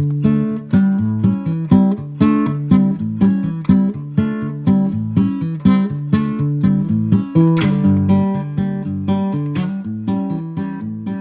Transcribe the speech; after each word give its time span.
Mm-hmm. 0.00 0.29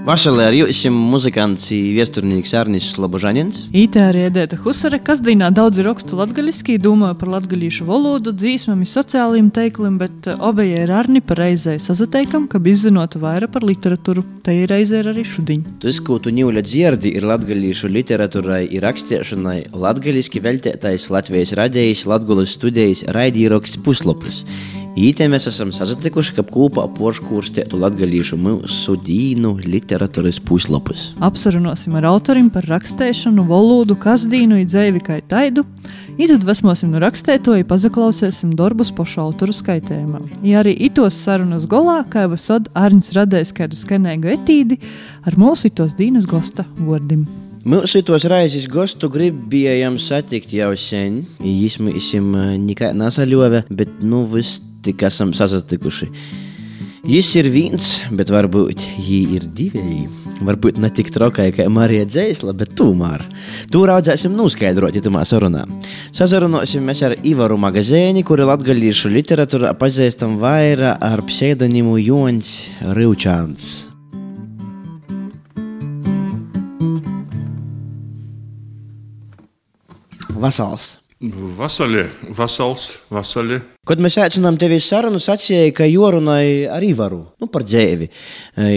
Vašalē 0.10 0.46
ar 0.50 0.56
jums 0.58 0.80
muzikants 0.90 1.68
viesturnīgs 1.70 2.56
Arnis 2.58 2.88
Slobožaņins. 2.96 3.68
Ītē 3.78 4.08
arī 4.08 4.24
Edēta 4.26 4.58
Husare, 4.58 4.98
kas 5.06 5.20
dīnā 5.22 5.52
daudz 5.54 5.84
rakstu 5.86 6.18
latgaļiski, 6.18 6.80
domāja 6.82 7.14
par 7.20 7.30
latgaļīšu 7.36 7.86
valodu, 7.86 8.34
dzīsmami, 8.34 8.88
sociāliem 8.90 9.52
teikliem, 9.54 10.00
bet 10.02 10.32
obeja 10.34 10.82
ir 10.88 10.96
Arni 10.98 11.22
par 11.22 11.38
reizē 11.44 11.76
sazateikam, 11.78 12.48
ka 12.50 12.58
izzinotu 12.58 13.22
vairāk 13.22 13.54
par 13.54 13.68
literatūru. 13.70 14.26
Te 14.42 14.58
ir 14.64 14.74
reizē 14.74 15.04
arī 15.04 15.28
šudiņ. 15.30 15.62
Tas, 15.86 16.02
ko 16.02 16.18
tu 16.18 16.34
ņūļa 16.34 16.66
dzirdi, 16.66 17.14
ir 17.14 17.30
latgaļīšu 17.30 17.94
literatūrai, 17.94 18.64
ir 18.66 18.88
rakstiešanai, 18.90 19.60
latgaļiski 19.78 20.42
veltētais 20.42 21.06
Latvijas 21.14 21.54
radījis, 21.62 22.08
Latgulas 22.10 22.58
studijas 22.58 23.06
raidīraksts 23.14 23.78
puslapis. 23.86 24.42
Ītē 25.00 25.30
mēs 25.32 25.46
esam 25.48 25.70
sazatikuši, 25.72 26.34
ka 26.36 26.44
kopā 26.44 26.84
porškūrstētu 26.98 27.78
latgalīšu 27.80 28.36
mūsu 28.36 28.98
dīnu 29.00 29.54
literatūras 29.64 30.42
puslapus. 30.44 31.06
Apsarunosim 31.24 31.96
ar 31.96 32.10
autorim 32.10 32.50
par 32.52 32.68
rakstēšanu, 32.68 33.46
valodu, 33.48 33.96
kasdīnu, 33.96 34.60
idzēvi 34.66 35.00
kā 35.06 35.22
taidu. 35.32 35.64
Izadvesmosim 36.20 36.92
no 36.92 37.00
rakstētoja, 37.00 37.64
pazaklausēsim 37.70 38.58
darbus 38.60 38.92
pašu 38.92 39.24
autoru 39.24 39.56
skaitējumā. 39.56 40.26
Ja 40.44 40.60
arī 40.66 40.76
itos 40.90 41.16
sarunas 41.16 41.64
golā, 41.70 42.02
kā 42.12 42.28
jau 42.28 42.36
sod 42.36 42.68
Arņs 42.76 43.14
radējis 43.16 43.56
kādu 43.56 43.80
skanēgu 43.80 44.36
etīdi 44.36 44.82
ar 45.24 45.40
mūsu 45.40 45.72
itos 45.72 45.96
dīnas 45.96 46.28
gosta 46.28 46.68
vārdim. 46.76 47.24
Mūsu 47.70 48.02
tos 48.08 48.28
raizes 48.28 48.68
gostu 48.72 49.08
gribējām 49.12 49.96
satikt 50.00 50.52
jau 50.56 50.74
sen. 50.80 51.22
Viņš 51.40 51.80
mums 51.84 52.12
nekā 52.68 52.92
nesaļāva, 53.00 53.64
bet 53.72 54.02
nu 54.04 54.26
viss 54.28 54.60
tik 54.86 55.04
esam 55.08 55.34
sasatikuši. 55.36 56.10
Jis 57.10 57.30
ir 57.40 57.48
viens, 57.50 57.86
bet 58.12 58.30
varbūt 58.30 58.84
viņi 59.00 59.20
ir 59.38 59.46
divi. 59.56 60.02
Varbūt 60.44 60.78
ne 60.80 60.88
tik 60.92 61.10
trokai 61.16 61.50
kā 61.56 61.66
Marija 61.72 62.06
Dzēsla, 62.08 62.54
bet 62.56 62.76
tomēr. 62.80 63.24
To 63.74 63.86
raudzēsim 63.88 64.36
noskaidrot, 64.36 64.96
ja 64.96 65.04
tamā 65.04 65.26
sarunā. 65.28 65.66
Sazarunāsim 66.16 66.86
mēs 66.88 67.04
ar 67.08 67.16
Ivaru 67.28 67.58
Magazēni, 67.60 68.24
kuri 68.28 68.48
latgaļīšu 68.48 69.12
literatūrā 69.16 69.74
pazīstam 69.80 70.38
vairāk 70.44 71.00
ar 71.04 71.24
pseidonimu 71.28 71.98
Jons 72.04 72.56
Rivčāns. 72.96 73.90
Vasals! 80.40 81.00
Vasaļie, 81.20 82.06
vasals, 82.32 83.02
vasaļie. 83.12 83.58
Kad 83.84 84.00
mēs 84.00 84.16
aicinām 84.24 84.56
tevi 84.56 84.78
uz 84.80 84.86
sarunu, 84.88 85.20
sacīja, 85.20 85.74
ka 85.76 85.84
jorunai 85.84 86.64
arī 86.72 86.94
varu 86.96 87.26
nu, 87.44 87.50
par 87.52 87.66
dzēvi. 87.68 88.08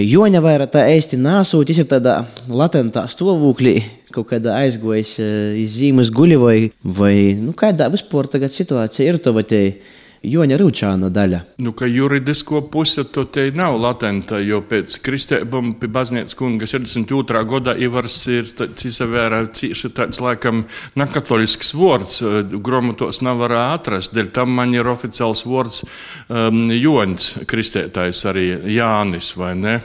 Joņa 0.08 0.40
vairāk 0.42 0.72
tā 0.74 0.82
īsti 0.90 1.20
nesūt, 1.22 1.70
tas 1.70 1.78
ir 1.78 1.86
tādā 1.86 2.16
latentā 2.50 3.04
stāvoklī, 3.12 3.76
kaut 4.10 4.26
kādā 4.32 4.56
aizgojas 4.64 5.14
iz 5.22 5.76
zīmes 5.76 6.10
guļi 6.10 6.40
vai, 6.42 6.56
vai 6.82 7.14
nu, 7.38 7.54
kādā 7.54 7.86
vispār 7.94 8.26
tagad 8.32 8.50
situācija 8.50 9.06
ir 9.06 9.22
to 9.22 9.36
vatēji. 9.38 9.76
Joņa 10.22 10.54
Rūčāna 10.60 11.08
daļa. 11.10 11.38
Nu, 11.66 11.72
ka 11.74 11.88
juridisko 11.90 12.60
pusi 12.70 13.02
to 13.10 13.24
te 13.26 13.48
nav 13.58 13.74
latenta, 13.82 14.38
jo 14.38 14.60
pēc 14.62 14.94
kristēbam 15.02 15.72
pie 15.80 15.90
baznīcas 15.90 16.38
kunga 16.38 16.68
62. 16.70 17.42
gada 17.50 17.74
Ivars 17.74 18.20
ir 18.30 18.46
cīsavērā 18.46 19.42
cīši 19.50 19.90
tāds 19.96 20.22
laikam 20.22 20.62
nakatolisks 20.94 21.74
vārds, 21.74 22.20
gromatos 22.54 23.18
nav 23.26 23.42
varā 23.42 23.64
atrast, 23.72 24.14
dēļ 24.14 24.30
tam 24.38 24.54
man 24.60 24.76
ir 24.76 24.86
oficiāls 24.92 25.42
vārds 25.48 25.82
um, 25.82 26.68
Joņs 26.70 27.32
kristētājs 27.50 28.22
arī 28.30 28.46
Jānis, 28.76 29.34
vai 29.40 29.56
ne? 29.58 29.80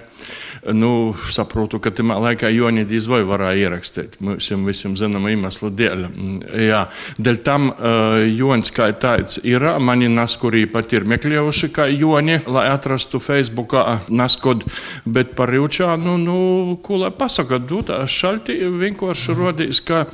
Nu, 0.73 1.15
saprotu, 1.31 1.79
ka 1.83 1.91
tajā 1.95 2.17
laikā 2.21 2.49
Jonīdīs 2.51 3.07
vai 3.11 3.21
varēja 3.27 3.67
ierakstīt. 3.67 4.17
Mums 4.23 4.49
visiem 4.67 4.95
zināma 4.99 5.31
iemesla 5.33 5.71
dēļ. 5.71 6.05
Jā, 6.67 6.83
dēļ 7.21 7.39
tam 7.45 7.69
uh, 7.71 8.19
Jonis 8.25 8.73
kā 8.75 8.89
tāds 8.99 9.39
ir, 9.43 9.63
mani 9.79 10.09
naskurī 10.11 10.65
pat 10.71 10.93
ir 10.95 11.07
meklējuši 11.07 11.71
kā 11.75 11.87
Joni, 11.91 12.39
lai 12.47 12.67
atrastu 12.73 13.21
Facebookā 13.23 14.01
naskod, 14.09 14.65
bet 15.05 15.35
par 15.37 15.51
Rīvčānu, 15.53 16.17
nu, 16.21 16.39
ko 16.83 17.01
lai 17.03 17.11
pasaka, 17.15 17.59
dūtā 17.59 18.01
šalti 18.07 18.57
vienkārši 18.81 19.37
rodīs, 19.37 19.83
ka 19.85 20.05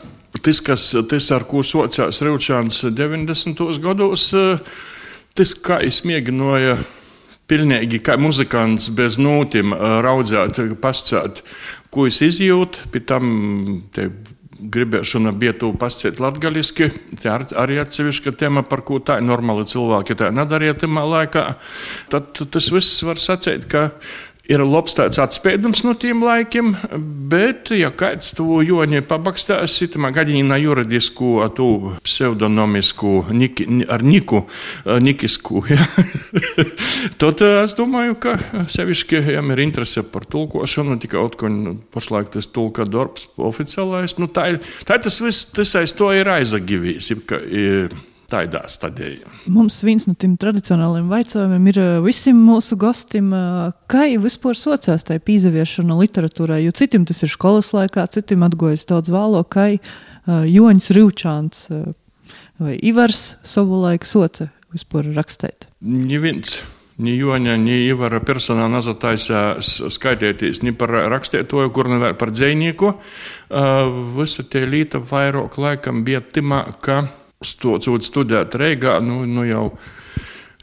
tas, 0.41 0.61
kas, 0.65 0.89
tas 1.09 1.29
ar 1.35 1.47
ko 1.49 1.63
sociās 1.65 2.21
Rīvčāns 2.25 2.83
90. 2.93 3.63
gados, 3.83 4.29
tas 5.33 5.55
kā 5.65 5.79
izmēģināja 5.87 6.77
pilnīgi 7.49 7.99
kā 8.03 8.17
muzikants 8.21 8.89
bez 8.95 9.19
nūtīm 9.21 9.75
raudzēt, 10.05 10.61
pascēt, 10.81 11.43
ko 11.93 12.07
es 12.09 12.21
izjūtu, 12.25 12.87
pēc 12.93 13.09
tam 13.11 13.33
gribēšana 14.63 15.33
bija 15.35 15.53
to 15.59 15.71
pasciet 15.79 16.21
latgaliski. 16.23 16.89
Tā 17.21 17.37
arī 17.59 17.79
atsevišķa 17.81 18.35
tēma, 18.39 18.63
par 18.67 18.83
ko 18.87 18.99
tā 19.03 19.19
normāli 19.23 19.65
cilvēki 19.69 20.17
tā 20.19 20.31
nedarīja 20.35 20.77
tajā 20.83 21.07
laikā. 21.15 21.45
Tad 22.13 22.43
tas 22.53 22.69
viss 22.73 23.03
var 23.05 23.19
sacīt, 23.21 23.67
ka 23.71 23.89
ir 24.51 24.59
labs 24.67 24.97
tāds 24.97 25.19
atspēdums 25.23 25.85
no 25.85 25.93
tiem 25.95 26.23
laikiem, 26.25 26.73
bet, 27.31 27.71
ja 27.77 27.89
kāds 27.95 28.33
to 28.35 28.59
joņi 28.65 29.03
pabakstās, 29.07 29.77
itamā 29.85 30.11
gadījumā 30.15 30.57
juridisku, 30.59 31.37
tu 31.55 31.67
pseudonymisku, 32.03 33.13
niki, 33.31 33.67
ar 33.87 34.03
niku, 34.03 34.43
nikisku, 35.03 35.63
ja? 35.71 35.87
tad 37.21 37.43
es 37.47 37.75
domāju, 37.79 38.19
ka 38.19 38.35
sevišķi, 38.67 39.23
ja 39.37 39.43
ir 39.55 39.63
interese 39.63 40.03
par 40.03 40.27
tulkošanu, 40.27 40.99
tikai 41.03 41.21
otkoņ 41.23 41.59
pašlaik 41.95 42.33
tas 42.35 42.51
tulka 42.51 42.87
darbs 42.87 43.29
oficiālais, 43.39 44.19
nu 44.19 44.27
tā, 44.27 44.49
tā 44.83 44.99
tas 44.99 45.21
viss, 45.23 45.47
tas 45.55 45.77
aiz 45.79 45.95
to 45.95 46.11
ir 46.11 46.27
ir, 47.47 47.95
tādā 48.33 48.65
stadijā. 48.71 49.29
Mums 49.53 49.77
viens 49.85 50.09
no 50.09 50.17
tiem 50.17 50.33
tradicionāliem 50.41 51.13
jautājumiem 51.13 51.71
ir 51.71 51.81
visiem 52.03 52.39
mūsu 52.41 52.75
gostiem, 52.81 53.29
kā 53.91 54.07
jau 54.09 54.25
vispār 54.25 54.57
sociālās 54.57 55.05
tajā 55.05 55.21
pīzaviešana 55.29 56.01
literatūrā, 56.01 56.57
jo 56.65 56.73
citiem 56.73 57.05
tas 57.05 57.21
ir 57.21 57.31
skolas 57.31 57.71
laikā, 57.77 58.09
citiem 58.17 58.43
atgojas 58.49 58.89
daudz 58.89 59.13
vēlo, 59.13 59.45
kā 59.45 59.69
Joņs 60.25 60.91
Rīvčāns 60.97 61.65
vai 62.63 62.77
Ivars 62.81 63.33
savulaik 63.45 64.07
soca 64.09 64.49
vispār 64.73 65.13
rakstēt. 65.13 65.69
Neviens. 65.85 66.63
Ni 67.03 67.15
Joņa, 67.17 67.55
ni 67.57 67.87
Ivara 67.89 68.19
personā 68.21 68.67
nazataisās 68.69 69.79
skaitēties 69.95 70.59
ni 70.61 70.75
par 70.77 70.91
rakstētoju, 71.09 71.71
kur 71.73 71.89
ne 71.89 71.97
vēl 71.97 72.13
par 72.21 72.29
dzējnieku. 72.29 72.91
Visa 74.13 74.45
tie 74.45 74.61
līta 74.69 75.01
vairāk 75.01 75.57
laikam 75.57 76.03
bija 76.05 76.21
timā, 76.21 76.61
ka 76.85 76.99
stocot 77.45 78.05
studēt 78.05 78.55
Reigā, 78.59 78.99
nu, 79.03 79.23
nu 79.29 79.45
jau 79.47 79.67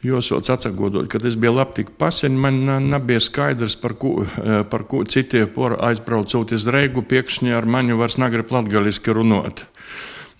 Josots 0.01 0.49
atsakodot, 0.49 1.05
ka 1.05 1.19
tas 1.21 1.35
bija 1.37 1.51
labi 1.53 1.81
tik 1.81 1.91
paseņ, 2.01 2.37
man 2.41 2.63
nebija 2.89 3.21
skaidrs, 3.21 3.75
par 3.77 3.93
ko, 4.01 4.23
par 4.71 4.87
ko 4.89 5.03
citie 5.05 5.43
por 5.45 5.75
aizbraucot 5.77 6.55
uz 6.57 6.65
Reigu, 6.73 7.03
piekšņi 7.05 7.53
ar 7.53 7.67
mani 7.69 7.93
vairs 7.97 8.17
negrib 8.17 8.49
latgaliski 8.49 9.13
runot. 9.13 9.67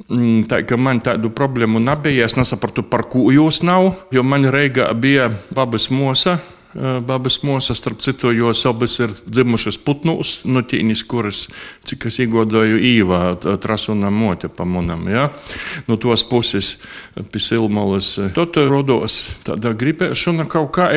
Mm, 0.09 0.47
tā 0.50 0.63
kā 0.66 0.79
man 0.81 1.03
tādu 1.06 1.29
problēmu 1.29 1.78
nebija, 1.84 2.25
es 2.25 2.34
nesapratu, 2.40 2.81
par 2.90 3.06
ko 3.12 3.28
jūs 3.29 3.62
nav, 3.68 3.91
jo 4.09 4.25
man 4.25 4.50
Reigā 4.50 4.90
bija 4.97 5.29
babas 5.53 5.91
mosa, 5.94 6.40
Babas 6.73 7.41
mūsas, 7.43 7.81
starp 7.81 7.99
citu, 7.99 8.29
jo 8.31 8.51
abas 8.69 8.93
ir 9.03 9.11
dzimušas 9.27 9.75
putnūs, 9.83 10.45
no 10.47 10.61
tīnis, 10.63 11.01
kuras, 11.03 11.41
cik 11.87 12.07
es 12.07 12.19
iegodoju 12.23 12.79
īvā, 12.79 13.19
trasuna 13.59 14.07
mote 14.13 14.47
pamunam, 14.47 15.03
ja? 15.11 15.28
No 15.90 15.97
tos 15.99 16.23
puses 16.23 16.78
pisilmolas. 17.34 18.13
Tad 18.37 18.55
rodos 18.72 19.17
tāda 19.43 19.75
gribēšana 19.75 20.47
kaut 20.51 20.72
kā 20.79 20.90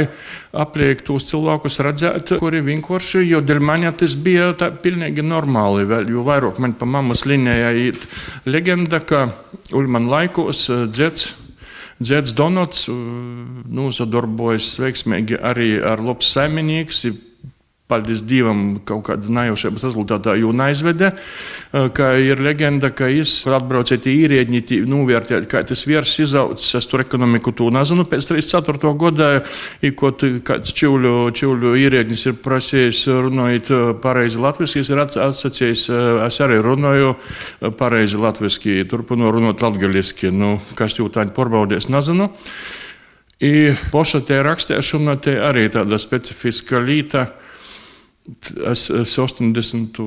apliekt 0.54 1.08
tos 1.10 1.26
cilvēkus 1.32 1.80
redzēt, 1.82 2.36
kuri 2.38 2.62
vienkārši, 2.62 3.24
jo 3.26 3.42
dēļ 3.42 3.62
maņa 3.66 3.94
tas 4.04 4.14
bija 4.14 4.52
tā 4.58 4.70
pilnīgi 4.70 5.26
normāli, 5.26 5.88
vēl, 5.90 6.10
jo 6.14 6.22
vairāk 6.26 6.62
man 6.62 6.78
pa 6.78 6.86
mammas 6.86 7.26
linijā 7.26 7.74
ir 7.90 7.98
leģenda, 8.46 9.02
ka 9.02 9.26
Ulman 9.74 10.06
laikos 10.12 10.68
dzets 10.92 11.32
Dzēds 12.04 12.34
Donots 12.36 12.88
uh, 12.92 12.96
nosadarbojas 13.72 14.74
veiksmīgi 14.82 15.38
arī 15.40 15.78
ar 15.80 16.02
labs 16.04 16.34
saimnieks. 16.34 17.06
Paldies 17.84 18.22
Dievam, 18.24 18.78
kaut 18.88 19.02
kāda 19.10 19.28
najaušības 19.28 19.82
rezultātā 19.84 20.32
jūna 20.40 20.70
aizvede. 20.70 21.10
Kā 21.94 22.06
ir 22.16 22.40
leģenda, 22.40 22.88
ka 22.96 23.10
es 23.12 23.34
atbraucu 23.44 23.98
tie 24.00 24.14
īrēģi, 24.22 24.78
novērtēt, 24.88 25.44
kā 25.50 25.60
tas 25.68 25.84
virs 25.84 26.14
izaugs. 26.24 26.70
Es 26.78 26.88
tur 26.88 27.04
ekonomiku 27.04 27.52
to 27.52 27.68
nezinu. 27.74 28.06
Pēc 28.08 28.30
34. 28.30 28.92
gada, 29.02 29.28
ikot 29.84 30.24
kāds 30.48 30.72
čivļu, 30.80 31.12
čivļu 31.36 31.74
īrēģis 31.84 32.24
ir 32.30 32.38
prasījis 32.44 33.02
runājot 33.26 33.72
pareizi 34.04 34.40
latviski, 34.40 34.80
es 34.80 34.92
ir 34.94 35.04
atsacījis, 35.04 35.84
es 36.24 36.40
arī 36.44 36.62
runāju 36.64 37.12
pareizi 37.76 38.22
latviski, 38.22 38.80
turpinu 38.88 39.28
runāt 39.34 39.60
latgaliski. 39.64 40.32
Nu, 40.32 40.56
kas 40.78 40.96
jau 40.96 41.10
tādi 41.12 41.36
porbaudēs, 41.36 41.92
nezinu. 41.92 42.32
I 43.44 43.74
poša 43.92 44.24
te 44.24 44.38
rakstēšana, 44.46 45.18
te 45.20 45.34
arī 45.42 45.66
tāda 45.68 45.98
specifiska 46.00 46.80
līta. 46.80 47.28
Es, 48.64 48.88
es 48.88 49.18
80. 49.18 49.98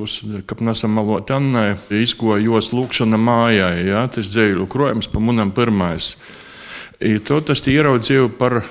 kad 0.46 0.62
nesam 0.62 0.96
malot 0.98 1.30
Annai, 1.30 1.76
izgoju 1.94 2.50
jos 2.50 2.72
lūkšana 2.74 3.14
mājai, 3.14 3.84
ja, 3.86 4.00
tas 4.10 4.32
dzēļu 4.32 4.64
krojums 4.66 5.06
pa 5.12 5.22
munam 5.22 5.52
pirmais. 5.54 6.16
I 6.98 7.20
to 7.22 7.38
tas 7.46 7.62
ieraudzīju 7.70 8.32
par, 8.40 8.64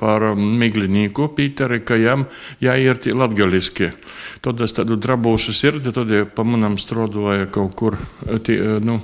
par 0.00 0.24
miglinīku 0.34 1.28
Pīteri, 1.36 1.78
ka 1.86 1.94
jam 2.02 2.24
jāiet 2.58 3.06
latgaliski. 3.14 3.92
Tad 4.42 4.64
es 4.66 4.74
tādu 4.74 4.98
drabūšu 4.98 5.54
sirdi, 5.54 5.92
tad 5.94 6.10
ja 6.10 6.24
pa 6.26 6.42
munam 6.42 6.74
strodoja 6.82 7.46
kaut 7.54 7.76
kur, 7.78 7.98
tī, 8.42 8.58
nu, 8.82 8.98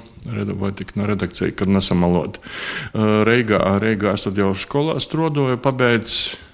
vai 0.59 0.73
tik 0.75 0.97
no 0.99 1.06
redakcija, 1.06 1.55
kad 1.55 1.71
nesamalot. 1.71 2.41
Reigā, 3.31 3.62
Reigā 3.79 4.17
es 4.19 4.27
tad 4.27 4.43
jau 4.43 4.50
skolā 4.59 4.99
strodoju, 4.99 5.62
pabeidz 5.62 6.19
I 6.25 6.45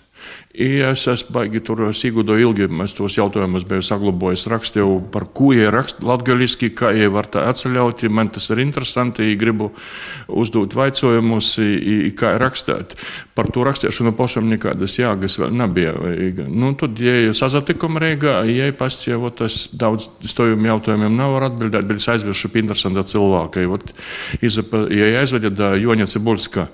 es 0.84 1.06
esmu 1.08 1.32
baigi 1.32 1.62
tur 1.64 1.80
Sigūda 1.96 2.34
ilgi, 2.36 2.66
es 2.84 2.92
tos 2.92 3.14
jautājumus 3.16 3.64
biju 3.68 3.84
saglabājis, 3.86 4.44
rakstīju 4.52 4.98
par 5.14 5.24
ko 5.32 5.52
ir 5.56 5.72
latgaliski, 6.04 6.68
kā 6.76 6.90
ie 6.92 7.08
var 7.08 7.30
tā 7.32 7.46
atceļaut, 7.48 8.04
man 8.12 8.28
tas 8.28 8.50
ir 8.52 8.60
interesanti, 8.60 9.30
I 9.32 9.38
gribu 9.40 9.70
uzdot 10.28 10.74
vaicojumus, 10.76 11.54
kā 12.18 12.34
rakstēt. 12.42 12.98
Par 13.32 13.48
to 13.48 13.64
rakstīšanu 13.64 14.12
pašam 14.18 14.50
nekādas 14.52 14.98
jāgas 14.98 15.38
vēl 15.40 15.56
nebija. 15.56 15.94
Nu, 16.48 16.74
tad, 16.76 17.00
ja 17.00 17.32
sazatikam 17.32 17.96
Reigā, 17.96 18.42
ja 18.44 18.68
pastie, 18.76 19.16
tas 19.38 19.70
daudz 19.72 20.10
stojumu 20.28 20.68
jautājumiem 20.68 21.16
nav 21.16 21.38
var 21.38 21.48
atbildēt, 21.48 21.88
bet 21.88 22.02
es 22.02 22.10
aizvešu 22.12 22.52
pie 22.52 22.66
interesanta 22.66 23.06
cilvēka. 23.08 23.64
Ja 24.92 25.12
aizvedat 25.22 25.80
Joņa 25.80 26.12
Cibulska. 26.12 26.68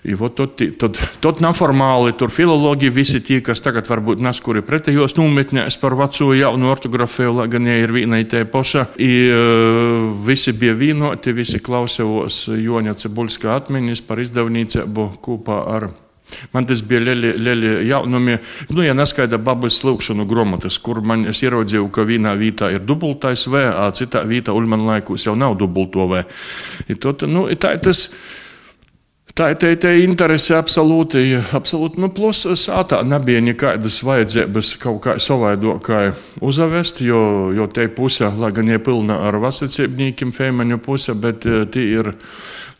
I, 0.00 0.14
ot, 0.16 0.36
tad, 0.38 0.62
tad, 0.80 0.98
tad 1.20 1.40
neformāli 1.44 2.14
tur 2.16 2.32
filologi, 2.32 2.88
visi 2.92 3.20
tie, 3.20 3.40
kas 3.44 3.60
tagad 3.60 3.88
varbūt 3.90 4.22
nes 4.24 4.40
kuri 4.40 4.62
pretējos 4.64 5.16
nometnēs 5.18 5.76
par 5.82 5.96
veco 5.98 6.30
jaunu 6.36 6.70
ortografiju, 6.72 7.34
lai 7.36 7.48
gan 7.52 7.68
ir 7.68 7.92
viena 7.92 8.20
tā 8.24 8.46
paša. 8.48 8.86
I, 8.96 9.12
visi 10.24 10.56
bija 10.56 10.76
vienoti, 10.78 11.36
visi 11.36 11.60
klausījos 11.60 12.46
Joņa 12.56 12.96
Cebulska 13.02 13.52
atmiņas 13.58 14.06
par 14.08 14.24
izdevniecību 14.24 15.10
kopā 15.20 15.64
ar 15.76 15.90
Man 16.52 16.66
tas 16.66 16.82
bija 16.86 17.00
lieli, 17.00 17.32
lieli 17.38 17.88
jaunumi. 17.88 18.36
Nu, 18.68 18.84
ja 18.84 18.94
neskaidra 18.94 19.38
babas 19.42 19.80
slūgšanu 19.82 20.26
grāmatas, 20.30 20.78
kur 20.82 21.02
man 21.02 21.26
es 21.30 21.42
ieraudzīju, 21.44 21.88
ka 21.94 22.04
vienā 22.08 22.34
vietā 22.38 22.70
ir 22.74 22.84
dubultais 22.86 23.46
V, 23.50 23.64
a 23.66 23.88
citā 23.96 24.22
vietā 24.28 24.54
Ulman 24.56 24.84
laikos 24.86 25.26
jau 25.26 25.36
nav 25.38 25.56
dubulto 25.58 26.06
V. 26.10 26.24
I 26.88 26.98
tot, 27.00 27.26
nu, 27.28 27.48
tā 27.60 27.76
tas. 27.82 28.10
Tā 29.40 29.46
ir 29.54 29.76
tā 29.80 29.90
interese 29.96 30.52
absolūti, 30.52 31.22
absolūti 31.56 32.02
nu, 32.02 32.10
plus 32.12 32.42
sātā 32.60 32.98
nebija 33.08 33.40
nekādas 33.40 34.02
vajadzības 34.04 34.74
kaut 34.82 34.98
kā 35.06 35.14
savaidokai 35.16 36.10
uzavest, 36.44 37.00
jo, 37.00 37.48
jo 37.56 37.64
te 37.72 37.86
puse, 37.88 38.28
lai 38.36 38.50
gan 38.52 38.68
ir 38.68 38.82
pilna 38.84 39.16
ar 39.30 39.38
vasarcībniekiem, 39.40 40.34
fēmaņu 40.36 40.78
puse, 40.84 41.16
bet 41.16 41.48
eh, 41.48 41.64
tie 41.72 41.86
ir, 42.02 42.12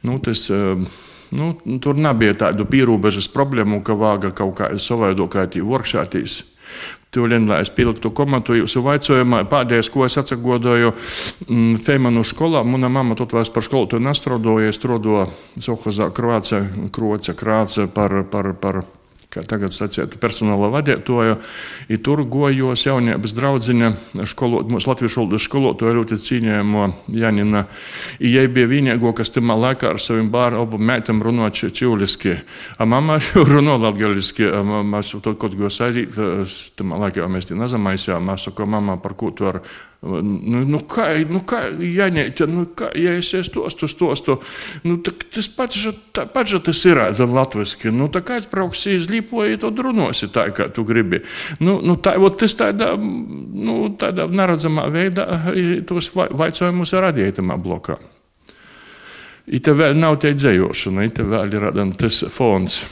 nu, 0.05 0.19
tas, 0.21 0.43
eh, 0.53 1.01
nu, 1.41 1.49
tur 1.81 1.97
nebija 1.97 2.37
tādu 2.45 2.69
pierobežas 2.69 3.31
problēmu, 3.33 3.81
ka 3.81 3.97
vāga 3.97 4.29
kaut 4.29 4.59
kā 4.61 4.69
savaidokai 4.77 5.47
tī 5.57 5.65
workšātīs. 5.65 6.43
Tūlīt, 7.11 7.43
lai 7.51 7.59
es 7.65 7.73
pieliktu 7.75 8.13
komentu 8.15 8.55
jūsu 8.55 8.85
vaicojumā, 8.87 9.43
pēdējais, 9.51 9.89
ko 9.91 10.05
es 10.07 10.15
atsagodoju 10.21 10.93
mm, 10.95 11.81
Feimanu 11.83 12.23
skolā, 12.23 12.63
mana 12.63 12.87
mamma 12.87 13.17
tot 13.19 13.35
vairs 13.35 13.51
par 13.51 13.67
skolu 13.67 13.91
to 13.91 13.99
nestrodoja, 13.99 14.71
es 14.71 14.79
strodo 14.79 15.25
Sohazā 15.59 16.13
Kroāce, 16.15 16.63
Kroce, 16.95 17.35
Krāce 17.35 17.89
par, 17.91 18.15
par, 18.31 18.53
par 18.63 18.83
kā 19.31 19.43
tagad 19.47 19.75
sacītu, 19.75 20.19
personāla 20.21 20.71
vadītāju. 20.73 21.37
Tur 22.05 22.23
gojos 22.31 22.83
jaunības 22.87 23.35
draudzene, 23.37 23.93
školot, 24.27 24.71
mūsu 24.73 24.91
latviešu 24.91 25.23
valodas 25.23 25.47
skolotāja 25.47 25.97
ļoti 25.99 26.19
cienījamo 26.25 26.87
Janina. 27.15 27.65
Jai 28.23 28.47
bija 28.51 28.71
vienīgo, 28.71 29.13
kas 29.17 29.33
tamā 29.35 29.57
laikā 29.61 29.93
ar 29.93 30.03
saviem 30.03 30.33
bērnu 30.35 30.65
abu 30.65 30.81
mētam 30.83 31.23
runāt 31.23 31.61
čiuliski. 31.61 32.37
A 32.79 32.89
mamma 32.89 33.21
runā 33.53 33.79
latgaliski, 33.81 34.49
mēs 34.91 35.15
to 35.23 35.37
kaut 35.39 35.55
ko 35.59 35.71
saistīt, 35.71 36.19
tamā 36.79 36.99
laikā 37.07 37.31
mēs 37.31 37.51
te 37.51 37.59
nezamaisījām, 37.59 38.27
mēs 38.33 38.51
sakām, 38.51 38.75
mamma, 38.75 38.99
par 39.03 39.15
ko 39.19 39.31
tu 39.35 39.47
ar 39.51 39.63
Nu, 40.01 40.63
nu, 40.65 40.79
kā, 40.89 41.11
nu, 41.29 41.43
kā 41.45 41.67
jāņemt, 41.77 42.41
nu, 42.49 42.63
kā, 42.73 42.87
ja 42.97 43.19
es 43.21 43.35
stostu, 43.45 43.85
stostu, 43.91 44.39
nu, 44.89 44.95
tas 45.05 45.49
pats, 45.53 45.83
tā, 46.17 46.25
pats 46.25 46.55
tas 46.65 46.81
ir 46.89 47.01
latviski. 47.29 47.93
Nu, 47.93 48.09
tā 48.09 48.23
kā 48.25 48.39
aizbrauksi 48.41 48.95
iz 48.97 49.11
Līpoju, 49.13 49.59
tad 49.61 49.83
runosi 49.85 50.31
tā, 50.33 50.47
kā 50.57 50.71
tu 50.73 50.87
gribi. 50.89 51.21
Nu, 51.61 51.83
nu, 51.85 51.99
tā, 52.01 52.17
ot, 52.17 52.39
tas 52.41 52.57
tādā, 52.57 52.95
nu, 52.97 53.91
tādā 54.01 54.25
neredzamā 54.33 54.89
veidā 54.89 55.29
tos 55.85 56.09
vaicojumus 56.17 56.97
radīja 56.97 57.37
tamā 57.43 57.61
blokā. 57.61 57.99
Ite 59.53 59.75
vēl 59.77 59.99
nav 60.01 60.17
tā 60.23 60.33
dzējošana, 60.33 61.05
ite 61.11 61.27
vēl 61.29 61.59
ir 61.59 61.73
tas 62.01 62.23
fons. 62.33 62.87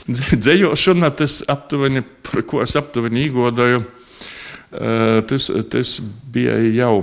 Dzējošana, 0.44 1.14
tas 1.16 1.40
aptuveni, 1.48 2.04
par 2.04 2.44
ko 2.44 2.60
es 2.66 2.76
aptuveni 2.76 3.24
īgodoju 3.30 3.86
Tas, 4.68 5.48
tas 5.72 5.94
bija 6.32 6.58
jau 6.76 7.00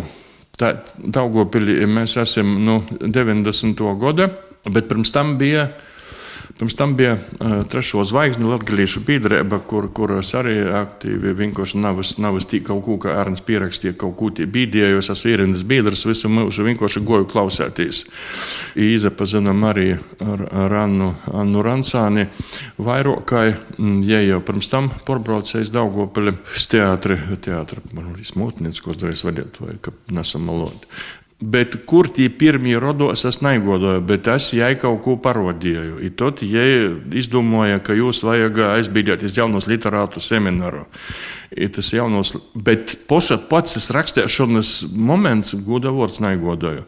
Daugopilī, 0.55 1.81
mēs 1.89 2.13
esam 2.21 2.53
nu, 2.63 2.77
90. 3.01 3.81
gada, 3.99 4.29
bet 4.71 4.87
pirms 4.87 5.11
tam 5.11 5.33
bija 5.39 5.65
Pirms 6.55 6.75
tam 6.79 6.93
bija 6.95 7.17
trešo 7.67 8.05
zvaigžņu 8.07 8.47
latgalīšu 8.47 9.01
biedrība, 9.03 9.57
kur, 9.67 9.89
kuras 9.91 10.29
arī 10.39 10.53
aktīvi 10.79 11.33
vienkārši 11.35 11.81
navas, 11.83 12.13
navas 12.15 12.47
tī 12.47 12.61
kaut 12.63 12.79
ko, 12.85 12.95
kā 13.03 13.17
Ārns 13.19 13.43
pierakstīja, 13.43 13.97
kaut 13.99 14.15
ko 14.15 14.29
tie 14.31 14.47
bīdīja, 14.47 14.93
jo 14.93 15.01
es 15.01 15.11
esmu 15.11 15.33
ierendas 15.33 15.65
biedrs, 15.67 16.05
visu 16.07 16.31
mūžu 16.31 16.63
vienkārši 16.69 17.03
goju 17.03 17.27
klausēties. 17.33 18.05
Īzapazinam 18.79 19.67
arī 19.67 19.89
ar, 20.23 20.45
ar 20.63 20.77
Annu, 20.85 21.09
Annu 21.35 21.65
Rancāni 21.65 22.29
vairokai, 22.79 23.49
ja 24.07 24.23
jau 24.23 24.39
pirms 24.47 24.71
tam 24.71 24.87
porbraucējis 25.09 25.73
Daugopili 25.75 26.37
teātri, 26.71 27.19
teātri, 27.43 27.83
man 27.91 28.13
arī 28.13 28.23
smutniec, 28.31 28.79
ko 28.79 28.95
es 28.95 29.03
darīju 29.03 29.27
vadīt, 29.27 29.59
vai 29.59 29.75
ka 29.83 29.91
nesam 30.15 30.47
malot. 30.47 30.87
Bet 31.35 31.73
kur 31.83 32.07
tie 32.07 32.29
pirmie 32.31 32.77
rados, 32.79 33.25
es 33.27 33.41
negodoju, 33.43 33.99
bet 34.07 34.29
es 34.31 34.53
jai 34.55 34.71
kaut 34.79 35.01
ko 35.03 35.17
parodīju. 35.19 35.97
I 36.07 36.09
tad 36.15 36.39
jai 36.39 36.95
izdomāja, 37.11 37.81
ka 37.83 37.97
jūs 37.97 38.23
vajag 38.23 38.61
aizbīdēties 38.69 39.35
jaunos 39.35 39.67
literātu 39.67 40.23
semināru. 40.23 40.85
I 41.51 41.67
tas 41.67 41.91
jaunos, 41.91 42.37
bet 42.55 42.95
poša 43.11 43.41
pats 43.51 43.75
tas 43.75 43.91
rakstīšanas 43.97 44.71
moments, 44.95 45.51
goda 45.67 45.91
vārds 45.91 46.23
negodoju. 46.23 46.87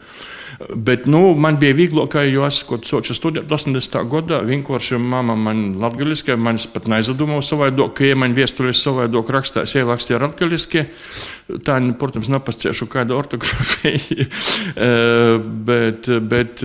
Bet 0.76 1.06
nu, 1.10 1.34
man 1.36 1.58
bija 1.62 1.76
vieglāk, 1.78 2.16
jo 2.32 2.46
es 2.48 2.62
sāku 2.62 3.16
studēt 3.16 3.52
80. 3.52 3.98
gadā. 4.12 4.40
Vienkārši 4.48 5.00
mamma 5.02 5.36
man 5.38 5.64
latgaliski, 5.82 6.36
man 6.40 6.60
pat 6.74 6.88
neizdomāja 6.92 7.46
savādāk, 7.46 7.94
ka, 8.00 8.08
ja 8.08 8.18
man 8.20 8.36
vēstures 8.38 8.82
savādāk 8.86 9.32
rakstās, 9.36 9.76
ierakstīja 9.78 10.22
latgaliski. 10.24 10.86
Tā, 11.68 11.78
protams, 12.00 12.32
nepasciešu 12.34 12.90
kādu 12.92 13.18
ortografiju. 13.20 14.28
Eh, 14.78 15.38
bet, 15.68 16.08
bet 16.30 16.62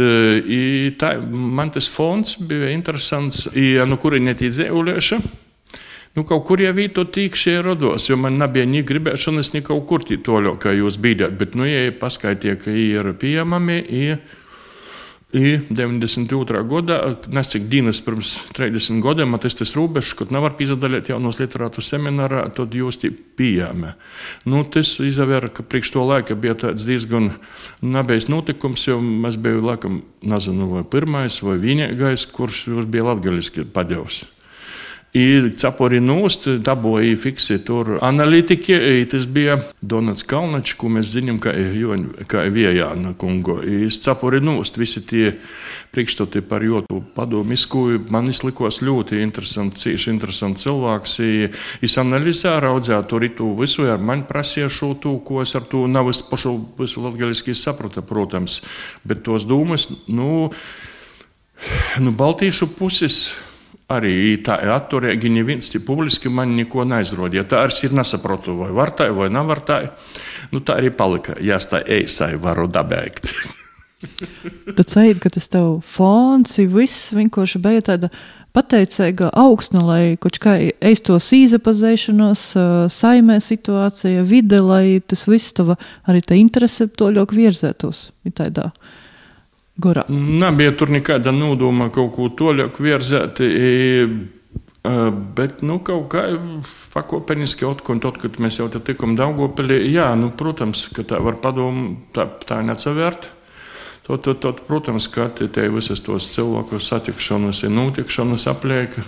tā, 1.01 1.11
man 1.31 1.71
tas 1.73 1.87
fons 1.91 2.35
bija 2.39 2.71
interesants, 2.75 3.47
ja 3.57 3.87
nu 3.89 3.97
kuri 4.01 4.21
netīdzējuļieši. 4.25 5.19
Nu, 6.12 6.26
kaut 6.28 6.45
kur 6.45 6.61
jau 6.61 6.75
to 6.92 7.07
tīkšķi 7.09 7.57
rados, 7.64 8.11
jo 8.11 8.19
man 8.21 8.37
nebija 8.37 8.69
ni 8.69 8.83
gribēšanas, 8.85 9.54
ni 9.54 9.62
kaut 9.64 9.87
kur 9.88 10.04
toļo, 10.04 10.59
kā 10.61 10.75
jūs 10.76 11.00
bijāt. 11.00 11.38
Bet, 11.40 11.57
nu, 11.57 11.64
ja 11.64 11.88
paskaitie, 11.97 12.59
ka 12.61 12.71
ir 12.71 13.14
pieejami, 13.16 13.81
ir. 13.88 14.21
I 15.33 15.57
92. 15.64 16.61
gadā, 16.69 16.97
nesik 17.33 17.64
dienas 17.73 18.02
pirms 18.04 18.35
30 18.52 18.99
gadiem, 19.00 19.38
tas 19.40 19.71
robežs, 19.73 20.11
kad 20.19 20.28
nevar 20.28 20.52
piedalīt 20.59 21.09
jaunos 21.09 21.38
literātu 21.40 21.81
seminārā, 21.81 22.42
tad 22.52 22.76
jūs 22.76 23.00
tie 23.00 23.09
pieejami. 23.09 23.95
Nu, 24.45 24.61
tas 24.69 24.90
izvēra, 25.00 25.49
ka 25.49 25.64
priekš 25.64 25.95
to 25.95 26.04
laika 26.04 26.37
bija 26.37 26.59
tāds 26.66 26.85
diezgan 26.85 27.31
nabējs 27.81 28.28
notikums, 28.28 28.85
jo 28.90 28.99
mēs 29.00 29.40
bijām, 29.40 29.64
laikam, 29.64 29.99
nezinu, 30.21 30.69
vai 30.75 30.85
pirmais 30.85 31.40
vai 31.40 31.57
vienīgais, 31.64 32.28
kurš 32.37 32.66
bija 32.85 33.09
latgaliski 33.09 33.64
padevis. 33.64 34.26
Ir 35.12 35.50
cepuri 35.61 35.99
nūst, 36.00 36.47
dabūja 36.64 37.19
fiksi 37.21 37.59
tur 37.69 37.99
analītiķi. 38.00 38.76
Tas 39.12 39.26
bija 39.28 39.59
Donats 39.85 40.25
Kalnačs, 40.25 40.73
ko 40.81 40.88
mēs 40.88 41.11
zinām, 41.12 41.37
ir 41.52 42.25
kā 42.33 42.47
Viejāna 42.49 43.12
kungo. 43.21 43.59
Ir 43.61 43.92
cepuri 43.92 44.40
nūst, 44.40 44.81
visi 44.81 45.02
tie 45.04 45.35
priekšstati 45.92 46.40
par 46.49 46.64
jotu 46.64 47.02
padomu 47.12 47.52
izkūju. 47.52 48.07
Man 48.09 48.33
izlikos 48.33 48.81
ļoti 48.81 49.21
interesants, 49.21 49.85
cīši 49.85 50.14
interesants 50.14 50.64
cilvēks. 50.64 51.19
Es 51.85 51.99
analizēju, 52.00 52.64
raudzēju 52.64 53.09
to 53.12 53.21
ritu 53.21 53.52
visu, 53.61 53.85
ar 53.92 54.00
mani 54.00 54.25
prasīju 54.25 54.73
šo 54.73 54.92
to, 54.97 55.19
ko 55.21 55.45
es 55.45 55.52
ar 55.61 55.69
to 55.69 55.85
nav 55.92 56.09
es 56.09 56.25
pašu 56.25 56.57
visu 56.81 57.04
latgaļiski 57.04 57.52
sapratu, 57.52 58.00
protams. 58.00 58.62
Bet 59.04 59.26
tos 59.28 59.45
dūmas, 59.45 59.90
nu, 60.09 60.49
nu 62.00 62.16
Baltīšu 62.16 62.73
puses 62.81 63.26
arī 63.91 64.37
tā 64.45 64.59
ir 64.65 64.75
atturīga. 64.75 65.31
Neviens 65.33 65.73
publiski 65.87 66.31
man 66.33 66.55
neko 66.57 66.87
neizrod. 66.89 67.35
Ja 67.35 67.47
tā 67.49 67.65
arī 67.67 67.89
ir 67.89 67.97
nesaprotu, 67.97 68.55
vai 68.61 68.71
var 68.75 68.95
tā, 68.97 69.09
vai 69.15 69.31
nevar 69.33 69.65
tā, 69.67 69.81
nu, 70.53 70.61
tā 70.61 70.79
arī 70.81 70.93
palika. 70.95 71.37
Ja 71.41 71.59
es 71.61 71.69
tā 71.71 71.83
eisai 71.83 72.37
varu 72.41 72.69
dabēgt. 72.71 73.29
tu 74.77 74.85
ceļi, 74.85 75.19
ka 75.23 75.33
tas 75.33 75.51
tev 75.53 75.81
fons 75.87 76.59
ir 76.59 76.71
viss 76.73 77.12
vienkārši 77.15 77.61
bija 77.62 77.85
tāda 77.93 78.11
pateicīga 78.53 79.31
augsne, 79.39 79.81
lai 79.81 80.03
kaut 80.21 80.37
kā 80.43 80.59
eistos 80.85 81.31
īzapazēšanos, 81.33 82.43
saimē 82.93 83.39
situācija, 83.41 84.27
vide, 84.29 84.61
lai 84.61 85.01
tas 85.01 85.25
viss 85.29 85.55
tava 85.57 85.79
arī 86.09 86.21
tā 86.25 86.37
interese 86.37 86.89
to 86.93 87.09
ļoti 87.15 87.39
virzētos. 87.39 88.11
Ir 88.29 88.37
tādā. 88.37 88.69
Gorā. 89.81 90.05
Nebija 90.12 90.75
tur 90.76 90.93
nekāda 90.93 91.33
nodoma 91.33 91.88
kaut 91.93 92.12
ko 92.17 92.29
toļāk 92.37 92.81
virzēt. 92.83 93.41
Bet, 94.83 95.61
nu, 95.62 95.76
kaut 95.87 96.09
kā 96.12 96.25
pakāpeniski, 96.93 97.64
un 97.64 98.00
tad, 98.02 98.19
kad 98.19 98.41
mēs 98.43 98.59
jau 98.59 98.67
te 98.73 98.81
tikām 98.83 99.14
Daugopilī, 99.17 99.79
jā, 99.93 100.09
nu, 100.19 100.33
protams, 100.35 100.88
ka 100.93 101.07
tā 101.07 101.21
var 101.23 101.38
padomu, 101.45 101.95
tā, 102.12 102.26
tā 102.43 102.59
necavērt. 102.67 103.31
Tad, 104.02 104.25
tad, 104.26 104.41
tad, 104.43 104.64
protams, 104.67 105.07
ka 105.14 105.29
te 105.31 105.69
visas 105.71 106.02
tos 106.02 106.26
cilvēkus 106.35 106.91
satikšanas, 106.91 107.62
notikšanas 107.71 108.49
aplieka. 108.50 109.07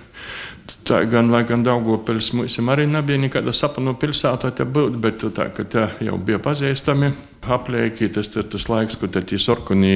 Tā 0.84 0.98
gan, 1.08 1.30
lai 1.32 1.46
gan 1.48 1.62
Daugopils 1.64 2.34
mums 2.36 2.58
arī 2.68 2.84
nebija 2.84 3.22
nekāda 3.22 3.54
sapņu 3.56 3.94
pilsētā 3.96 4.50
te 4.52 4.66
būt, 4.68 4.98
bet 5.00 5.22
tā, 5.32 5.46
ka 5.56 5.64
te 5.64 5.84
jau 6.04 6.18
bija 6.20 6.36
pazīstami 6.44 7.08
aplieki, 7.56 8.10
tas 8.12 8.28
ir 8.36 8.44
tas 8.52 8.68
laiks, 8.68 8.98
kad 9.00 9.16
tie 9.16 9.38
sorkuni, 9.40 9.94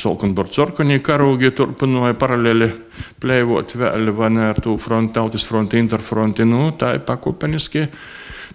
Solkunbords 0.00 0.56
sorkuni 0.56 0.96
karūgi 1.04 1.52
turpināja 1.58 2.16
paralēli 2.16 2.70
plēvot 3.20 3.76
vēl, 3.82 4.14
vai 4.16 4.32
ne 4.32 4.48
ar 4.54 4.64
to 4.64 4.78
fronti, 4.80 5.12
tautas 5.18 5.44
fronti, 5.50 5.80
interfronti, 5.84 6.48
nu, 6.48 6.70
tā 6.72 6.94
ir 6.96 7.04
pakopeniski. 7.04 7.86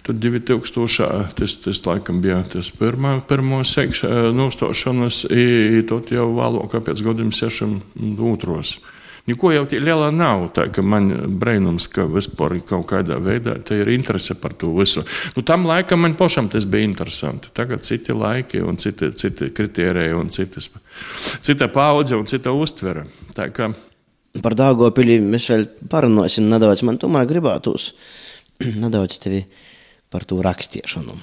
Tad 0.08 0.18
2000. 0.22 1.08
tas, 1.38 1.56
tas 1.62 1.84
laikam 1.86 2.18
bija 2.22 2.42
tas 2.50 2.70
pirmā, 2.74 3.18
pirmo 3.30 3.62
sekša 3.62 4.32
nostošanas, 4.34 5.24
i 5.30 5.82
tad 5.86 6.10
jau 6.14 6.30
vēlāk, 6.34 6.80
pēc 6.82 7.06
gadiem 7.06 7.30
sešiem 7.34 7.78
otros. 8.26 8.80
Neko 9.28 9.50
jau 9.52 9.64
tā 9.68 9.76
liela 9.82 10.08
nav. 10.14 10.46
Tā, 10.56 10.64
man 10.80 11.10
brīnums, 11.40 11.88
ka 11.92 12.06
vispār 12.08 12.56
kaut 12.68 12.86
kādā 12.88 13.18
veidā 13.20 13.58
ir 13.76 13.90
interese 13.92 14.38
par 14.40 14.54
to 14.56 14.70
visu. 14.76 15.04
Nu, 15.36 15.44
tam 15.44 15.66
laikam 15.68 16.00
man 16.04 16.16
pašam 16.16 16.48
tas 16.48 16.64
bija 16.64 16.88
interesanti. 16.88 17.52
Tagad 17.52 17.84
citi 17.84 18.16
laiki 18.16 18.62
un 18.64 18.80
citi, 18.80 19.10
citi 19.12 19.50
kritēriji 19.52 20.16
un 20.16 20.32
citas, 20.32 20.70
cita 21.44 21.68
paudze 21.68 22.16
un 22.16 22.24
cita 22.30 22.56
uztvere. 22.56 23.04
Ka... 23.52 23.70
Par 24.42 24.56
Dāngopili 24.56 25.20
mēs 25.20 25.50
vēl 25.52 25.68
parunāsim 25.92 26.48
nedaudz. 26.48 26.86
Man 26.88 27.00
tomēr 27.02 27.28
gribētos 27.28 27.92
nedaudz 28.84 29.20
tevi 29.20 29.44
par 30.08 30.24
to 30.24 30.40
rakstīšanu. 30.40 31.20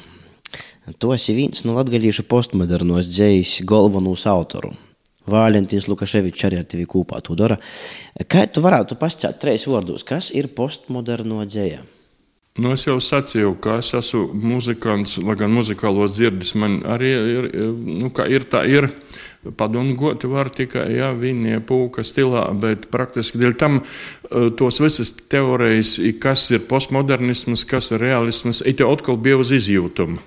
Tu 1.02 1.14
esi 1.16 1.34
viens 1.34 1.66
no 1.66 1.74
latgadījušu 1.80 2.28
postmodernos 2.30 3.10
dzējas 3.10 3.64
galvenos 3.66 4.28
autorus. 4.30 4.85
Valentīns 5.32 5.89
Lukaševičs 5.89 6.46
arī 6.48 6.62
ar 6.62 6.70
tevi 6.70 6.86
kopā 6.89 7.22
to 7.25 7.36
dara. 7.38 7.58
Kā 8.29 8.46
tu 8.51 8.63
varētu 8.65 8.98
pastāstīt 9.01 9.41
trīs 9.41 9.67
vārdos, 9.70 10.05
kas 10.08 10.32
ir 10.36 10.51
postmoderno 10.53 11.44
dzēja? 11.48 11.84
Nu, 12.55 12.70
es 12.72 12.86
jau 12.88 12.96
sacīju, 13.03 13.58
ka 13.60 13.82
es 13.82 13.89
esmu 13.98 14.29
muzikants, 14.39 15.17
lai 15.20 15.34
gan 15.36 15.51
muzikālos 15.51 16.13
dzirdis 16.15 16.53
man 16.55 16.77
arī 16.88 17.10
ir, 17.12 17.48
nu, 17.75 18.12
ir 18.32 18.46
tā 18.48 18.62
ir. 18.72 18.88
Padomāt, 19.54 20.24
var 20.25 20.50
tikai 20.50 20.88
jā, 20.96 21.12
viņa 21.14 21.60
pūka 21.70 22.02
stilā, 22.06 22.48
bet 22.58 22.88
praktiski 22.94 23.38
dēļ 23.38 23.54
tam 23.62 23.78
e, 23.78 24.48
tos 24.58 24.80
visas 24.82 25.12
teorijas, 25.30 26.00
kas 26.22 26.48
ir 26.56 26.64
postmodernisms, 26.66 27.66
kas 27.70 27.92
ir 27.94 28.02
realisms, 28.02 28.64
jau 28.66 28.90
atkal 28.96 29.20
bija 29.22 29.38
uz 29.42 29.54
izjūtumu. 29.54 30.18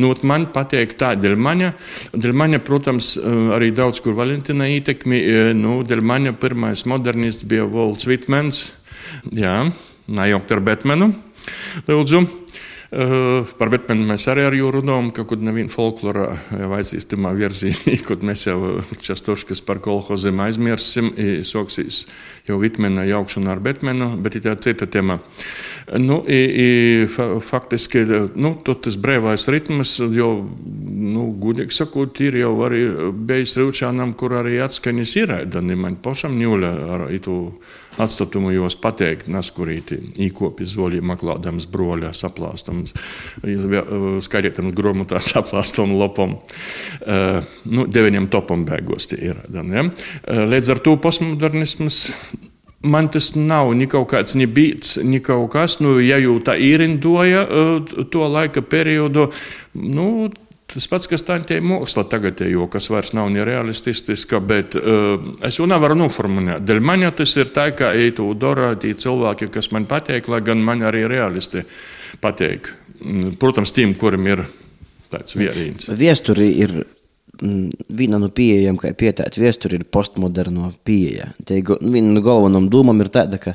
Nu, 0.00 0.12
man 0.28 0.48
patīk 0.54 0.96
tā, 1.00 1.12
dēļ 1.20 1.36
maņa, 1.36 1.72
dēļ 2.16 2.36
maņa, 2.42 2.62
protams, 2.64 3.12
e, 3.20 3.34
arī 3.58 3.72
daudz 3.76 4.00
kur 4.04 4.16
Valentina 4.16 4.70
ietekmi, 4.72 5.20
e, 5.20 5.46
nu, 5.58 5.82
dēļ 5.84 6.04
maņa 6.12 6.36
pirmais 6.40 6.86
modernists 6.88 7.44
bija 7.48 7.68
Volts 7.68 8.08
Vitmens, 8.08 8.70
jā, 9.36 9.58
najaukt 10.08 10.56
ar 10.56 10.64
Betmenu, 10.64 11.12
lūdzu. 11.90 12.24
Par 12.92 13.70
Batmanu 13.72 14.04
mēs 14.04 14.26
arī 14.28 14.42
ar 14.44 14.52
jūru 14.52 14.82
runājam, 14.82 15.06
ka 15.16 15.24
kaut 15.24 15.40
neviena 15.40 15.72
folklorā 15.72 16.26
jau 16.60 16.66
aizīstamā 16.76 17.30
virzienā, 17.38 17.94
kad 18.04 18.20
mēs 18.20 18.44
jau 18.50 18.58
častoškas 18.92 19.64
par 19.64 19.80
kolhoziem 19.80 20.42
aizmirsim, 20.44 21.08
soksīs 21.48 22.02
jau 22.48 22.58
Vitmena 22.60 23.06
jaukšana 23.08 23.54
ar 23.54 23.62
Batmanu, 23.64 24.10
bet 24.20 24.36
ir 24.36 24.44
tā 24.44 24.58
cita 24.60 24.84
tēma. 24.92 25.16
Nu, 25.98 26.22
i, 26.28 26.34
i, 26.36 27.06
fa, 27.10 27.26
faktiski, 27.42 28.04
nu, 28.38 28.54
tas 28.62 28.96
brīvais 29.02 29.48
ritms, 29.50 29.96
jau, 30.14 30.30
nu, 31.02 31.26
gudīgi 31.42 31.74
sakot, 31.74 32.20
ir 32.22 32.38
jau 32.42 32.52
arī 32.66 32.82
bijis 33.26 33.56
Rūčānam, 33.58 34.14
kur 34.18 34.36
arī 34.38 34.60
atskaņas 34.62 35.14
ir, 35.18 35.34
Dani 35.50 35.76
man 35.78 35.98
pašam 36.02 36.36
ņūļa 36.38 36.72
ar 36.94 37.06
itu 37.14 37.38
atstatumu 38.00 38.52
jūs 38.54 38.76
pateikt, 38.80 39.28
naskurīti 39.32 39.98
īkopi 40.28 40.64
zoļi 40.68 41.02
maklādams 41.04 41.66
broļā 41.72 42.12
saplāstams, 42.16 42.94
skaidrietam 44.24 44.70
gromotā 44.76 45.20
saplāstam 45.32 45.96
lopam, 45.98 46.38
uh, 46.38 47.42
nu, 47.68 47.88
deviņiem 47.90 48.30
topam 48.32 48.64
bēgos 48.68 49.10
tie 49.10 49.20
ir. 49.32 49.44
Ja? 49.52 49.84
Līdz 50.54 50.72
ar 50.76 50.82
to 50.86 50.96
postmodernisms 51.02 52.06
man 52.82 53.10
tas 53.12 53.32
nav 53.38 53.72
ni 53.78 53.88
kaut 53.90 54.10
kāds 54.12 54.36
ni 54.38 54.46
bīts, 54.46 54.96
ni 55.04 55.20
kaut 55.24 55.52
kas. 55.54 55.78
Nu, 55.82 55.98
ja 56.02 56.18
jau 56.22 56.38
tā 56.44 56.56
īrindoja 56.60 57.46
to 58.12 58.28
laika 58.28 58.62
periodu, 58.62 59.30
nu, 59.74 60.30
Tas 60.72 60.86
pats, 60.88 61.04
kas 61.10 61.20
tā 61.20 61.34
ir 61.52 61.64
māksla 61.68 62.06
tagad, 62.08 62.38
jo 62.48 62.64
kas 62.72 62.86
vairs 62.88 63.10
nav 63.12 63.26
nerealistiska, 63.34 64.38
bet 64.40 64.76
uh, 64.78 65.20
es 65.44 65.58
jau 65.58 65.66
nevaru 65.68 65.98
noformulēt. 66.00 66.64
Dēļ 66.64 66.80
man 66.80 67.04
tas 67.16 67.34
ir 67.36 67.50
tā, 67.52 67.66
ka 67.76 67.90
eitu 67.92 68.30
dara 68.40 68.70
tie 68.80 68.94
cilvēki, 68.96 69.50
kas 69.52 69.68
man 69.74 69.84
patīk, 69.90 70.30
lai 70.32 70.40
gan 70.40 70.62
man 70.64 70.80
arī 70.88 71.04
realisti 71.10 71.60
patīk. 72.24 72.72
Mm, 73.02 73.34
protams, 73.42 73.74
tiem, 73.76 73.92
kuriem 74.00 74.30
ir 74.32 74.46
tāds 75.12 75.36
vierīns. 75.36 75.90
Viesturi 75.98 76.48
ir 76.64 76.76
viena 77.40 78.20
no 78.20 78.28
pieejām, 78.34 78.76
kā 78.80 78.92
pieteikts, 78.98 79.40
viesturi 79.40 79.80
ir 79.80 79.86
postmoderno 79.88 80.72
pieeja. 80.84 81.30
Te 81.46 81.62
viena 81.62 82.10
no 82.12 82.22
galvenām 82.24 82.68
domām 82.72 83.00
ir 83.02 83.12
tāda, 83.14 83.40
ka 83.40 83.54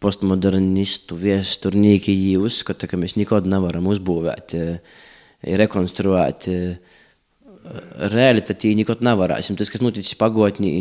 postmodernistu 0.00 1.16
viesturnieki 1.20 2.16
uzskata, 2.40 2.88
ka 2.88 3.00
mēs 3.00 3.16
nekad 3.20 3.48
nevaram 3.48 3.88
uzbūvēt. 3.92 4.56
Uh, 4.56 5.06
rekonstruēt 5.42 6.48
realitāti 8.12 8.74
nekad 8.78 9.02
nevarēsim. 9.04 9.56
Tas, 9.58 9.70
kas 9.72 9.82
noticis 9.84 10.16
pagātnē, 10.20 10.74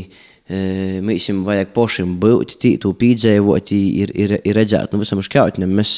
mēs 1.05 1.29
vajag 1.45 1.73
pašiem 1.75 2.15
būt, 2.21 2.57
tītu 2.61 2.93
piedzīvot, 2.99 3.73
ir, 3.75 4.13
ir, 4.15 4.37
ir 4.43 4.57
redzēt 4.57 4.93
no 4.93 5.01
visam 5.01 5.23
šķautņam. 5.25 5.75
Mēs 5.79 5.93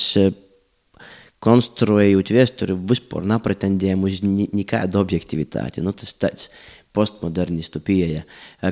konstruējot 1.42 2.34
vēsturi, 2.36 2.78
vispār 2.90 3.26
nepretendējam 3.30 4.06
uz 4.08 4.22
nekādu 4.24 5.02
objektivitāti. 5.02 5.84
Nu, 5.86 5.94
tas 5.98 6.14
tāds 6.14 6.52
postmodernistu 6.96 7.82
pieeja. 7.84 8.26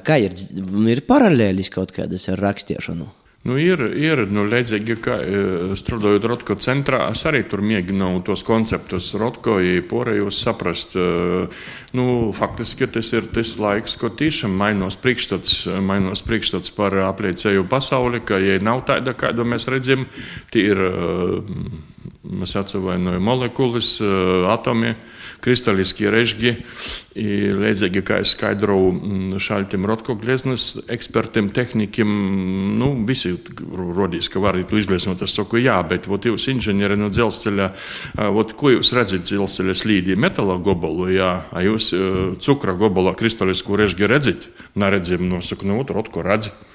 Kā 0.06 0.20
ir, 0.22 0.36
ir 0.92 1.06
paralēlis 1.08 1.72
kaut 1.74 1.96
kādas 1.96 2.28
ar 2.30 2.42
rakstīšanu? 2.44 3.08
Nu, 3.48 3.56
ir, 3.56 3.80
ir 3.96 4.26
nu, 4.28 4.44
līdzīgi, 4.52 4.96
ka 5.00 5.14
strādājot 5.80 6.26
Rotko 6.28 6.58
centrā, 6.60 7.06
es 7.14 7.22
arī 7.24 7.40
tur 7.48 7.62
mēģināju 7.64 8.20
tos 8.28 8.44
konceptus 8.44 9.14
Rotko 9.16 9.56
porējos 9.88 10.42
saprast. 10.44 10.98
Nu, 11.96 12.08
faktiski 12.36 12.90
tas 12.92 13.14
ir 13.16 13.30
tas 13.32 13.54
laiks, 13.64 13.96
ko 14.02 14.12
tiešām 14.12 14.58
mainos 14.60 15.00
priekšstats, 15.00 15.70
mainos 15.80 16.22
priekšstats 16.28 16.76
par 16.76 16.98
apliecēju 17.06 17.64
pasauli, 17.72 18.20
ka, 18.28 18.42
ja 18.44 18.60
nav 18.60 18.84
tāda, 18.92 19.16
kādu 19.16 19.48
mēs 19.48 19.70
redzam, 19.72 20.04
tie 20.52 20.68
ir 20.74 20.84
Mēs 22.30 22.52
atsevainojam 22.60 23.24
molekulas, 23.26 23.96
atomi, 24.52 24.92
kristāliskie 25.44 26.12
režģi. 26.12 26.52
Līdzīgi 27.60 28.04
kā 28.06 28.20
es 28.24 28.34
skaidroju 28.36 28.92
mm, 28.94 29.40
šādiem 29.44 29.88
rotkogleznas 29.90 30.68
ekspertiem, 30.92 31.50
tehnikiem, 31.56 32.12
nu, 32.80 32.92
visi 33.08 33.34
rodīs, 33.74 34.30
ka 34.32 34.44
varat 34.44 34.72
izglītot. 34.76 35.24
Es 35.26 35.36
saku, 35.40 35.62
jā, 35.64 35.80
bet 35.90 36.08
ot, 36.12 36.30
jūs 36.30 36.50
inženieri 36.54 37.00
no 37.00 37.10
dzelzceļa, 37.14 37.70
ot, 38.30 38.56
ko 38.60 38.76
jūs 38.76 38.94
redzat 38.96 39.26
dzelzceļa 39.28 39.78
slīdī? 39.82 40.20
Metāla 40.20 40.60
gobolu, 40.64 41.10
jā, 41.16 41.34
a 41.50 41.66
jūs 41.66 41.92
cukra 42.46 42.78
gobolā 42.80 43.16
kristālisku 43.20 43.80
režģi 43.80 44.12
redzat? 44.12 44.50
Neredzam, 44.80 45.26
no 45.32 45.42
saku, 45.44 45.72
nu, 45.72 45.82
rotko 45.88 46.24
redzat. 46.26 46.69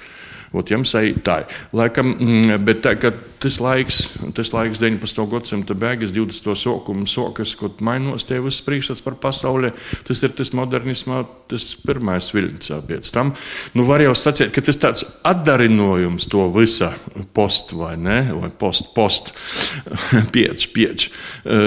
Ot, 0.55 0.71
jums 0.71 0.93
ir 1.03 1.19
tā. 1.27 1.41
Laikam, 1.75 2.15
mm, 2.15 2.59
bet 2.63 2.85
tā, 2.85 2.95
tas 3.43 3.59
laiks, 3.61 3.99
tas 4.37 4.53
laiks 4.55 4.79
19. 4.81 5.25
gadsimta 5.29 5.75
beigas, 5.77 6.13
20. 6.15 6.55
sākuma 6.57 7.05
sokas, 7.11 7.57
kad 7.59 7.81
mainos 7.85 8.25
tie 8.25 8.39
viss 8.41 8.63
priekšstats 8.65 9.03
par 9.05 9.19
pasauli, 9.21 9.73
tas 10.07 10.23
ir 10.25 10.33
tas 10.37 10.55
modernismā, 10.57 11.25
tas 11.51 11.67
pirmais 11.83 12.31
viļņš. 12.33 12.71
Pēc 12.89 13.11
tam, 13.13 13.35
nu, 13.75 13.85
var 13.89 14.05
jau 14.05 14.15
sacīt, 14.17 14.53
ka 14.55 14.63
tas 14.65 14.79
tāds 14.81 15.05
atdarinojums 15.27 16.29
to 16.31 16.47
visa 16.55 16.93
post 17.37 17.75
vai 17.77 17.97
ne, 18.01 18.21
vai 18.39 18.53
post, 18.55 18.93
post, 18.95 19.35
piec, 20.35 20.69
piec, 20.73 21.09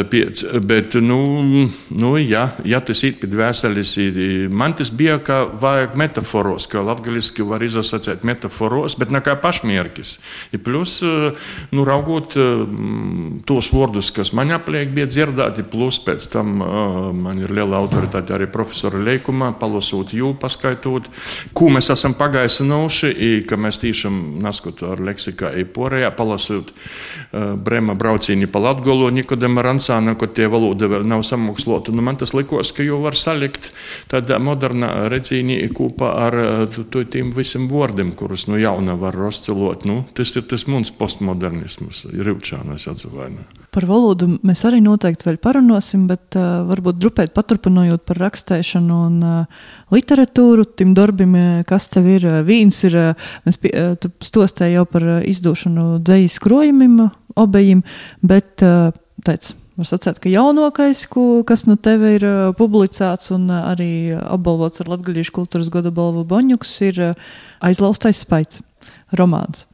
piec. 0.09 0.45
Bet, 0.63 0.97
nu, 1.03 1.19
nu 1.91 2.15
ja, 2.23 2.47
ja 2.65 2.81
tas 2.81 3.03
ir 3.03 3.19
pie 3.19 3.29
dvēseles, 3.35 3.93
man 4.49 4.77
tas 4.79 4.93
bija 4.93 5.19
kā 5.19 5.43
vajag 5.59 5.99
metaforos, 5.99 6.69
ka 6.71 6.85
latgaliski 6.87 7.45
var 7.45 7.65
izasacēt 7.67 8.25
metaforu 8.27 8.76
varos, 8.77 8.97
bet 8.99 9.11
ne 9.13 9.21
kā 9.23 9.35
pašmērķis. 9.41 10.13
Ja 10.53 10.59
plus, 10.63 11.01
eh, 11.03 11.33
nu, 11.71 11.85
raugot 11.87 12.37
eh, 12.37 12.63
tos 13.47 13.71
vārdus, 13.73 14.11
kas 14.15 14.33
man 14.37 14.53
apliek, 14.55 14.91
bija 14.93 15.07
dzirdēti, 15.09 15.65
plus 15.71 15.99
pēc 16.03 16.29
tam 16.33 16.61
eh, 16.61 16.67
man 17.17 17.41
ir 17.41 17.53
liela 17.53 17.79
autoritāte 17.81 18.35
arī 18.35 18.49
profesora 18.51 19.01
Leikumā, 19.01 19.53
palasot 19.59 20.13
jū, 20.13 20.33
paskaitot, 20.39 21.09
ko 21.57 21.71
mēs 21.73 21.91
esam 21.93 22.15
pagaisinoši, 22.17 23.13
ka 23.47 23.57
mēs 23.59 23.81
tīšām 23.81 24.37
naskot 24.43 24.83
ar 24.85 25.01
leksikā 25.03 25.53
eiporējā, 25.61 26.11
palasot 26.17 26.73
Brema 27.63 27.93
braucīni 27.97 28.47
pa 28.49 28.59
Latgolu, 28.61 29.09
Nikodema 29.13 29.63
Ransāna, 29.65 30.15
ko 30.17 30.29
tie 30.31 30.47
valoda 30.51 30.87
vēl 30.89 31.05
nav 31.07 31.23
samokslota. 31.27 31.93
Nu, 31.95 32.03
man 32.05 32.17
tas 32.19 32.33
likos, 32.35 32.71
ka 32.75 32.85
jau 32.85 32.99
var 33.03 33.17
salikt 33.17 33.71
tādā 34.11 34.39
modernā 34.41 35.07
redzīnī 35.11 35.59
kopā 35.75 36.11
ar 36.27 36.37
tiem 37.11 37.31
visiem 37.35 37.67
vārdiem, 37.71 38.13
kurus 38.17 38.47
nu, 38.49 38.57
jauna 38.67 38.95
var 38.99 39.15
rozcelot. 39.17 39.87
Nu, 39.89 40.01
tas 40.15 40.35
ir 40.37 40.45
tas 40.49 40.67
mums 40.69 40.91
postmodernisms, 40.95 42.05
ir 42.11 42.27
Rīvčānais 42.27 42.87
atzīvaina. 42.91 43.45
Par 43.73 43.87
valodu 43.89 44.29
mēs 44.47 44.63
arī 44.67 44.79
noteikti 44.83 45.27
vēl 45.27 45.39
parunāsim, 45.43 46.05
bet 46.09 46.37
uh, 46.37 46.63
varbūt 46.69 46.99
drupēt 47.01 47.33
paturpinojot 47.35 48.05
par 48.07 48.21
rakstēšanu 48.25 49.01
un 49.09 49.19
uh, 49.25 49.67
literatūru, 49.93 50.67
tim 50.77 50.95
darbim, 50.97 51.35
kas 51.67 51.89
tev 51.93 52.09
ir, 52.17 52.27
vīns 52.47 52.83
ir, 52.87 52.97
mēs 53.47 53.61
pie, 53.61 53.73
uh, 53.73 54.09
stostēji 54.23 54.77
jau 54.77 54.87
par 54.89 55.07
izdošanu 55.27 55.97
dzējas 56.05 56.39
krojumim, 56.43 56.99
obejim, 57.37 57.83
bet 58.25 58.65
uh, 58.65 58.91
teic, 59.27 59.53
Var 59.77 59.85
sacīt, 59.85 60.17
ka 60.17 60.29
jaunākais, 60.31 61.03
ko, 61.11 61.43
kas 61.45 61.67
no 61.69 61.75
tevis 61.77 62.15
ir 62.17 62.23
uh, 62.25 62.37
publicēts 62.57 63.29
un 63.35 63.43
uh, 63.51 63.67
arī 63.75 64.09
apbalvots 64.17 64.81
ar 64.81 64.89
Latvijas 64.89 65.29
kultūras 65.35 65.69
gada 65.69 65.91
balvu 65.93 66.23
Boņuks, 66.25 66.71
ir 66.87 67.01
uh, 67.11 67.27
aizlaustais 67.61 68.23
spaids, 68.25 68.63
romāns. 69.19 69.67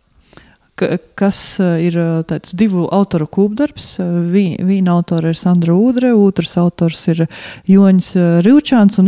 Ka, 0.75 0.97
kas 1.15 1.39
ir 1.61 1.95
tāds 2.25 2.55
divu 2.57 2.87
autoru 2.89 3.27
kūpdarbs. 3.29 3.91
Viena 4.33 4.95
autora 4.97 5.29
ir 5.29 5.37
Sandra 5.37 5.75
Udre, 5.77 6.15
otrs 6.17 6.55
autors 6.57 7.03
ir. 7.13 7.27
Un 7.69 8.01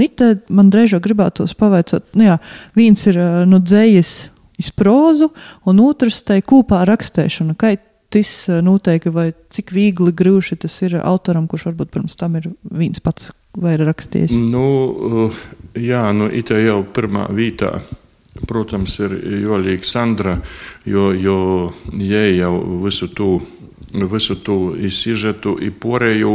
it 0.06 0.22
man 0.48 0.70
drēžo 0.70 1.00
gribētos 1.02 1.56
pavaicot, 1.58 2.06
nu 2.14 2.28
jā, 2.30 2.38
viens 2.78 3.08
ir 3.10 3.18
no 3.50 3.58
dzējas 3.58 4.14
izprozu, 4.62 5.32
un 5.66 5.82
otrs 5.82 6.22
tai 6.30 6.40
kūpā 6.46 6.86
rakstēšana. 6.86 7.58
Kā 7.58 7.74
tas 8.16 8.34
eh, 8.50 8.62
noteikti, 8.64 9.12
vai 9.14 9.30
cik 9.52 9.74
viegli 9.76 10.14
grūši 10.16 10.60
tas 10.64 10.78
ir 10.88 10.98
autoram, 11.04 11.50
kurš 11.52 11.70
varbūt 11.72 11.92
pirms 11.94 12.16
tam 12.20 12.40
ir 12.40 12.50
viens 12.72 13.04
pats 13.04 13.30
vai 13.60 13.76
ir 13.76 13.86
rakstījis? 13.88 14.38
Nu, 14.52 14.66
eh, 15.26 15.40
jā, 15.90 16.08
nu, 16.16 16.32
it 16.32 16.54
jau 16.56 16.82
pirmā 16.96 17.28
vietā. 17.36 17.78
Protams, 18.36 18.98
ir 19.00 19.14
Jolīga 19.46 19.88
Sandra, 19.88 20.34
jo, 20.84 21.06
jo 21.16 21.38
jai 21.96 22.34
jau 22.36 22.58
visu 22.84 23.08
to 23.16 23.38
visu 24.12 24.36
to 24.44 24.74
izsižetu, 24.76 25.56
porēju 25.80 26.34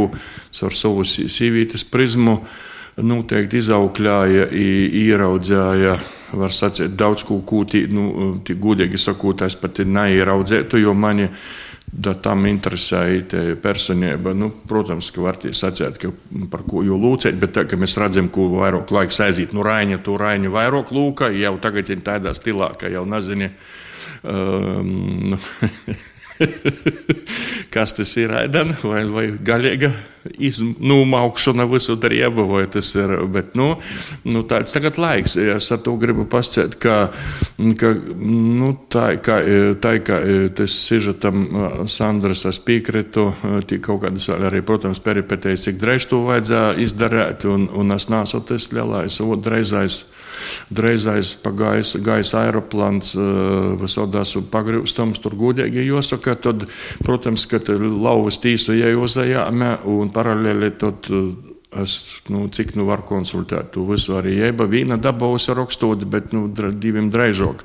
caur 0.57 0.73
savu 0.73 1.05
sīvītes 1.05 1.85
prizmu 1.91 2.39
noteikti 2.97 3.61
izaukļāja, 3.61 4.47
ieraudzēja, 4.51 5.95
var 6.37 6.53
sacīt, 6.55 6.95
daudz 6.97 7.25
ko 7.27 7.41
kūtī, 7.47 7.85
nu, 7.91 8.33
gudīgi 8.47 8.99
sakot, 8.99 9.43
es 9.45 9.57
pat 9.59 9.83
neieraudzētu, 9.85 10.79
jo 10.81 10.95
mani 10.95 11.29
da 11.91 12.13
tam 12.15 12.45
interesēja 12.47 13.55
personība. 13.61 14.31
Nu, 14.37 14.47
protams, 14.67 15.11
ka 15.11 15.25
var 15.25 15.39
sacīt, 15.43 15.99
ka 15.99 16.11
par 16.51 16.63
ko 16.67 16.85
jau 16.87 16.97
lūdzēt, 16.99 17.39
bet 17.41 17.57
tā, 17.57 17.65
mēs 17.79 17.97
redzam, 17.99 18.29
ko 18.31 18.47
vairāk 18.53 18.93
laiks 18.95 19.19
aiziet. 19.25 19.55
Nu, 19.55 19.65
Raņa, 19.67 19.99
tu 20.05 20.15
Raņa 20.19 20.53
vairāk 20.53 20.93
lūka, 20.95 21.31
jau 21.35 21.57
tagad 21.63 21.91
ir 21.91 22.03
tādā 22.05 22.35
stilā, 22.37 22.71
ka 22.79 22.91
jau 22.91 23.03
nezini. 23.09 23.51
Um, 24.23 25.35
kas 27.73 27.93
tas 27.97 28.15
ir 28.19 28.33
ēdama 28.43 28.77
vai, 28.83 29.03
vai 29.09 29.27
gaļīga 29.35 29.91
iznūmaukšana 30.21 31.65
visu 31.69 31.95
darību, 31.97 32.45
vai 32.51 32.65
tas 32.71 32.91
ir. 32.97 33.13
Bet, 33.31 33.55
nu, 33.57 33.71
nu, 34.27 34.43
tāds 34.47 34.75
tagad 34.75 34.99
laiks. 35.01 35.37
Es 35.41 35.71
ar 35.73 35.81
to 35.85 35.95
gribu 36.01 36.27
pasciet, 36.29 36.77
ka, 36.81 36.97
ka 37.79 37.93
nu, 38.21 38.73
tā, 38.91 39.07
ka, 39.23 39.39
tā, 39.81 39.95
ka 40.05 40.21
tas 40.57 40.77
sižetam 40.85 41.43
Sandras 41.89 42.45
es 42.49 42.61
piekrītu, 42.61 43.27
tik 43.69 43.85
kaut 43.87 44.03
kādas 44.05 44.29
arī, 44.35 44.61
protams, 44.65 45.01
peripetējas, 45.03 45.67
cik 45.69 45.81
dreiž 45.81 46.09
to 46.11 46.21
vajadzēja 46.27 46.77
izdarīt, 46.85 47.47
un, 47.49 47.67
un 47.77 47.97
es 47.97 48.09
nāsu 48.11 48.43
tas 48.45 48.69
lielais, 48.75 49.21
otrais 49.25 49.73
Dreizais 50.73 51.33
pagājis 51.43 51.95
gaisa 52.05 52.45
aeroplāns, 52.45 53.13
visādās 53.81 54.35
pagrīvstams, 54.53 55.21
tur 55.23 55.37
gudīgi 55.39 55.87
jāsaka. 55.87 56.37
Tad, 56.41 56.67
protams, 57.05 57.45
ka 57.49 57.61
lauvas 57.77 58.39
tīsu 58.41 58.75
iejūzējāme 58.79 59.77
un 59.91 60.11
paralēli 60.13 60.73
tad 60.81 61.11
Es, 61.71 62.21
nu, 62.27 62.49
cik 62.51 62.73
nu 62.75 62.83
varu 62.83 63.05
konsultēt, 63.07 63.69
to 63.71 63.85
visu 63.87 64.17
arī 64.19 64.33
jēba. 64.41 64.65
Vīna 64.67 64.97
dabūsi 64.99 65.53
rakstot, 65.55 66.01
bet 66.11 66.33
nu, 66.35 66.49
diviem 66.51 67.07
draižok. 67.07 67.61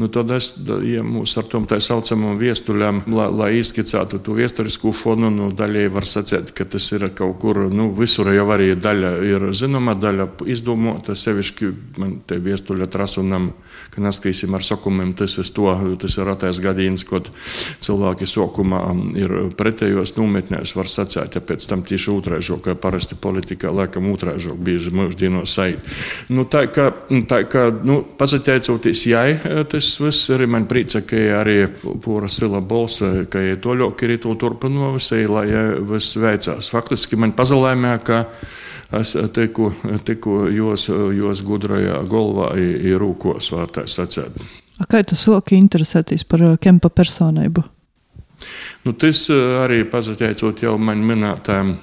Nu, 0.00 0.08
tad 0.08 0.32
es 0.32 0.46
ja 0.88 1.02
mūs 1.04 1.34
ar 1.36 1.44
tom 1.52 1.66
tā 1.68 1.76
saucamam 1.84 2.38
viestuļam, 2.40 3.02
lai, 3.12 3.26
lai 3.36 3.48
izskicētu 3.58 4.22
to 4.24 4.36
viesturisko 4.38 4.94
fonu, 4.96 5.28
nu, 5.28 5.50
daļai 5.52 5.82
var 5.92 6.08
sacēt, 6.08 6.54
ka 6.56 6.64
tas 6.72 6.86
ir 6.96 7.04
kaut 7.12 7.36
kur, 7.42 7.66
nu, 7.68 7.90
visur 7.92 8.30
jau 8.32 8.46
arī 8.54 8.70
daļa 8.80 9.12
ir 9.28 9.44
zināma, 9.52 9.92
daļa 9.92 10.26
izdomota, 10.48 11.12
sevišķi 11.12 11.70
man 12.00 12.16
te 12.24 12.40
viestuļa 12.40 12.88
trasunam, 12.96 13.50
ka 13.92 14.06
neskrīsim 14.08 14.56
ar 14.56 14.64
sakumiem, 14.64 15.12
tas 15.20 15.36
ir 15.36 15.52
to, 15.52 15.68
tas 16.00 16.16
ir 16.16 16.32
atais 16.32 16.62
gadījums, 16.64 17.04
kad 17.12 17.28
cilvēki 17.84 18.24
sokumā 18.24 18.80
ir 19.20 19.36
pretējos 19.60 20.16
nometnēs, 20.16 20.72
var 20.80 20.88
sacēt, 20.88 21.36
ja 21.36 21.44
pēc 21.44 21.68
tam 21.68 21.84
tieši 21.84 22.10
otraižok, 22.16 22.64
kā 22.70 22.78
parasti 22.80 23.20
politikā, 23.34 23.72
laikam, 23.74 24.06
otrāžāk 24.14 24.58
bieži 24.62 24.92
mūždienos 24.94 25.54
sajūt. 25.58 25.92
Nu, 26.34 26.46
tā 26.46 26.66
kā, 26.72 26.90
tā 27.30 27.42
kā 27.50 27.66
nu, 27.84 28.00
pateicoties 28.18 29.04
jai, 29.10 29.36
tas 29.70 29.90
viss 30.00 30.30
arī 30.34 30.48
man 30.50 30.68
prīca, 30.70 31.02
ka 31.06 31.20
arī 31.40 31.58
pūra 32.04 32.30
sila 32.30 32.62
balsa, 32.64 33.26
ka 33.30 33.42
jai 33.42 33.58
to 33.58 33.74
ļoti 33.80 34.08
ir 34.08 34.20
to 34.22 34.34
turpinovisai, 34.38 35.24
lai 35.30 35.46
jai 35.50 35.64
viss 35.90 36.18
veicās. 36.20 36.70
Faktiski 36.72 37.18
man 37.18 37.34
pazalēmē, 37.36 37.94
ka 38.06 38.24
es 38.94 39.14
tiku, 39.34 39.72
tiku 40.06 40.44
jos, 40.54 40.88
jos 41.18 41.44
gudrajā 41.46 42.02
galvā 42.10 42.52
ir 42.60 43.00
rūkos, 43.02 43.50
var 43.56 43.72
tā 43.74 43.88
sacēt. 43.90 44.38
Kā 44.90 45.04
tu 45.06 45.16
soki 45.18 45.58
interesēties 45.58 46.26
par 46.26 46.42
Kempa 46.62 46.90
personību? 46.90 47.62
Nu, 48.84 48.92
tas 48.92 49.26
arī 49.30 49.84
pazateicot 49.88 50.64
jau 50.64 50.74
man 50.78 51.04
minētājiem 51.06 51.74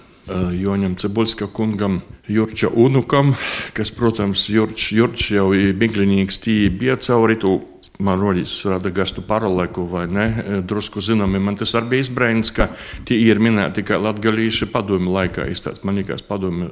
Joņam 0.56 0.96
Cebulska 1.02 1.48
kungam, 1.52 2.02
Jurča 2.32 2.70
Unukam, 2.74 3.34
kas, 3.78 3.92
protams, 3.96 4.48
Jurč, 4.52 4.92
Jurč 4.96 5.32
jau 5.36 5.52
ir 5.58 5.76
biglinīgs 5.78 6.42
tī 6.44 6.56
bija 6.74 6.98
cauri 7.02 7.40
to 7.42 7.60
man 8.02 8.20
rodīs 8.20 8.54
rada 8.66 8.92
gastu 8.94 9.22
paraleku 9.26 9.86
vai 9.90 10.06
ne, 10.10 10.26
drusku 10.68 11.02
zināmi. 11.04 11.42
Man 11.44 11.58
tas 11.60 11.74
arī 11.78 11.94
bija 11.94 12.06
izbrēns, 12.08 12.54
ka 12.56 12.70
tie 13.08 13.18
ir 13.28 13.42
minēti 13.44 13.82
tikai 13.82 14.00
latgalīši 14.02 14.70
padomi 14.74 15.12
laikā. 15.14 15.48
Izstāst, 15.52 15.86
man 15.88 16.00
liekas, 16.00 16.24
padomi 16.26 16.70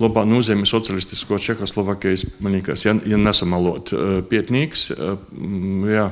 labā 0.00 0.24
nozīmē 0.28 0.68
socialistisko 0.68 1.40
Čehoslovakijas, 1.40 2.26
man 2.40 2.56
liekas, 2.58 2.86
ja, 2.88 2.96
ja 3.06 3.20
nesamalot 3.20 3.92
pietnīgs. 4.30 4.90
Jā. 5.90 6.10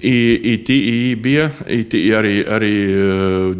Tī 0.00 0.76
bija 1.20 1.50
tī 1.90 2.00
arī, 2.16 2.34
arī 2.48 2.74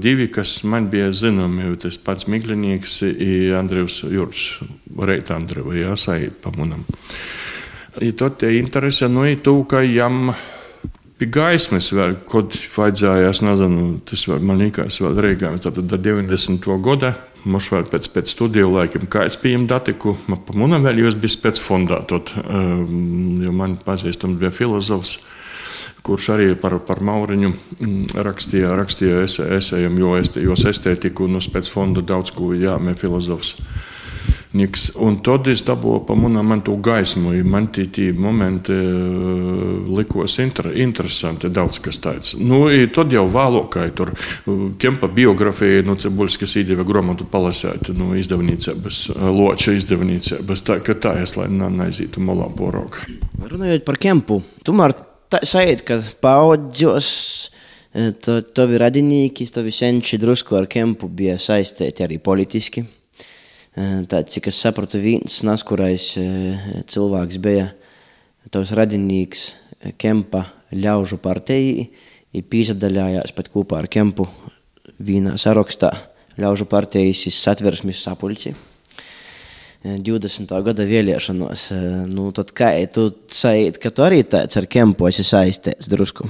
divi, 0.00 0.30
kas 0.32 0.60
man 0.64 0.88
bija 0.92 1.10
zināmi. 1.12 1.74
Tas 1.80 1.98
pats 2.00 2.28
Miglinieks, 2.30 3.00
Andrejs 3.58 4.02
Jurčs, 4.08 4.62
Reita 4.96 5.36
Andreva, 5.36 5.74
jā, 5.76 5.96
saīt 6.00 6.40
pa 6.42 6.52
munam. 6.56 6.86
I 8.00 8.12
to 8.16 8.30
te 8.30 8.54
interese, 8.56 9.08
nu, 9.10 9.26
i 9.28 9.36
tu, 9.42 9.58
ka 9.68 9.82
jam 9.84 10.30
pie 11.20 11.28
gaismas 11.28 11.90
vēl, 11.92 12.14
kad 12.28 12.54
vajadzēja, 12.72 13.28
es 13.28 13.42
nezinu, 13.44 13.88
tas 14.08 14.22
vēl, 14.30 14.40
man 14.46 14.62
liekas, 14.62 15.00
vēl 15.04 15.18
Rīgā, 15.26 15.50
tātad 15.60 15.90
90. 15.92 16.70
gada. 16.84 17.12
Mums 17.44 17.70
vēl 17.72 17.86
pēc, 17.88 18.08
pēc 18.12 18.32
studiju 18.34 18.68
laikiem, 18.74 19.06
kā 19.08 19.24
es 19.28 19.36
pieņemu 19.40 19.68
datiku, 19.68 20.12
man 20.28 20.42
pa 20.44 20.56
munam 20.60 20.84
vēl 20.84 21.00
jūs 21.00 21.16
bija 21.20 21.38
pēc 21.46 21.60
fondā, 21.64 22.02
tot, 22.08 22.34
um, 22.42 23.40
jo 23.40 23.52
man 23.56 23.78
pazīstams 23.80 24.36
bija 24.40 24.52
filozofs, 24.52 25.18
kurš 26.02 26.30
arī 26.36 26.48
par, 26.60 26.78
par 26.86 27.02
Mauriņu 27.04 27.52
rakstīja, 28.26 28.74
rakstīja 28.78 29.22
esējam, 29.26 30.00
jo 30.00 30.16
es, 30.20 30.34
jos 30.36 30.66
estētiku, 30.70 31.28
nu, 31.30 31.40
pēc 31.40 31.70
fonda 31.72 32.04
daudz 32.04 32.34
ko 32.36 32.52
jāmē 32.56 32.96
filozofs. 32.98 33.56
Niks. 34.50 34.88
Un 34.98 35.20
tad 35.22 35.46
es 35.46 35.60
dabūju 35.62 36.00
pa 36.08 36.14
to 36.66 36.72
gaismu. 36.82 37.30
Man 37.46 37.68
tie, 37.70 38.12
momenti 38.12 38.74
likos 39.86 40.38
inter, 40.42 40.72
interesanti, 40.74 41.48
daudz 41.48 41.78
kas 41.78 42.00
tāds. 42.02 42.34
Nu, 42.34 42.66
tad 42.92 43.12
jau 43.12 43.28
vēlokai 43.30 43.90
tur 43.94 44.10
Kempa 44.78 45.06
biografija, 45.06 45.84
nu, 45.86 45.94
Cebuļskas 45.94 46.56
īdeva 46.64 46.82
gromatu 46.82 47.24
palasēt, 47.30 47.92
nu, 47.94 48.10
izdevniecības, 48.18 49.12
loča 49.30 49.76
izdevniecības, 49.78 50.64
tā, 50.66 50.80
tā 50.82 51.14
es, 51.22 51.36
lai 51.38 51.46
neaizītu 51.46 52.20
molā 52.20 52.50
porok. 52.50 53.04
Runājot 53.46 53.86
par 53.86 54.02
Kempu, 54.02 54.42
tomēr 54.66 54.96
tā 55.30 55.40
sajūt, 55.46 55.84
ka 55.86 55.98
paudzos 56.22 57.10
to, 58.22 58.40
tavi 58.54 58.78
radinieki, 58.80 59.46
tavi 59.54 59.72
senči 59.74 60.18
drusku 60.20 60.58
ar 60.58 60.68
Kempu 60.70 61.08
bija 61.08 61.36
saistīti 61.40 62.06
arī 62.06 62.20
politiski. 62.22 62.84
Tāds, 63.74 64.34
cik 64.34 64.50
es 64.50 64.58
sapratu, 64.58 64.98
viens 65.02 65.40
naskurais 65.46 66.12
cilvēks 66.90 67.38
bija 67.42 67.68
tavs 68.50 68.72
radinīgs 68.74 69.50
Kempa 70.00 70.44
ļaužu 70.74 71.20
partijai, 71.22 71.86
ir 72.34 72.46
pīsadaļājās 72.50 73.34
pat 73.34 73.50
kopā 73.50 73.80
ar 73.80 73.90
Kempu 73.90 74.26
vienā 74.98 75.36
sarakstā 75.40 75.92
ļaužu 76.40 76.66
partijas 76.70 77.26
satversmes 77.38 78.02
sapulci. 78.02 78.54
20. 79.84 80.52
gada 80.64 80.84
vēlēšanos. 80.84 81.70
Nu, 82.12 82.28
tad 82.36 82.52
kā 82.56 82.74
tu 82.92 83.08
sajūti, 83.32 83.80
ka 83.80 83.92
tu 83.94 84.04
arī 84.04 84.22
tāds 84.28 84.58
ar 84.60 84.68
Kempu 84.68 85.08
esi 85.08 85.24
saistīts 85.24 85.88
drusku? 85.88 86.28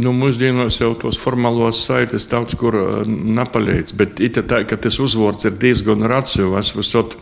Nu, 0.00 0.12
mūsdienās 0.16 0.78
jau 0.78 0.92
tos 0.96 1.18
formālos 1.20 1.82
saites 1.82 2.28
daudz 2.30 2.54
kur 2.56 2.76
nepalīdz, 3.10 3.92
bet 3.98 4.22
it 4.22 4.38
tā, 4.48 4.62
ka 4.64 4.78
tas 4.80 5.00
uzvārds 5.02 5.48
ir 5.50 5.58
diezgan 5.60 6.06
racionāls. 6.08 6.70
Visot, 6.78 7.16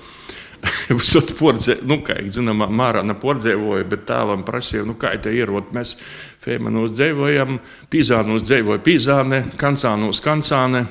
visot 1.00 1.32
pordzē, 1.38 1.78
nu, 1.88 2.02
kā 2.04 2.18
jau 2.20 2.37
zinām, 2.38 2.66
mārā 2.68 3.02
nepordzēvoja, 3.08 3.88
bet 3.88 4.04
tālam 4.11 4.44
prasīja, 4.46 4.84
nu, 4.87 4.98
kā 5.00 5.14
te 5.16 5.32
ir, 5.34 5.50
ot 5.50 5.72
mēs 5.74 5.96
Fēmanos 6.44 6.92
dzīvojam, 6.94 7.56
Pīzānos 7.90 8.44
dzīvoja 8.46 8.84
Pīzāne, 8.84 9.42
Kancānos 9.58 10.20
Kancāne, 10.22 10.84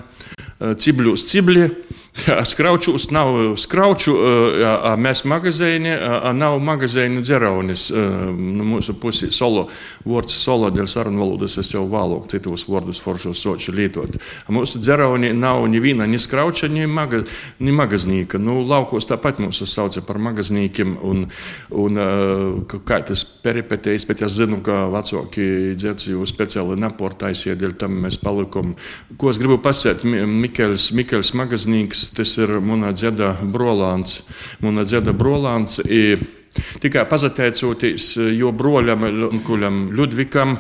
Cibļos 0.57 1.29
Cibļie. 1.29 1.69
Jā, 2.25 2.39
skraučus 2.49 3.11
nav 3.13 3.35
skrauču, 3.61 4.13
jā, 4.57 4.73
mēs 4.97 5.21
magazīni, 5.29 5.91
nav 6.33 6.55
magazīnu 6.65 7.21
dzeraunis. 7.21 7.83
Nu, 7.93 8.65
mūsu 8.65 8.95
pusi 8.97 9.29
solo, 9.31 9.67
vārds 10.07 10.33
solo 10.41 10.71
dēļ 10.73 10.89
sarunu 10.89 11.21
valodas 11.21 11.59
es 11.61 11.69
jau 11.75 11.83
vēlāk 11.91 12.25
citos 12.31 12.65
vārdus 12.67 13.01
foršos 13.03 13.43
soču 13.43 13.75
lietot. 13.77 14.17
Mūsu 14.49 14.81
dzerauni 14.81 15.29
nav 15.37 15.61
neviena, 15.69 16.07
ni 16.09 16.17
skrauča, 16.17 16.71
ni, 16.73 16.87
maga, 16.89 17.21
ni 17.61 17.75
magaznīka. 17.75 18.41
Nu, 18.41 18.63
laukos 18.65 19.05
tāpat 19.11 19.43
mūsu 19.43 19.69
sauca 19.69 20.01
par 20.07 20.17
magaznīkiem 20.17 20.97
un, 21.05 21.27
un 21.77 22.01
kā 22.87 23.01
tas 23.05 23.23
peripetējis, 23.45 24.07
bet 24.09 24.25
es 24.25 24.39
zinu, 24.39 24.63
ka 24.65 24.87
vecāki 24.95 25.77
dzercīju 25.77 26.25
speciāli 26.33 26.79
neportaisīja, 26.81 27.59
dēļ 27.61 27.77
tam 27.85 28.01
mēs 28.07 28.17
palikam. 28.23 28.73
Ko 29.21 29.29
es 29.29 29.39
gribu 29.41 29.61
pasēt, 29.61 30.03
Mikels, 30.03 30.89
Mikels 30.97 31.35
magaznīks, 31.37 32.06
tas 32.15 32.37
ir 32.39 32.59
mana 32.63 32.93
dzeda 32.95 33.33
brolāns. 33.43 34.21
Mana 34.63 34.85
dzeda 34.87 35.13
brolāns 35.17 35.79
ir 35.83 36.23
tikai 36.81 37.05
pazateicoties 37.09 38.15
jo 38.37 38.51
broļam, 38.55 39.05
Ludvikam, 39.93 40.57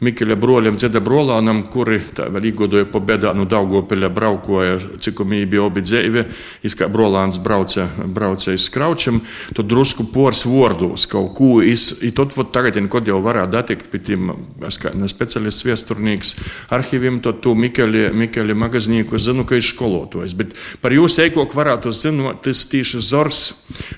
Mikļa 0.00 0.36
broļam, 0.40 0.78
Dzeda 0.80 1.02
Brolānam, 1.04 1.60
kuri 1.68 1.98
vēl 2.16 2.46
īgodoja 2.48 2.86
pa 2.88 3.02
bedānu 3.04 3.44
Daugopeļa 3.48 4.08
braukoja, 4.16 4.78
cik 5.02 5.20
viņi 5.20 5.48
bija 5.50 5.66
obi 5.66 5.82
dzēvi, 5.84 6.24
es 6.64 6.76
kā 6.78 6.88
Brolāns 6.88 7.36
brauca, 7.42 7.84
brauca 8.08 8.54
iz 8.56 8.64
Skraučam, 8.70 9.20
tad 9.56 9.68
drusku 9.68 10.06
pors 10.14 10.46
vordos 10.48 11.04
kaut 11.10 11.34
ko, 11.36 11.50
es, 11.60 11.90
i 12.06 12.14
tot 12.16 12.32
vot 12.36 12.48
tagad, 12.54 12.80
kod 12.88 13.12
jau 13.12 13.20
varētu 13.24 13.52
datikt 13.52 13.90
pie 13.92 14.00
tiem, 14.08 14.32
es 14.64 14.80
kā 14.80 14.94
ne 14.96 15.08
specialists 15.10 15.66
viesturnīgs 15.68 16.34
arhīviem, 16.72 17.20
tad 17.24 17.42
tu 17.44 17.52
Mikļa, 17.58 18.08
Mikļa 18.16 18.56
magaznīku 18.56 19.20
zinu, 19.20 19.44
ka 19.44 19.60
ir 19.60 19.66
skolotojs, 19.68 20.36
bet 20.38 20.56
par 20.80 20.96
jūs 20.96 21.20
eikok 21.26 21.52
varētu 21.56 21.92
zinot, 21.92 22.40
tas 22.46 22.64
tieši 22.72 23.04
Zors, 23.04 23.42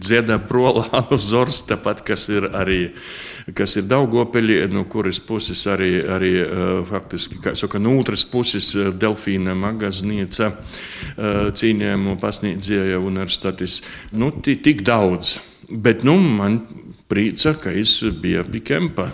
Dzeda 0.02 0.42
Brolānu 0.50 1.20
Zors, 1.20 1.62
tāpat, 1.70 2.02
kas 2.10 2.26
ir 2.32 2.50
arī 2.50 2.88
kas 3.50 3.76
ir 3.80 3.88
Daugopeļi, 3.90 4.60
no 4.70 4.84
kuras 4.90 5.18
puses 5.22 5.64
arī, 5.70 5.90
arī 6.06 6.32
faktiski, 6.88 7.40
kā 7.42 7.56
saka, 7.58 7.80
no 7.82 7.96
otras 7.98 8.22
puses 8.28 8.70
Delfīna 8.74 9.56
magaznieca 9.58 10.52
cīņējumu 11.16 12.16
pasniedzēja 12.22 13.02
universitātes. 13.02 13.80
Nu, 14.14 14.30
tik 14.38 14.86
daudz. 14.86 15.40
Bet 15.72 16.04
nu, 16.04 16.18
man 16.20 16.60
prīca, 17.10 17.54
ka 17.58 17.72
es 17.72 17.98
biju 18.22 18.44
pie 18.52 18.62
Kempa. 18.64 19.10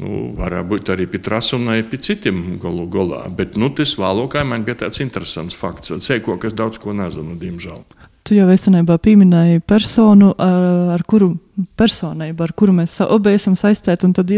Nu, 0.00 0.30
varētu 0.32 0.68
būt 0.70 0.90
arī 0.94 1.04
pie 1.12 1.18
Trasunai, 1.20 1.82
pie 1.84 1.98
citiem 2.00 2.54
galu 2.62 2.86
galā. 2.88 3.26
Bet 3.36 3.58
nu, 3.60 3.68
tas 3.76 3.92
vēlākā 4.00 4.46
man 4.48 4.64
bija 4.64 4.86
tāds 4.86 5.02
interesants 5.04 5.58
fakts. 5.58 5.92
Ceļko, 5.92 6.38
kas 6.40 6.56
daudz 6.56 6.80
ko 6.80 6.94
nezinu, 6.96 7.36
diemžēl. 7.36 7.82
Tu 8.24 8.36
jau 8.38 8.46
esenībā 8.52 8.96
pieminēji 9.00 9.60
personu, 9.68 10.30
ar 10.40 11.04
kuru 11.08 11.34
personību, 11.78 12.44
ar 12.44 12.54
kuru 12.56 12.74
mēs 12.80 12.98
abi 13.04 13.34
esam 13.36 13.56
saistīti. 13.58 14.10
Tad, 14.16 14.32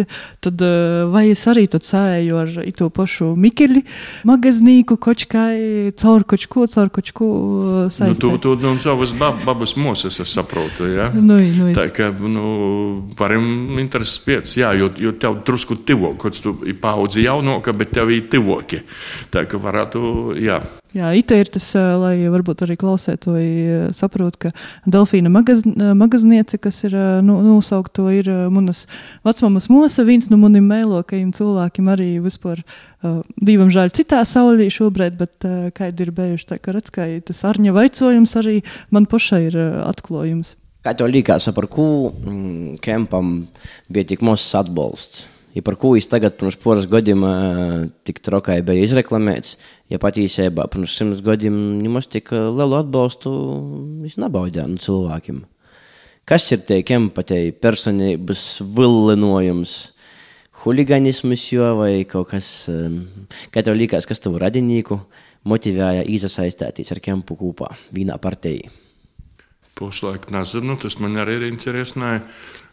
tad 0.45 0.65
vai 1.13 1.29
es 1.33 1.45
arī 1.51 1.67
sēju 1.73 2.39
ar 2.39 2.53
to 2.79 2.89
pašu 2.93 3.33
Mikeli, 3.39 3.83
magaznīku, 4.29 4.99
kočkai, 5.03 5.93
caur 5.99 6.27
kočku, 6.29 6.67
caur 6.71 6.93
kočku 6.95 7.29
saistīti? 7.93 8.29
Nu, 8.29 8.39
tu, 8.39 8.55
tu 8.57 8.57
nu, 8.63 8.75
savas 8.83 9.15
bab, 9.19 9.41
babas 9.47 9.75
mūsas, 9.79 10.21
es 10.23 10.35
saprotu, 10.35 10.87
ja? 10.91 11.11
Nu, 11.15 11.39
nu, 11.39 11.71
Tā 11.77 11.89
kā, 11.95 12.11
nu, 12.13 12.45
varam 13.19 13.79
intereses 13.81 14.19
piec, 14.25 14.51
jā, 14.59 14.73
jo, 14.79 14.91
jo 15.01 15.15
tev 15.17 15.41
drusku 15.47 15.79
tivo, 15.87 16.13
kaut 16.21 16.39
tu 16.43 16.55
paudzi 16.83 17.27
jaunoka, 17.27 17.75
bet 17.77 17.95
tev 17.97 18.13
ir 18.13 18.29
tivoki. 18.33 18.83
Tā 19.33 19.47
kā 19.49 19.61
varētu, 19.61 20.03
jā. 20.43 20.61
Jā, 20.93 21.09
ite 21.17 21.39
ir 21.41 21.49
tas, 21.49 21.71
lai 21.73 22.19
varbūt 22.29 22.67
arī 22.67 22.75
klausētoji 22.77 23.93
saprot, 23.97 24.37
ka 24.37 24.51
Delfīna 24.85 25.31
magaz, 25.33 25.63
magazniece, 25.65 26.61
kas 26.61 26.83
ir 26.85 26.97
nu, 27.25 27.41
nosaukt 27.45 27.93
to 27.99 28.07
ir 28.15 28.29
manas 28.53 28.87
vecmāmas 29.27 29.69
mosa, 29.73 30.07
viens 30.09 30.31
no 30.33 30.39
maniem 30.41 30.67
mēlokajiem 30.71 31.35
cilvēkiem 31.37 31.91
arī 31.93 32.09
vispār. 32.25 32.65
Uh, 33.03 33.21
Dievam 33.43 33.71
žēl 33.75 33.93
citā 33.95 34.23
saulē 34.29 34.69
šobrīd, 34.73 35.19
bet 35.19 35.47
uh, 35.49 35.69
kādi 35.75 36.07
ir 36.07 36.15
bijuši 36.17 36.49
tā, 36.53 36.59
ka 36.63 36.77
redz, 36.77 36.93
ka 36.95 37.09
tas 37.27 37.45
arņa 37.51 37.75
vaicojums 37.77 38.37
arī 38.41 38.61
man 38.95 39.11
pašai 39.11 39.45
ir 39.51 39.59
atklājums. 39.85 40.57
Kā 40.83 40.97
tev 40.99 41.13
liekas, 41.13 41.47
par 41.55 41.69
ko 41.71 41.85
mm, 42.11 42.81
Kempam 42.83 43.37
bija 43.93 44.09
tik 44.15 44.25
mazs 44.27 44.51
atbalsts? 44.59 45.29
Ja 45.53 45.61
par 45.61 45.77
ko 45.77 45.91
viņš 45.93 46.09
tagad, 46.09 46.39
pirms 46.41 46.57
poras 46.57 46.87
gadiem, 46.89 47.25
tik 48.09 48.23
trokai 48.25 48.63
bija 48.65 48.87
izreklamēts, 48.87 49.59
ja 49.93 50.01
patiesībā 50.01 50.65
pirms 50.73 50.95
simts 50.97 51.21
gadiem 51.25 51.59
nemaz 51.83 52.09
tik 52.09 52.33
lielu 52.33 52.79
atbalstu 52.79 53.33
viņš 54.01 54.17
nebaudīja 54.25 54.65
no 54.71 54.81
cilvēkiem. 54.81 55.43
Kas 56.29 56.45
ir 56.55 56.61
tie 56.63 56.79
empatija, 56.95 57.51
personības 57.59 58.61
villinojums, 58.63 59.73
huligānisms, 60.63 61.49
vai 61.79 62.05
kaut 62.07 62.31
kas, 62.31 62.69
kā 63.51 63.65
tev 63.67 63.75
liekas, 63.75 64.07
kas 64.07 64.23
tavu 64.23 64.39
radinīku 64.39 65.01
motivēja 65.51 66.05
iesaistīties 66.07 66.95
ar 66.95 67.03
kempu 67.03 67.35
kopā 67.41 67.73
vienā 67.91 68.19
partijā? 68.23 68.71
Pašlaik 69.79 70.29
nezinu, 70.31 70.77
tas 70.79 70.99
man 71.03 71.19
arī 71.19 71.41
ir 71.41 71.49
interesanti. 71.49 72.29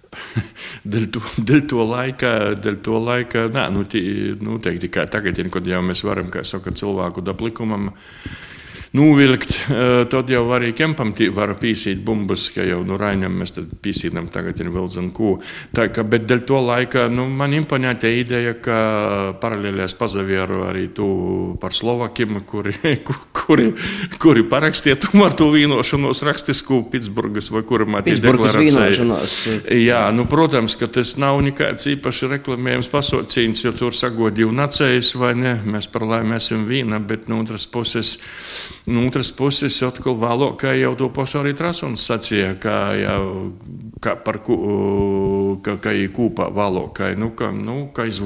dēļ, 0.92 1.04
to, 1.14 1.22
dēļ 1.46 1.66
to 1.70 1.84
laika, 1.86 2.30
dēļ 2.58 2.78
to 2.86 3.02
laika, 3.02 3.44
nē, 3.54 3.66
nu, 3.74 3.84
tī, 3.90 4.02
nu, 4.42 4.58
teikt, 4.62 4.88
tikai 4.88 5.06
tagad, 5.10 5.38
kad 5.54 5.68
jau 5.70 5.82
mēs 5.86 6.02
varam, 6.06 6.32
kā 6.34 6.42
saka, 6.46 6.74
cilvēku 6.74 7.22
dablikumam 7.26 7.92
novilkt, 8.98 9.56
tad 10.10 10.32
jau 10.32 10.44
arī 10.56 10.72
kempam 10.78 11.14
var 11.36 11.54
pīsīt 11.60 12.02
bumbas, 12.06 12.48
ka 12.54 12.66
jau 12.66 12.82
no 12.88 12.98
Rainam 12.98 13.36
mēs 13.42 13.54
pīsītam 13.84 14.30
tagad 14.34 14.60
ir 14.62 14.72
vēl 14.74 14.88
zin 14.90 15.12
ko. 15.14 15.38
Tā 15.76 15.90
kā, 15.94 16.04
bet 16.04 16.26
dēļ 16.30 16.44
to 16.50 16.62
laika, 16.66 17.08
nu, 17.12 17.28
man 17.30 17.54
imponē 17.54 17.94
tā 18.00 18.12
ideja, 18.22 18.56
ka 18.58 18.80
paralēlēs 19.42 19.96
pazavieru 20.00 20.64
arī 20.68 20.88
tu 20.96 21.08
par 21.62 21.76
Slovakiem, 21.76 22.42
kuri, 22.50 22.76
kuri, 23.40 23.70
kuri 24.22 24.46
parakstīja 24.50 25.00
tomēr 25.06 25.38
to 25.38 25.52
vienošanos 25.54 26.24
rakstisku 26.28 26.82
Pitsburgas 26.92 27.52
vai 27.54 27.64
kura 27.68 27.88
matī 27.90 28.18
deklarāciju. 28.18 29.20
Jā, 29.80 30.04
nu, 30.16 30.26
protams, 30.30 30.78
ka 30.80 30.90
tas 31.00 31.16
nav 31.22 31.42
nekāds 31.46 31.88
īpaši 31.94 32.32
reklamējums 32.34 32.92
pasaucījums, 32.92 33.64
jo 33.66 33.76
tur 33.78 33.96
sagodīju 33.96 34.52
nacējus 34.56 35.14
vai 35.20 35.34
ne, 35.38 35.56
mēs 35.66 35.90
par 35.92 36.08
laimi 36.10 36.38
esam 36.40 36.66
vīna, 36.70 37.02
bet 37.06 37.30
no 37.30 37.42
otras 37.44 37.68
puses 37.70 38.18
No 38.90 39.06
otras 39.06 39.30
puses, 39.36 39.76
atkal 39.86 40.16
vēlāk, 40.18 40.66
jau 40.80 40.96
to 40.98 41.10
pašu 41.14 41.44
arī 41.44 41.54
Trasons 41.54 42.02
sacīja, 42.10 42.56
ka, 42.62 42.78
jau, 42.98 43.24
ka 44.02 44.16
par 44.26 44.40
ka, 45.62 45.76
ka 45.84 45.94
ir 45.94 46.10
kūpā 46.16 46.48
vēlāk, 46.56 47.02
nu, 47.20 47.30
ka, 47.38 47.52
nu, 47.54 47.76
ka 47.94 48.08
iz, 48.10 48.18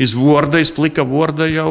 iz 0.00 0.14
vorda, 0.16 0.60
iz 0.62 0.70
plika 0.74 1.04
vorda 1.04 1.48
jau 1.50 1.68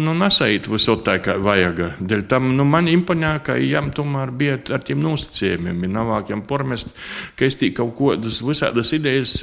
nu, 0.00 0.14
nesait 0.18 0.66
visot 0.70 1.04
tā, 1.06 1.20
kā 1.22 1.36
vajag. 1.38 1.82
Dēļ 2.02 2.24
tam 2.30 2.50
nu, 2.56 2.66
man 2.66 2.88
imponē, 2.90 3.36
ka 3.46 3.56
jām 3.60 3.92
tomēr 3.94 4.32
bija 4.34 4.58
ar 4.74 4.82
tiem 4.82 5.02
nosacījumiem, 5.04 5.86
navāk 5.94 6.32
jām 6.32 6.42
pormest, 6.48 6.94
ka 7.38 7.46
es 7.46 7.58
tī 7.60 7.70
kaut 7.76 7.94
kādas 8.00 8.40
visādas 8.42 8.90
idejas 8.96 9.36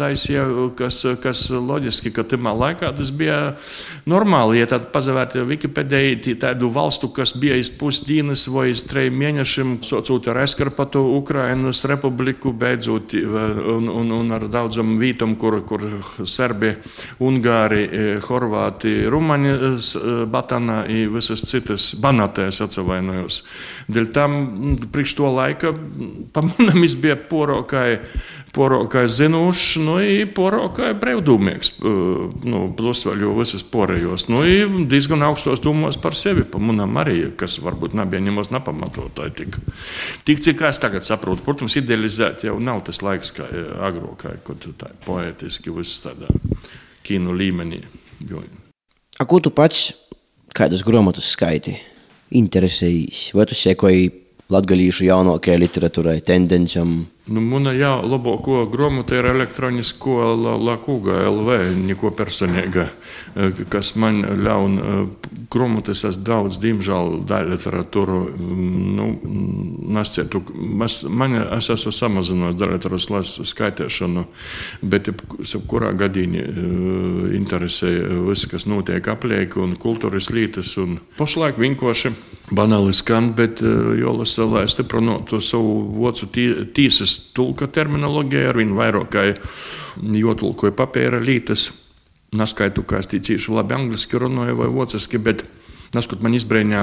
taisīja, 0.00 0.48
kas, 0.78 1.02
kas 1.22 1.46
loģiski, 1.54 2.14
ka 2.16 2.26
timā 2.26 2.56
laikā 2.56 2.90
tas 2.96 3.12
bija 3.14 3.38
normāli, 4.08 4.58
ja 4.62 4.70
tad 4.74 4.90
pazavērt 4.94 5.38
Wikipediju 5.46 6.36
tādu 6.42 6.72
valstu, 6.72 7.12
kas 7.14 7.35
bija 7.40 7.56
iz 7.60 7.70
pusdienas 7.70 8.46
vai 8.52 8.70
iz 8.72 8.82
trejiem 8.88 9.16
mēnešiem, 9.20 9.72
saucot 9.86 10.28
ar 10.32 10.40
Eskarpatu, 10.42 11.02
Ukrainas 11.16 11.82
republiku, 11.88 12.52
beidzot 12.56 13.14
un, 13.16 13.88
un, 13.92 14.12
un 14.18 14.36
ar 14.36 14.46
daudzam 14.52 14.96
vītam, 15.00 15.36
kur, 15.40 15.58
kur 15.68 15.84
serbi, 16.24 16.74
ungāri, 17.22 17.84
horvāti, 18.26 18.96
rumani, 19.12 19.54
batana 20.32 20.82
un 20.86 21.14
visas 21.16 21.44
citas 21.46 21.90
banatēs 22.02 22.62
atsevainojos. 22.66 23.42
Dēļ 23.92 24.10
tam 24.16 24.40
priekš 24.92 25.16
to 25.20 25.30
laika 25.36 25.74
pamanam 26.34 26.84
izbija 26.86 27.18
porokai 27.30 28.00
Porokai 28.56 29.02
zinošs, 29.04 29.74
nu, 29.84 29.98
porokai 30.32 30.94
brīvdūmīgs, 30.96 31.74
nu, 32.48 32.60
plus 32.78 33.02
vēl 33.04 33.26
jau 33.26 33.34
visas 33.36 33.60
porējos. 33.68 34.30
Nu, 34.32 34.40
diezgan 34.88 35.24
augstos 35.26 35.60
domos 35.60 35.98
par 36.00 36.16
sevi, 36.16 36.46
pa 36.48 36.60
manam 36.62 36.96
arī, 37.02 37.15
kas 37.38 37.58
varbūt 37.64 37.96
nebija 37.98 38.24
ņemos 38.26 38.50
nepamatotāji. 38.54 39.34
Tik, 39.40 39.58
tik 40.28 40.42
cik 40.44 40.62
es 40.68 40.80
tagad 40.82 41.06
saprotu, 41.06 41.44
protams, 41.46 41.78
idealizēt 41.80 42.46
jau 42.48 42.58
nav 42.62 42.84
tas 42.86 43.02
laiks, 43.04 43.32
kā 43.36 43.48
agrokai, 43.88 44.36
kad 44.46 44.68
tā 44.80 44.92
poetiski 45.06 45.74
viss 45.74 46.04
tādā 46.04 46.30
kino 47.06 47.34
līmenī. 47.36 47.82
Jo. 48.28 48.42
A, 49.16 49.24
ko 49.24 49.40
tu 49.40 49.52
pats, 49.54 49.90
kādas 50.56 50.84
grāmatas 50.86 51.28
skaiti, 51.32 51.76
interesējies? 52.36 53.28
Vai 53.36 53.46
tu 53.48 53.58
sekoji 53.58 54.08
latgalīšu 54.52 55.08
jaunākajai 55.08 55.62
literatūrai, 55.62 56.20
tendencēm? 56.26 56.96
Nu, 57.26 57.40
Mana 57.42 57.72
jā, 57.74 57.90
labāko 58.06 58.60
grāmatu 58.70 59.16
ir 59.18 59.26
elektronisko 59.26 60.14
lakūga 60.62 61.24
LV, 61.26 61.56
neko 61.88 62.12
personīga, 62.14 62.84
eh, 63.34 63.62
kas 63.72 63.96
man 63.98 64.20
ļaun 64.22 64.76
eh, 64.78 65.00
grāmatas, 65.50 66.04
es 66.06 66.20
daudz, 66.22 66.60
diemžēl, 66.62 67.24
daļu 67.26 67.50
literatūru, 67.50 68.18
mm, 68.30 68.84
nu, 68.94 69.08
nescietu, 69.96 70.44
es, 70.86 71.00
man, 71.10 71.34
es 71.56 71.70
esmu 71.74 71.94
samazinājis 71.96 72.60
literatūras 72.60 73.34
skaitīšanu, 73.50 74.22
bet 74.86 75.10
kurā 75.66 75.90
gadījumā 75.98 76.46
eh, 76.46 77.34
interesē 77.40 77.90
viss, 78.28 78.46
kas 78.54 78.68
notiek 78.70 79.10
apliek 79.10 79.58
un 79.58 79.74
kultūras 79.74 80.30
lītas, 80.30 80.76
un 80.78 81.00
pašlaik 81.18 81.58
vienkārši 81.58 82.14
banāli 82.54 82.94
skan, 82.94 83.32
bet 83.34 83.66
jālasa, 83.66 84.46
lai 84.46 84.66
stiprinātu 84.70 85.42
savu 85.42 85.80
vocu 85.98 86.30
tīsas 86.30 87.15
tulka 87.36 87.68
terminoloģija, 87.72 88.50
ar 88.50 88.60
vien 88.60 88.74
vairāk 88.76 89.10
kā 89.12 89.26
jotulkoja 90.16 90.74
papīra 90.76 91.20
lītas. 91.22 91.70
Neskaitu, 92.36 92.82
kā 92.82 93.00
es 93.00 93.08
tīcīšu 93.12 93.54
labi 93.56 93.76
angliski 93.76 94.18
runāju 94.20 94.58
vai 94.58 94.68
vāciski, 94.74 95.20
bet 95.22 95.44
Naskot 95.94 96.22
man 96.24 96.34
izbrēņā 96.36 96.82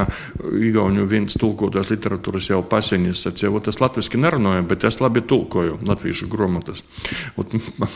Igauniju 0.70 1.08
viens 1.10 1.36
tulkotās 1.40 1.92
literatūras 1.92 2.50
jau 2.52 2.62
paseņas, 2.70 3.26
sacīja, 3.28 3.52
tas 3.64 3.80
latviski 3.82 4.20
nerunāja, 4.22 4.64
bet 4.68 4.86
es 4.88 5.00
labi 5.02 5.24
tulkoju 5.28 5.80
latviešu 5.88 6.30
grāmatas. 6.32 6.84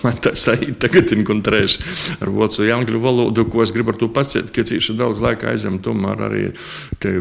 Man 0.03 0.19
tā 0.23 0.33
sajūta 0.37 0.87
tagad 0.87 1.11
ir 1.13 1.23
kontrēši 1.27 1.85
ar 2.23 2.31
vocu 2.33 2.67
angļu 2.73 3.01
valodu, 3.03 3.45
ko 3.51 3.63
es 3.63 3.73
gribu 3.75 3.93
ar 3.93 3.99
to 4.01 4.09
pacēt, 4.13 4.51
ka 4.55 4.65
cīši 4.67 4.97
daudz 4.99 5.21
laika 5.23 5.51
aizem 5.51 5.79
tomēr 5.83 6.25
arī 6.27 6.43
te 7.03 7.17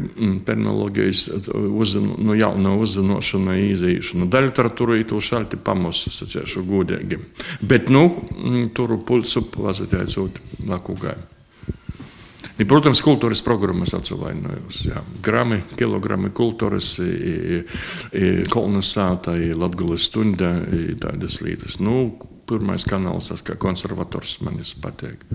terminoloģijas 0.46 1.22
uzzinu, 1.52 2.16
no 2.22 2.36
jauna 2.36 2.74
uzzinošana, 2.80 3.58
īzīšana. 3.70 4.28
Daļa 4.32 4.50
literatūra 4.50 4.98
ir 5.00 5.08
to 5.10 5.20
šalti 5.22 5.60
pamosu, 5.60 6.12
sacīšu 6.14 6.64
gudīgi. 6.66 7.20
Bet, 7.62 7.92
nu, 7.92 8.08
turu 8.76 9.00
pulsu 9.06 9.46
pazatēcot 9.54 10.42
lakūgai. 10.68 11.35
I, 12.56 12.64
protams, 12.64 13.02
kultūras 13.04 13.42
programmas 13.44 13.92
atsevainojos. 13.96 14.86
Grami, 15.24 15.60
kilogrami 15.76 16.30
kultūras, 16.32 16.94
kolonizētā, 18.52 19.36
Latgulas 19.60 20.06
stunda, 20.08 20.54
tādas 21.02 21.42
lietas. 21.44 21.76
Nu, 21.84 22.14
pirmais 22.48 22.86
kanāls, 22.88 23.28
tas 23.32 23.44
kā 23.44 23.58
konservators 23.60 24.38
man 24.46 24.62
patīk. 24.82 25.26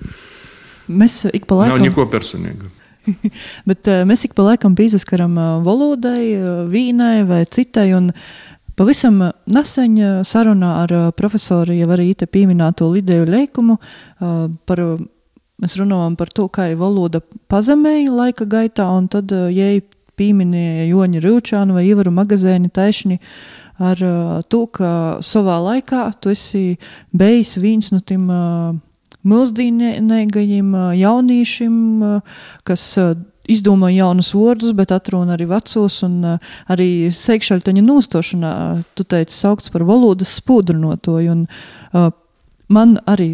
Mēs 0.90 1.24
ik 1.30 1.46
pa 1.46 1.62
laikam. 1.62 1.78
Nav 1.78 1.86
neko 1.86 2.08
personīgu. 2.10 2.72
Bet 3.70 3.90
mēs 4.10 4.26
ik 4.26 4.34
pa 4.38 4.46
laikam 4.50 4.74
piesaskaram 4.78 5.38
uh, 5.38 5.52
valodai, 5.66 6.24
uh, 6.38 6.64
vīnai 6.72 7.22
vai 7.30 7.44
citai. 7.46 7.92
Un, 7.98 8.16
Pavisam 8.82 9.18
nesen 9.52 9.98
sarunā 10.26 10.70
ar 10.80 10.92
profesoru 11.14 11.76
jau 11.76 11.90
arī 11.92 12.14
pieminēto 12.16 12.88
Lidiju 12.90 13.28
Leikumu 13.28 13.76
par 14.18 14.82
Mēs 15.62 15.78
runājam 15.78 16.18
par 16.18 16.32
to, 16.34 16.48
kā 16.50 16.72
valoda 16.78 17.22
pazemēja 17.52 18.12
laika 18.12 18.48
gaitā, 18.50 18.88
un 18.98 19.08
tad, 19.12 19.32
ja 19.54 19.74
pieminēja 20.20 20.88
Joņa 20.90 21.24
Rūčānu 21.24 21.78
vai 21.78 21.88
Ivaru 21.90 22.14
Magazēni 22.14 22.72
taišņi 22.74 23.20
ar 23.82 24.02
to, 24.52 24.62
ka 24.74 24.92
savā 25.26 25.58
laikā 25.66 26.06
tu 26.22 26.34
esi 26.34 26.78
bijis 27.18 27.56
viens 27.62 27.90
no 27.94 28.02
tiem 28.06 28.28
milzīgajiem 29.22 30.72
jauniešiem, 30.98 31.76
kas 32.68 32.86
izdomā 33.52 33.90
jaunus 33.94 34.32
vārdus, 34.38 34.74
bet 34.78 34.94
atruna 34.96 35.36
arī 35.36 35.48
vecos, 35.50 36.02
un 36.06 36.38
arī 36.72 36.90
sekšaļtaņa 37.16 37.84
nūstošanā, 37.86 38.54
tu 38.96 39.06
teici, 39.06 39.36
saukts 39.36 39.74
par 39.74 39.86
valodas 39.90 40.36
spūdrinotoju, 40.40 41.38
un 41.38 42.12
man 42.72 42.98
arī 43.10 43.34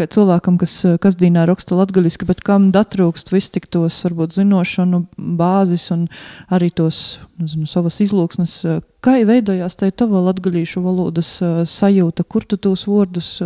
ka 0.00 0.08
cilvēkam, 0.08 0.56
kas 0.60 0.72
kasdienā 1.02 1.44
raksta 1.50 1.76
latgaļiski, 1.76 2.26
bet 2.28 2.40
kam 2.46 2.70
datrūkst 2.74 3.32
viss 3.34 3.52
tik 3.52 3.68
tos, 3.72 3.98
varbūt, 4.06 4.32
zinošanu 4.38 5.02
bāzis 5.38 5.90
un 5.92 6.06
arī 6.52 6.70
tos, 6.72 7.18
nezinu, 7.40 7.68
savas 7.68 8.00
izlūksnes. 8.04 8.56
Kā 9.04 9.18
veidojās 9.28 9.76
tai 9.80 9.92
tava 9.92 10.22
latgaļīšu 10.30 10.82
valodas 10.84 11.36
sajūta, 11.68 12.24
kur 12.24 12.48
tu 12.48 12.56
tos 12.60 12.86
vārdus, 12.88 13.36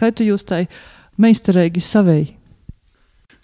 kā 0.00 0.12
tu 0.16 0.26
jūs 0.28 0.46
tai 0.48 0.64
meistarīgi 1.20 1.84
savēji? 1.84 2.30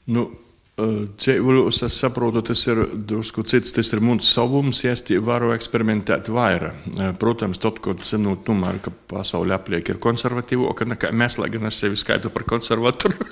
Nu, 0.09 0.31
Dzīvuļos 0.79 1.81
es 1.89 1.95
saprotu, 1.99 2.39
tas 2.47 2.61
ir 2.69 2.85
drusku 3.09 3.43
cits, 3.51 3.73
tas 3.75 3.89
ir 3.91 3.99
mums 4.05 4.29
savums, 4.31 4.85
es 4.87 5.03
varu 5.27 5.51
eksperimentēt 5.51 6.29
vairāk. 6.31 6.85
Protams, 7.19 7.59
tad, 7.59 7.81
kad 7.83 8.05
zinot, 8.07 8.45
tomēr, 8.47 8.79
ka 8.85 8.93
pasaule 9.11 9.57
apliek 9.57 9.91
ir 9.91 9.99
konservatīvo, 10.03 10.71
ka 10.79 10.87
nekā 10.87 11.11
mēs, 11.11 11.39
lai 11.43 11.51
gan 11.51 11.67
es 11.67 11.81
sevi 11.83 11.99
skaitu 11.99 12.31
par 12.31 12.47
konservatoru, 12.47 13.19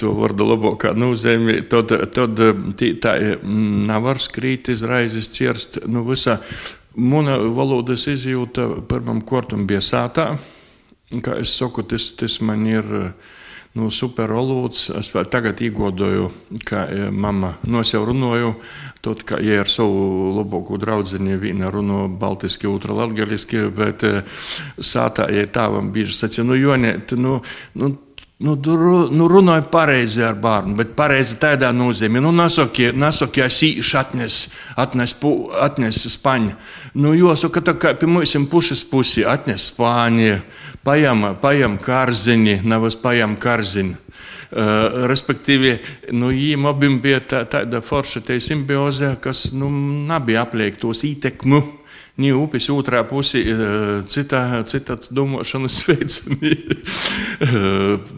to 0.00 0.12
vārdu 0.18 0.50
labākā 0.50 0.92
nozīmē, 0.92 1.56
tad, 1.72 1.94
tad 2.12 2.44
tī, 2.76 2.92
tā 3.00 3.16
nevar 3.48 4.20
skrīt 4.20 4.68
izraizes 4.74 5.32
cirst, 5.32 5.80
nu 5.88 6.04
visā. 6.08 6.36
Mana 6.98 7.38
valodas 7.38 8.08
izjūta 8.10 8.66
pirmam 8.90 9.22
kortam 9.24 9.64
bija 9.70 9.80
sātā, 9.84 10.30
kā 11.24 11.40
es 11.40 11.56
saku, 11.56 11.86
tas, 11.88 12.10
tas 12.18 12.40
man 12.44 12.66
ir 12.68 12.84
nu, 13.76 13.90
superolūds. 13.92 14.88
Es 14.98 15.10
vēl 15.14 15.28
tagad 15.30 15.60
īgodoju, 15.64 16.30
ka 16.68 16.86
e, 16.88 17.08
mamma 17.12 17.54
nosau 17.68 18.04
runāju, 18.08 18.54
tad, 19.04 19.22
ka 19.28 19.40
ja 19.44 19.60
ar 19.62 19.70
savu 19.70 20.32
labāko 20.38 20.80
draugu 20.80 21.38
viena 21.40 21.70
runā 21.70 22.06
baltiski, 22.08 22.68
otra 22.70 22.96
latgaliski, 22.96 23.68
bet 23.74 24.04
e, 24.04 24.22
sātā, 24.78 25.28
ja 25.32 25.46
tāvam 25.46 25.92
bieži 25.92 26.16
sacīja, 26.16 26.46
nu, 26.48 26.58
Jonē, 26.58 26.96
nu, 27.16 27.40
nu, 27.74 27.94
Nu, 28.38 28.52
tur 28.54 28.78
nu, 29.10 29.24
runāja 29.26 29.64
pareizi 29.66 30.22
ar 30.22 30.36
bērnu, 30.38 30.76
bet 30.78 30.92
pareizi 30.94 31.40
tādā 31.42 31.72
nozīmē. 31.74 32.20
Nu, 32.22 32.30
nesakiet, 32.30 32.94
sīši 33.50 33.96
atnes, 33.98 34.36
atnes, 34.78 35.14
pu, 35.18 35.32
atnes 35.58 36.04
Spāņu. 36.14 36.52
Nu, 36.94 37.16
jāsaka, 37.18 37.64
tā 37.66 37.74
kā 37.74 37.96
pie 37.98 38.06
mums 38.06 38.36
pušas 38.46 38.84
pusi 38.86 39.24
atnes 39.26 39.66
Spāņu, 39.72 40.36
pajam, 40.86 41.32
pajam 41.42 41.74
karziņi, 41.82 42.60
nevis 42.62 42.94
pajam 43.02 43.34
karziņi. 43.42 43.96
Uh, 44.48 45.02
respektīvi, 45.10 45.74
nu, 46.14 46.30
viņiem 46.30 46.70
abiem 46.70 47.02
bija 47.02 47.18
tā, 47.20 47.42
tāda 47.50 47.82
forša 47.82 48.22
simbioze, 48.38 49.16
kas 49.20 49.48
nu, 49.52 49.66
nebija 50.08 50.46
apliektos 50.46 51.02
ietekmu 51.04 51.58
Nī 52.18 52.32
upes 52.34 52.64
otrā 52.74 53.04
pusē 53.06 53.40
citā, 54.10 54.40
citā 54.66 54.96
domāšanas 55.14 55.76
veids. 55.86 56.16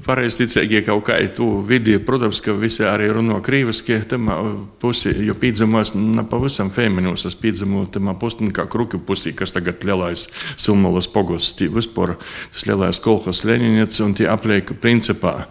Pareizticīgie 0.07 0.81
kaut 0.87 1.05
kā 1.11 1.19
ir 1.21 1.35
tu 1.37 1.49
vidi, 1.69 1.99
protams, 2.01 2.41
ka 2.41 2.55
visi 2.57 2.87
arī 2.89 3.11
runā 3.13 3.43
krīviski, 3.45 3.99
tamā 4.09 4.39
pusi, 4.81 5.13
jo 5.27 5.37
pīdzamās 5.37 5.93
pavisam 6.33 6.73
feminūs, 6.73 7.27
es 7.29 7.37
pīdzamu 7.37 7.85
tamā 7.93 8.17
pusnikā 8.21 8.65
kruki 8.73 9.03
pusī, 9.05 9.35
kas 9.37 9.53
tagad 9.53 9.85
lielais 9.85 10.31
Silmolas 10.57 11.11
pogosts, 11.13 11.69
vispār 11.69 12.17
tas 12.17 12.65
lielais 12.71 13.05
kolhas 13.05 13.45
Leninets 13.45 14.01
un 14.01 14.17
tie 14.17 14.31
apliek 14.33 14.73
principā. 14.81 15.43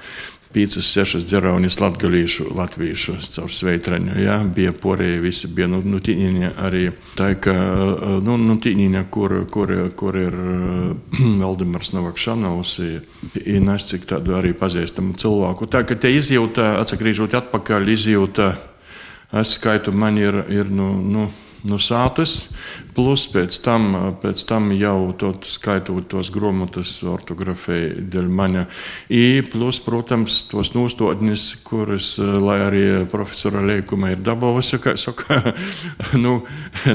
Pīcis, 0.49 0.87
sešas 0.95 1.27
dzeraunis 1.29 1.75
latgalīšu, 1.77 2.47
latviešu 2.57 3.19
caur 3.35 3.51
sveitraņu, 3.53 4.15
jā, 4.17 4.37
bija 4.55 4.71
porēji, 4.73 5.19
visi 5.21 5.49
bija, 5.53 5.67
nu, 5.69 5.83
nu 5.85 5.99
tīņiņa 6.01 6.49
arī, 6.65 6.87
tā, 7.19 7.27
ka, 7.37 7.53
nu, 8.25 8.37
nu 8.41 8.55
tīņiņa, 8.57 9.03
kur, 9.13 9.35
kur, 9.53 9.73
kur 9.99 10.17
ir 10.17 10.37
Valdemars 11.43 11.93
Novakšanovs, 11.93 12.73
ir 13.43 13.61
nes 13.67 13.85
cik 13.91 14.09
tādu 14.09 14.39
arī 14.39 14.55
pazīstamu 14.57 15.13
cilvēku. 15.21 15.69
Tā, 15.69 15.83
ka 15.85 15.93
te 15.93 16.09
izjūta, 16.17 16.71
atsakrīžot 16.81 17.37
atpakaļ, 17.43 17.93
izjūta, 17.93 18.49
es 19.37 19.53
skaitu, 19.59 19.93
man 19.93 20.17
ir, 20.17 20.41
ir, 20.49 20.73
nu, 20.73 20.95
nu, 20.97 21.29
no 21.67 21.79
sātas, 21.81 22.49
plus 22.95 23.25
pēc 23.31 23.57
tam, 23.63 23.91
pēc 24.21 24.43
tam 24.47 24.69
jau 24.75 25.11
skaitot 25.47 26.07
tos 26.11 26.31
grāmatas 26.35 26.91
ortografēju 27.07 28.05
dēļ 28.11 28.29
maņa. 28.39 28.63
I 29.15 29.41
plus, 29.47 29.79
protams, 29.83 30.41
tos 30.51 30.73
nostādnes, 30.75 31.49
kuras, 31.65 32.17
lai 32.19 32.57
arī 32.65 32.83
profesora 33.11 33.63
Leikuma 33.65 34.13
ir 34.13 34.23
dabūjusi, 34.23 34.81
kā 34.83 34.95
saka, 34.99 35.39
nu, 36.23 36.39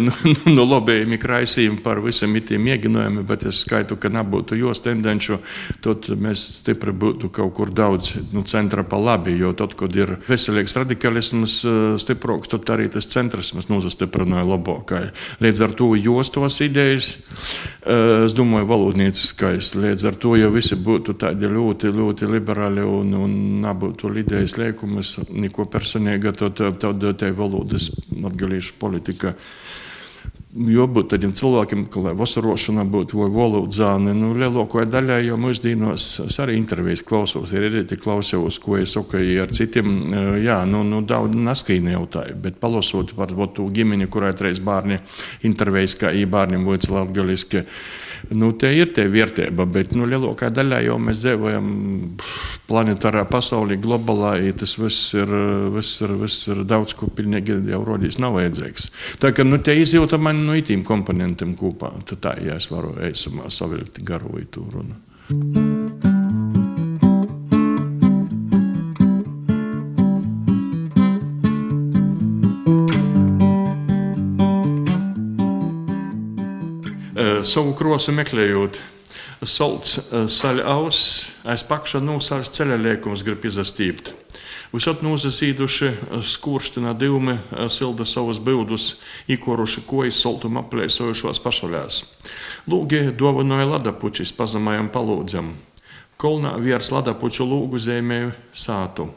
nu, 0.07 0.15
nu 0.51 0.67
lobējumi 0.69 1.21
kraisījumi 1.21 1.81
par 1.85 2.03
visam 2.05 2.35
itiem 2.37 2.65
mēģinājumiem, 2.69 3.25
bet 3.29 3.49
es 3.51 3.63
skaitu, 3.65 3.99
ka 4.01 4.13
nebūtu 4.13 4.59
jos 4.61 4.83
tendenču, 4.85 5.41
tad 5.85 6.11
mēs 6.21 6.45
stipri 6.61 6.93
būtu 6.93 7.33
kaut 7.35 7.55
kur 7.57 7.73
daudz 7.73 8.15
nu, 8.33 8.45
centra 8.49 8.85
pa 8.85 9.01
labi, 9.01 9.37
jo 9.41 9.53
tad, 9.57 9.77
kad 9.79 9.95
ir 9.97 10.17
veselīgs 10.29 10.77
radikalisms 10.81 11.61
stiproks, 12.03 12.53
tad 12.53 12.75
arī 12.75 12.91
tas 12.93 13.09
centrisms 13.11 13.71
nozastiprināja 13.73 14.47
labākai. 14.55 15.05
Līdz 15.45 15.65
ar 15.67 15.77
to 15.77 15.91
jostos 15.99 16.61
idejas, 16.65 17.19
eh, 17.85 18.25
es 18.25 18.35
domāju, 18.35 18.71
valodnieciskais. 18.71 19.75
Līdz 19.77 20.09
ar 20.11 20.19
to, 20.21 20.37
ja 20.41 20.49
visi 20.49 20.77
būtu 20.77 21.19
tādi 21.21 21.51
ļoti, 21.51 21.93
ļoti 21.93 22.31
liberāli 22.31 22.85
un, 22.87 23.15
un 23.15 23.39
nebūtu 23.65 24.15
idejas 24.19 24.57
liekumus, 24.57 25.19
neko 25.31 25.67
personīga, 25.67 26.33
tad 26.33 26.61
tādā 26.79 27.33
valodas 27.35 27.91
atgalīšu 28.25 28.79
politika 28.79 29.35
jābūt 30.55 31.11
tādiem 31.11 31.33
cilvēkiem, 31.35 31.87
ka, 31.91 32.03
lai 32.05 32.13
vasarošana 32.19 32.85
būtu 32.91 33.19
vai 33.19 33.29
valodzāne, 33.35 34.15
nu, 34.15 34.31
lielākajai 34.39 34.87
daļai 34.93 35.19
jau 35.27 35.39
mūsdienos 35.41 36.07
es 36.29 36.39
arī 36.43 36.57
intervijas 36.61 37.03
klausos, 37.07 37.53
ir 37.57 37.67
arī 37.69 37.83
klausos, 37.99 38.61
ko 38.63 38.79
es 38.79 38.95
saku 38.95 39.23
ar 39.43 39.51
citiem, 39.55 39.91
jā, 40.45 40.61
nu, 40.71 40.85
nu 40.87 41.03
daudz 41.03 41.35
naskrīni 41.35 41.95
jautāju, 41.97 42.39
bet 42.45 42.61
palasot 42.63 43.15
par 43.19 43.35
to 43.57 43.67
ģimeni, 43.75 44.07
kurai 44.11 44.33
reiz 44.39 44.63
bārni 44.63 45.01
intervijas, 45.43 45.99
kā 45.99 46.15
ī 46.15 46.25
bārniem 46.31 46.67
vācu 46.69 46.95
latgaliski, 46.95 47.65
Nu, 48.35 48.51
te 48.59 48.71
ir 48.75 48.91
tie 48.95 49.07
vērtība, 49.11 49.67
bet 49.71 49.95
nu, 49.95 50.09
lielākā 50.11 50.51
daļā 50.55 50.81
jau 50.87 50.99
mēs 51.03 51.23
dzīvojam 51.23 51.69
planetārā 52.69 53.25
pasaulē, 53.31 53.79
globālā. 53.83 54.35
Tas 54.59 54.77
viss 54.81 55.15
ir, 55.19 55.31
viss 55.75 56.03
ir, 56.05 56.17
viss 56.21 56.51
ir 56.51 56.65
daudz, 56.69 56.97
ko 56.99 57.11
pilnīgi 57.15 57.61
jau 57.71 57.83
rodīs 57.87 58.19
nav 58.23 58.39
vajadzīgs. 58.39 58.91
Tā 59.23 59.35
kā 59.37 59.47
nu, 59.47 59.61
te 59.63 59.77
izjūta 59.79 60.19
man 60.21 60.45
no 60.49 60.59
itīm 60.59 60.85
komponentiem 60.87 61.55
kopā, 61.61 61.95
tad 62.11 62.25
tā, 62.27 62.37
ja 62.45 62.59
es 62.59 62.71
varu 62.73 62.97
eisamā 63.11 63.51
savilkt 63.53 64.03
garu 64.07 64.35
vai 64.37 64.47
tu 64.51 64.67
runu. 64.73 65.84
Savu 77.55 77.75
krosu 77.79 78.13
meklējot. 78.15 78.81
Solts 79.45 79.99
saļa 80.11 80.65
auss, 80.73 81.35
aiz 81.47 81.63
pakša 81.69 82.01
nosārs 82.03 82.51
ceļa 82.55 82.79
liekums 82.81 83.23
grib 83.27 83.45
izastīpt. 83.47 84.11
Visot 84.75 85.05
nozasīduši 85.07 85.91
skurština 86.27 86.97
divmi 86.99 87.37
silda 87.71 88.07
savus 88.09 88.41
bildus, 88.43 88.89
īkoruši 89.31 89.85
kojas 89.87 90.19
soltum 90.25 90.59
aplēsojušos 90.65 91.39
pašaļās. 91.45 92.01
Lūgi 92.73 93.05
dovanoja 93.15 93.69
ladapučis 93.77 94.35
pazemajam 94.35 94.91
palūdzam. 94.95 95.53
Kolnā 96.19 96.57
virs 96.63 96.91
ladapuču 96.95 97.47
lūgu 97.47 97.79
zīmēju 97.85 98.33
sātu. 98.57 99.09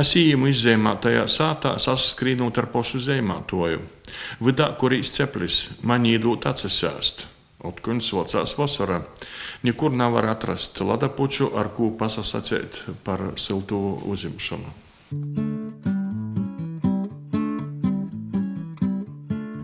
Es 0.00 0.12
īmu 0.18 0.50
izzēmā 0.52 0.96
tajā 1.00 1.24
sātā, 1.30 1.76
saskrīnot 1.80 2.60
ar 2.60 2.68
pošu 2.72 3.00
zīmātoju. 3.08 3.80
Vidā, 4.44 4.72
kur 4.80 4.96
īsts 4.96 5.84
man 5.88 6.08
īdūt 6.08 6.48
atsisēst. 6.52 7.37
Otkuņš 7.58 8.08
socās 8.12 8.52
vasarā. 8.54 9.00
Nekur 9.66 9.90
nevar 9.90 10.28
atrast 10.30 10.78
ladapuču, 10.78 11.48
ar 11.58 11.72
ko 11.74 11.90
pasasacēt 11.98 12.84
par 13.02 13.32
siltu 13.34 13.98
uzimšanu. 14.06 14.70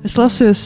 Es 0.04 0.18
lasīju 0.18 0.57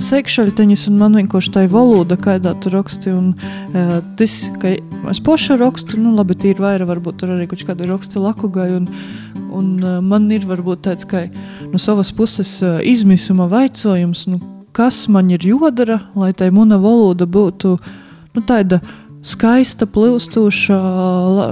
sekšaļteņus, 0.00 0.86
un 0.88 0.96
man 1.02 1.18
vienkārši 1.18 1.52
tā 1.52 1.64
ir 1.66 1.74
valoda, 1.74 2.16
kādā 2.20 2.54
tu 2.62 2.72
raksti. 2.72 3.12
Un, 3.12 3.34
uh, 3.34 3.98
tas, 4.16 4.38
ka 4.62 4.72
es 5.12 5.20
pošu 5.26 5.58
rakstu, 5.60 5.98
nu 6.00 6.14
labi, 6.16 6.38
tīri 6.38 6.64
vaira, 6.64 6.88
varbūt 6.88 7.20
tur 7.20 7.34
arī 7.34 7.48
kaut 7.50 7.66
kāda 7.68 7.90
raksta 7.90 8.22
lakugai. 8.22 8.70
Un, 8.78 8.88
un 9.52 9.68
uh, 9.84 9.98
man 10.00 10.30
ir 10.32 10.48
varbūt 10.48 10.86
tāds, 10.88 11.04
ka 11.04 11.26
no 11.68 11.82
savas 11.82 12.12
puses 12.16 12.56
uh, 12.64 12.78
izmisuma 12.80 13.50
vaicojums. 13.52 14.24
Nu, 14.32 14.40
kas 14.72 15.04
man 15.08 15.30
ir 15.30 15.44
jādara, 15.44 16.00
lai 16.14 16.32
tai 16.32 16.50
mana 16.54 16.78
valoda 16.80 17.26
būtu 17.26 17.76
nu, 18.34 18.42
tāda 18.46 18.80
skaista, 19.26 19.86
plūstoša, 19.86 20.80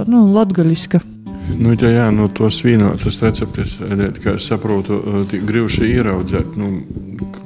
nu, 0.09 0.25
latgaļiska. 0.33 1.01
Nu, 1.59 1.73
tā, 1.79 1.89
jā, 1.89 2.05
nu, 2.13 2.27
tos 2.29 2.59
vīnotus 2.61 3.23
receptes, 3.25 3.77
kā 4.21 4.35
es 4.37 4.45
saprotu, 4.49 4.99
grūti 5.49 5.89
ieraudzīt 5.89 6.57
nu, 6.59 6.69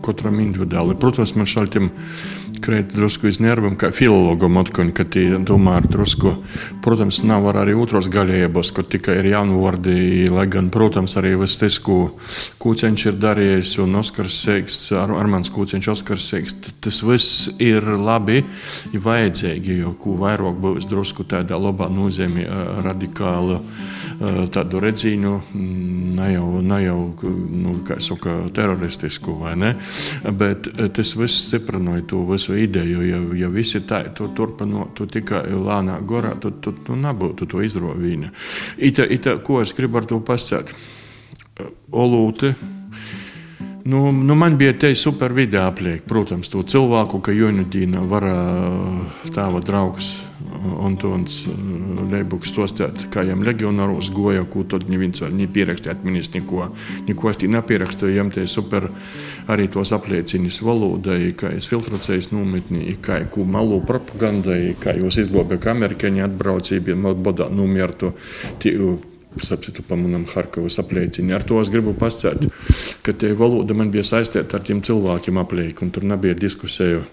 katram 0.03 0.41
individuāli. 0.43 0.97
Protams, 0.99 1.35
man 1.39 1.47
šaltim 1.47 1.89
krīt 2.63 2.93
drusku 2.95 3.27
iz 3.27 3.39
nerviem, 3.43 3.75
kā 3.79 3.89
filologam 3.95 4.57
atkoņ, 4.61 4.91
ka 4.95 5.05
tī 5.09 5.25
domā 5.45 5.77
ar 5.81 5.87
drusku. 5.89 6.35
Protams, 6.83 7.21
nav 7.27 7.49
arī 7.51 7.75
otros 7.79 8.07
gaļējības, 8.13 8.71
ka 8.75 8.85
tikai 8.95 9.17
ir 9.19 9.29
jaunu 9.33 9.59
vārdi, 9.63 10.27
lai 10.31 10.45
gan, 10.51 10.69
protams, 10.73 11.17
arī 11.19 11.35
viss 11.41 11.59
tas, 11.61 11.79
ko 11.83 11.97
Kūceņš 12.63 13.05
ir 13.09 13.17
darījis 13.19 13.75
un 13.83 13.99
Oskars 13.99 14.37
Seiks, 14.45 14.77
Ar 14.95 15.11
Armāns 15.17 15.51
Kūceņš, 15.53 15.89
Oskars 15.93 16.29
Seiks, 16.31 16.55
tas 16.83 17.01
viss 17.03 17.49
ir 17.63 17.85
labi, 17.99 18.41
ir 18.93 19.03
vajadzīgi, 19.03 19.81
jo 19.83 19.95
ko 19.99 20.15
vairāk 20.21 20.59
būs 20.63 20.87
drusku 20.89 21.27
tādā 21.27 21.59
labā 21.59 21.89
nozīmē 21.91 22.47
radikāla 22.87 23.59
tādu 24.53 24.81
redzīņu, 24.83 25.33
ne 26.17 26.29
jau, 26.33 26.47
ne 26.63 26.79
jau 26.83 26.97
nu, 27.63 27.75
saka, 28.03 28.35
teroristisku, 28.55 29.35
ne, 29.59 29.73
bet 30.39 30.69
tas 30.95 31.13
viss 31.19 31.47
stiprināja 31.47 32.05
to 32.13 32.23
visu 32.29 32.57
ideju. 32.59 33.05
Ja, 33.07 33.21
ja 33.43 33.51
visi 33.53 33.83
tā 33.87 34.03
to 34.15 34.29
turpinot, 34.35 34.93
tu 34.97 35.07
tikai 35.09 35.45
lēnā 35.51 35.99
gorā, 36.07 36.35
tad 36.37 36.61
tu, 36.61 36.73
tu, 36.73 36.75
tu 36.89 36.99
nebūtu 36.99 37.47
to 37.49 37.63
izrovīna. 37.65 38.31
Ita, 38.77 39.07
ita, 39.07 39.37
ko 39.43 39.61
es 39.63 39.73
gribu 39.75 40.01
ar 40.01 40.09
to 40.09 40.21
pasakāt? 40.23 40.73
Olūte. 41.93 42.53
Nu, 43.85 44.11
nu 44.11 44.35
man 44.35 44.57
bija 44.57 44.73
te 44.79 44.95
super 44.95 45.33
video 45.33 45.65
apliek, 45.67 46.05
protams, 46.07 46.47
to 46.47 46.61
cilvēku, 46.63 47.19
ka 47.19 47.33
Jonudīna 47.35 48.03
var 48.07 48.23
tāva 49.35 49.59
draugs 49.59 50.13
Antons 50.83 51.41
Leibuks 52.11 52.53
stostāt, 52.53 53.05
kā 53.11 53.25
jām 53.27 53.43
legionāros 53.43 54.07
goja, 54.15 54.45
ko 54.47 54.63
tad 54.69 54.87
neviens 54.91 55.19
vēl 55.23 55.35
nepierakstīt, 55.35 56.03
ministrs 56.07 56.37
neko, 56.37 56.69
neko 57.09 57.33
stī 57.35 57.49
nepierakstīja, 57.51 58.15
jām 58.21 58.31
tie 58.31 58.45
super 58.47 58.87
arī 59.51 59.67
tos 59.71 59.91
apliecinis 59.95 60.61
valodai, 60.63 61.33
kā 61.35 61.51
es 61.57 61.67
filtracējas 61.67 62.31
nometnī, 62.31 62.95
kā 63.03 63.19
ko 63.33 63.43
malu 63.43 63.81
propagandai, 63.87 64.77
kā 64.79 64.95
jūs 64.99 65.19
izlobē, 65.25 65.59
ka 65.59 65.75
amerikāņi 65.75 66.23
atbraucīja, 66.29 66.99
bodā 67.19 67.49
numiertu. 67.51 68.13
Tie, 68.63 68.77
Sapsitu 69.41 69.85
pa 69.87 69.97
manam 69.99 70.27
Harkavas 70.29 70.77
apliecini. 70.81 71.33
Ar 71.33 71.45
to 71.47 71.61
es 71.61 71.71
gribu 71.73 71.95
pascēt, 71.97 72.45
ka 73.05 73.15
tie 73.17 73.33
valoda 73.37 73.73
man 73.77 73.91
bija 73.93 74.05
saistīta 74.05 74.59
ar 74.59 74.65
tiem 74.67 74.83
cilvēkiem 74.85 75.41
aplieki, 75.41 75.85
un 75.85 75.93
tur 75.95 76.05
nebija 76.07 76.37
diskusēju 76.37 77.03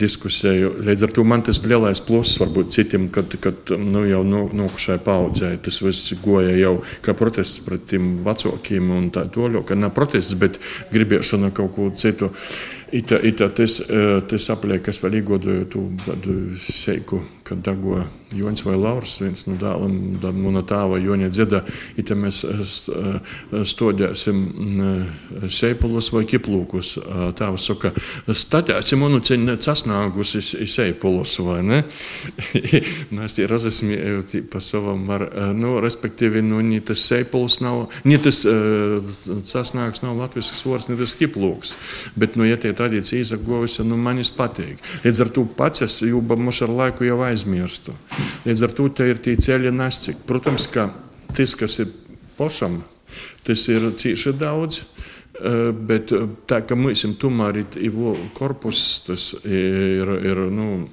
diskusēju. 0.00 0.72
Līdz 0.86 1.06
ar 1.06 1.12
to 1.16 1.24
man 1.28 1.44
tas 1.46 1.60
lielais 1.66 2.00
pluss 2.04 2.38
varbūt 2.40 2.72
citiem, 2.74 3.08
kad, 3.12 3.36
kad 3.42 3.72
nu, 3.80 4.04
jau 4.08 4.22
nokušai 4.26 4.98
paudzē 5.04 5.52
tas 5.62 5.80
viss 5.84 6.14
goja 6.22 6.54
jau 6.56 6.76
kā 7.04 7.16
protests 7.18 7.62
pret 7.66 7.86
tiem 7.90 8.16
vecākiem 8.26 8.90
un 8.96 9.10
tā 9.14 9.26
toļo, 9.32 9.64
ka 9.66 9.78
nav 9.78 9.94
protests, 9.96 10.36
bet 10.40 10.60
gribēšana 10.94 11.52
kaut 11.56 11.74
ko 11.76 11.90
citu. 11.96 12.32
Ita, 12.94 13.18
ita 13.18 13.48
tas, 13.50 13.80
tas 14.30 14.44
apliek, 14.54 14.84
kas 14.86 15.02
vēl 15.02 15.18
iegodoju 15.20 15.66
tādu 16.06 16.36
seiku, 16.62 17.18
kad 17.46 17.62
dago 17.64 18.02
Joņš 18.34 18.62
vai 18.66 18.74
Lauris, 18.74 19.14
viens 19.22 19.44
no 19.46 19.54
dēliem, 19.60 20.18
mana 20.42 20.62
tēva 20.66 20.98
Joņa 20.98 21.28
dzieda, 21.30 21.60
ita 22.00 22.16
mēs 22.18 22.40
stodēsim 23.70 24.40
seipulus 25.52 26.10
vai 26.14 26.24
kiplūkus. 26.26 26.96
Tēvs 27.38 27.66
saka, 27.70 27.92
staķēsim 28.26 29.04
un 29.06 29.20
ceņ 29.22 29.52
casnāgus 29.62 30.34
i 30.58 30.66
seipulus, 30.70 31.36
vai 31.46 31.60
ne? 31.66 31.78
Mēs 33.16 33.38
tie 33.38 33.46
razesmēju 33.50 34.42
pa 34.50 34.60
savam 34.64 35.06
var, 35.06 35.28
nu, 35.54 35.76
respektīvi, 35.84 36.42
nu, 36.44 36.58
ni 36.66 36.82
tas 36.84 37.06
seipuls 37.06 37.60
nav, 37.62 37.86
ni 38.08 38.18
tas 38.22 38.42
casnāgs 39.52 40.02
nav 40.02 40.18
latvisks 40.18 40.64
vārds, 40.66 40.90
ni 40.90 40.98
tas 40.98 41.14
kiplūks. 41.18 41.76
Bet, 42.18 42.34
nu, 42.34 42.48
ja 42.48 42.58
tie 42.60 42.74
tradīcija 42.76 43.22
izagojusi, 43.22 43.86
nu, 43.86 44.00
manis 44.00 44.32
patīk. 44.34 44.82
Līdz 45.06 45.24
ar 45.24 45.32
to 45.38 45.46
pats 45.56 45.86
es 45.86 46.00
jau 46.02 46.24
ar 46.66 46.76
laiku 46.82 47.06
jau 47.06 47.22
aizmirstu. 47.36 47.94
Līdz 48.48 48.64
ar 48.66 48.74
to 48.76 48.88
ir 49.04 49.20
tie 49.22 49.36
ceļi 49.36 49.72
nescik. 49.76 50.24
Protams, 50.28 50.66
ka 50.72 50.88
tas, 51.36 51.54
kas 51.58 51.78
ir 51.84 51.92
pošam, 52.38 52.80
tas 53.46 53.68
ir 53.72 53.90
cīši 53.96 54.34
daudz. 54.40 54.82
Bet 55.36 56.14
tā 56.48 56.62
kā 56.64 56.76
mums 56.78 57.04
tomēr 57.20 57.60
ir, 57.60 57.80
ir 57.90 58.22
korpus, 58.36 58.84
tas 59.04 59.34
ir, 59.44 60.12
ir 60.24 60.46
nu, 60.48 60.86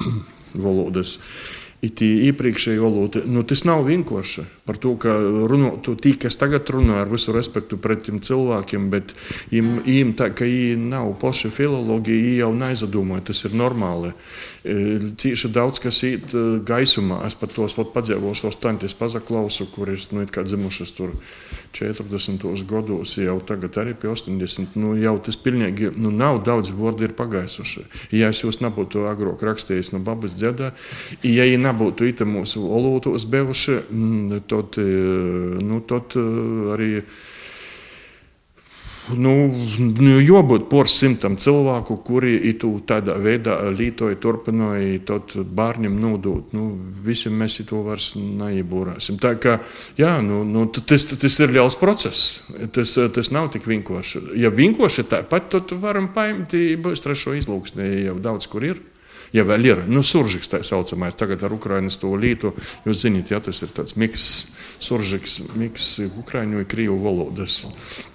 valodas. 0.66 1.18
It 1.82 1.98
iepriekšēji 1.98 2.78
valoda, 2.78 3.24
nu, 3.26 3.42
tas 3.42 3.64
nav 3.66 3.80
vienkārši 3.88 4.44
par 4.66 4.78
to, 4.78 4.94
ka 5.00 5.10
runātu 5.50 5.96
tie, 5.98 6.14
kas 6.20 6.36
tagad 6.38 6.68
runā 6.70 7.00
ar 7.02 7.10
visu 7.10 7.34
respektu 7.34 7.78
pret 7.82 8.04
tiem 8.06 8.20
cilvēkiem, 8.22 8.88
bet 8.92 9.14
viņiem 9.50 10.14
tā, 10.18 10.30
ka 10.30 10.46
viņi 10.46 10.78
nav 10.92 11.10
paši 11.22 11.50
filologi, 11.50 12.14
viņi 12.14 12.36
jau 12.38 12.52
neizdomāja, 12.54 13.26
tas 13.32 13.42
ir 13.48 13.56
normāli. 13.58 14.12
Cīši 14.62 15.50
daudz 15.50 15.82
kas 15.82 15.98
ir 16.06 16.22
gaisumā. 16.62 17.24
Es 17.26 17.34
pat 17.34 17.50
tos 17.56 17.74
padzīvošos 17.74 18.60
tantes 18.62 18.94
pazaklausu, 18.94 19.66
kuras 19.74 20.12
nu, 20.14 20.22
dzimušas 20.22 20.94
tur 20.94 21.16
40. 21.74 22.46
gados, 22.70 23.16
jau 23.18 23.40
tagad 23.42 23.78
arī 23.82 23.96
pie 23.98 24.12
80. 24.12 24.76
Nu, 24.78 24.92
jau 25.00 25.16
tas 25.18 25.38
pilnīgi 25.40 25.90
nu, 25.96 26.12
nav 26.14 26.42
daudz 26.46 26.70
vārdu 26.76 27.08
ir 27.08 27.16
pagaisuši. 27.18 27.86
Ja 28.14 28.30
es 28.30 28.44
jūs 28.44 28.60
nebūtu 28.62 29.08
agrāk 29.10 29.42
rakstījis 29.42 29.90
no 29.96 30.02
babas 30.04 30.36
dzēdā, 30.38 30.70
ja 31.26 31.48
viņi 31.48 31.62
nebūtu 31.64 32.06
ita 32.12 32.28
mūsu 32.28 32.62
valodos 32.62 33.26
bevuši, 33.26 33.80
tad, 34.52 34.80
nu, 35.64 35.82
tad 35.88 36.16
arī 36.76 36.94
nu, 39.10 39.32
nu, 39.78 40.10
jābūt 40.22 40.68
porsimtam 40.70 41.36
cilvēku, 41.40 41.96
kuri 42.06 42.34
itu 42.52 42.70
tādā 42.86 43.16
veidā 43.20 43.56
lītoja, 43.74 44.18
turpināja, 44.22 45.00
tad 45.08 45.34
bērniem 45.42 45.96
nodot. 46.00 46.52
Nu, 46.56 46.68
visiem 47.04 47.34
mēs 47.40 47.58
to 47.68 47.82
vairs 47.86 48.12
neiebūrāsim. 48.16 49.18
Tā 49.22 49.34
kā, 49.42 49.58
jā, 49.98 50.14
nu, 50.24 50.42
nu, 50.48 50.68
tas, 50.70 51.06
tas 51.10 51.40
ir 51.42 51.54
liels 51.56 51.78
process. 51.80 52.42
Tas, 52.74 52.94
tas 53.16 53.32
nav 53.34 53.50
tik 53.54 53.66
vienkārši. 53.68 54.28
Ja 54.40 54.52
vienkārši 54.54 55.08
tāpat, 55.10 55.50
tad 55.56 55.76
varam 55.82 56.12
paimt, 56.14 56.54
būs 56.54 57.04
trešo 57.04 57.36
izlūksni, 57.38 58.06
jau 58.06 58.18
daudz 58.22 58.50
kur 58.50 58.70
ir 58.70 58.82
ja 59.32 59.44
vēl 59.48 59.66
ir 59.66 59.82
nu, 59.88 60.02
suržiks 60.06 60.50
tā 60.52 60.60
saucamais, 60.66 61.16
tagad 61.18 61.42
ar 61.46 61.54
Ukrainas 61.54 61.96
to 62.00 62.12
lītu, 62.16 62.52
jūs 62.86 63.04
zināt, 63.04 63.32
ja 63.32 63.40
tas 63.44 63.62
ir 63.64 63.72
tāds 63.74 63.96
miks, 64.00 64.26
suržiks, 64.82 65.38
miks 65.58 65.88
Ukraiņu 66.06 66.60
un 66.60 66.68
Krievu 66.68 66.98
valodas, 67.02 67.62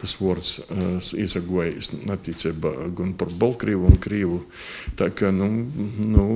tas 0.02 0.16
vārds 0.22 0.58
uh, 0.68 0.98
izsagojas 1.18 1.92
attiecībā 2.14 2.74
gan 2.98 3.16
par 3.18 3.34
Balkrievu 3.34 3.90
un 3.92 4.00
Krievu. 4.02 4.42
Tā 5.00 5.10
kā, 5.16 5.32
nu, 5.34 5.50
nu, 5.98 6.28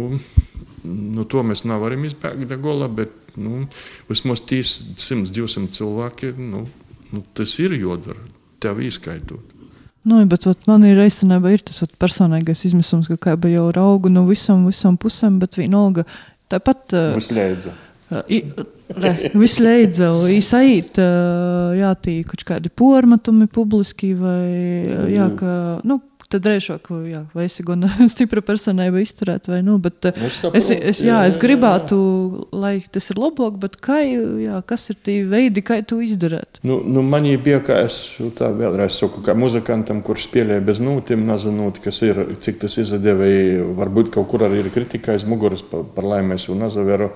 nu, 0.84 1.26
to 1.30 1.46
mēs 1.46 1.66
nevaram 1.70 2.06
izbēgt 2.08 2.50
da 2.50 2.60
gola, 2.62 2.90
bet, 2.92 3.14
nu, 3.38 3.66
vismaz 4.10 4.44
100-200 4.48 5.70
cilvēki, 5.78 6.36
nu, 6.42 6.66
nu, 7.12 7.26
tas 7.38 7.58
ir 7.62 7.78
jodara, 7.78 8.22
tev 8.62 8.82
izskaitot. 8.84 9.51
Nu, 10.08 10.18
bet 10.26 10.48
ot, 10.50 10.66
man 10.66 10.86
ir 10.88 10.98
reizinājumā 10.98 11.54
ir 11.54 11.64
tas 11.68 11.84
ot, 11.86 11.94
personīgais 12.02 12.66
izmisums, 12.66 13.10
ka 13.12 13.20
kā 13.22 13.38
jau 13.52 13.68
raugu 13.76 14.10
no 14.10 14.26
visam, 14.30 14.66
visam 14.70 14.98
pusēm, 14.98 15.38
bet 15.44 15.60
vienalga 15.60 16.08
tāpat. 16.50 16.98
Viss 19.40 19.60
leidza, 19.62 20.10
īsait, 20.34 20.98
jā, 21.80 21.92
tī 22.04 22.18
kaut 22.28 22.42
kādi 22.50 22.72
pormatumi 22.74 23.48
publiski 23.48 24.12
vai, 24.18 24.50
jā, 25.14 25.30
ka, 25.38 25.54
nu, 25.88 26.02
tad 26.32 26.48
reizāk, 26.48 26.88
jā, 27.08 27.24
vai 27.36 27.46
esi 27.48 27.66
gan 27.68 27.86
stipra 28.14 28.44
personība 28.46 29.02
izturēt, 29.04 29.50
vai 29.52 29.62
nu, 29.66 29.78
bet 29.84 30.08
es, 30.12 30.16
eh, 30.18 30.30
saprotu, 30.38 30.60
es, 30.62 30.70
es, 30.94 31.02
jā, 31.06 31.22
es 31.30 31.38
gribētu, 31.42 31.98
jā. 31.98 32.48
lai 32.64 32.74
tas 32.92 33.12
ir 33.14 33.22
labāk, 33.22 33.60
bet 33.62 33.78
kā, 33.84 34.00
jā, 34.06 34.62
kas 34.68 34.90
ir 34.94 35.00
tie 35.04 35.18
veidi, 35.28 35.64
kā 35.66 35.82
to 35.88 36.00
izdarīt? 36.04 36.62
Nu, 36.68 36.80
nu 36.86 37.04
man 37.06 37.28
bija, 37.44 37.62
kā 37.66 37.82
es 37.86 38.00
tā 38.38 38.52
vēlreiz 38.56 38.98
saku, 39.02 39.24
kā 39.26 39.36
muzikantam, 39.38 40.02
kurš 40.06 40.28
spēlēja 40.30 40.66
bez 40.72 40.82
nūtiem, 40.84 41.28
nezinot, 41.28 41.82
kas 41.84 42.02
ir, 42.08 42.24
cik 42.42 42.64
tas 42.66 42.80
izdevēja, 42.82 43.68
varbūt 43.78 44.14
kaut 44.16 44.30
kur 44.32 44.48
arī 44.48 44.64
ir 44.64 44.74
kritika 44.74 45.16
aiz 45.16 45.28
muguras 45.28 45.64
par, 45.66 45.86
par 45.96 46.08
laimēs 46.16 46.50
un 46.52 46.66
nazaveru. 46.66 47.12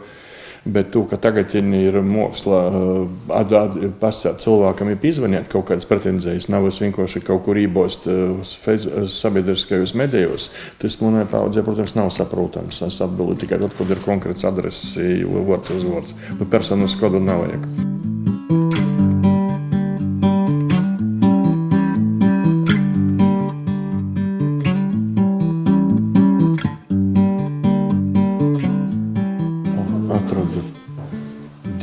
Bet 0.65 0.89
to, 0.91 1.03
ka 1.05 1.19
tagad 1.21 1.53
ir 1.77 1.99
mākslā, 2.01 2.61
eh, 2.73 3.89
pasakot 4.01 4.41
cilvēkam, 4.41 4.89
ir 4.89 5.05
izvanīt 5.05 5.51
kaut 5.51 5.67
kādas 5.69 5.85
pretenzijas, 5.85 6.49
nav 6.49 6.65
es 6.65 6.81
vienkārši 6.81 7.21
kaut 7.21 7.43
kur 7.45 7.59
ībost 7.61 8.07
eh, 8.09 8.41
sabiedriskajos 9.05 9.93
medijos, 9.93 10.49
tas 10.81 10.97
manai 11.01 11.27
paudzē, 11.29 11.61
protams, 11.61 11.93
nav 11.95 12.09
saprotams. 12.09 12.81
Es 12.81 12.97
atbildu 13.05 13.37
tikai 13.45 13.61
tad, 13.61 13.77
kad 13.77 13.93
ir 13.93 14.01
konkrēts 14.07 14.49
adreses, 14.49 14.97
vārds 15.25 15.75
uz 15.77 15.85
vārds. 15.85 16.17
Nu, 16.39 16.49
personas 16.49 16.97
kodu 16.97 17.21
nav 17.21 17.45
vajag. 17.45 18.14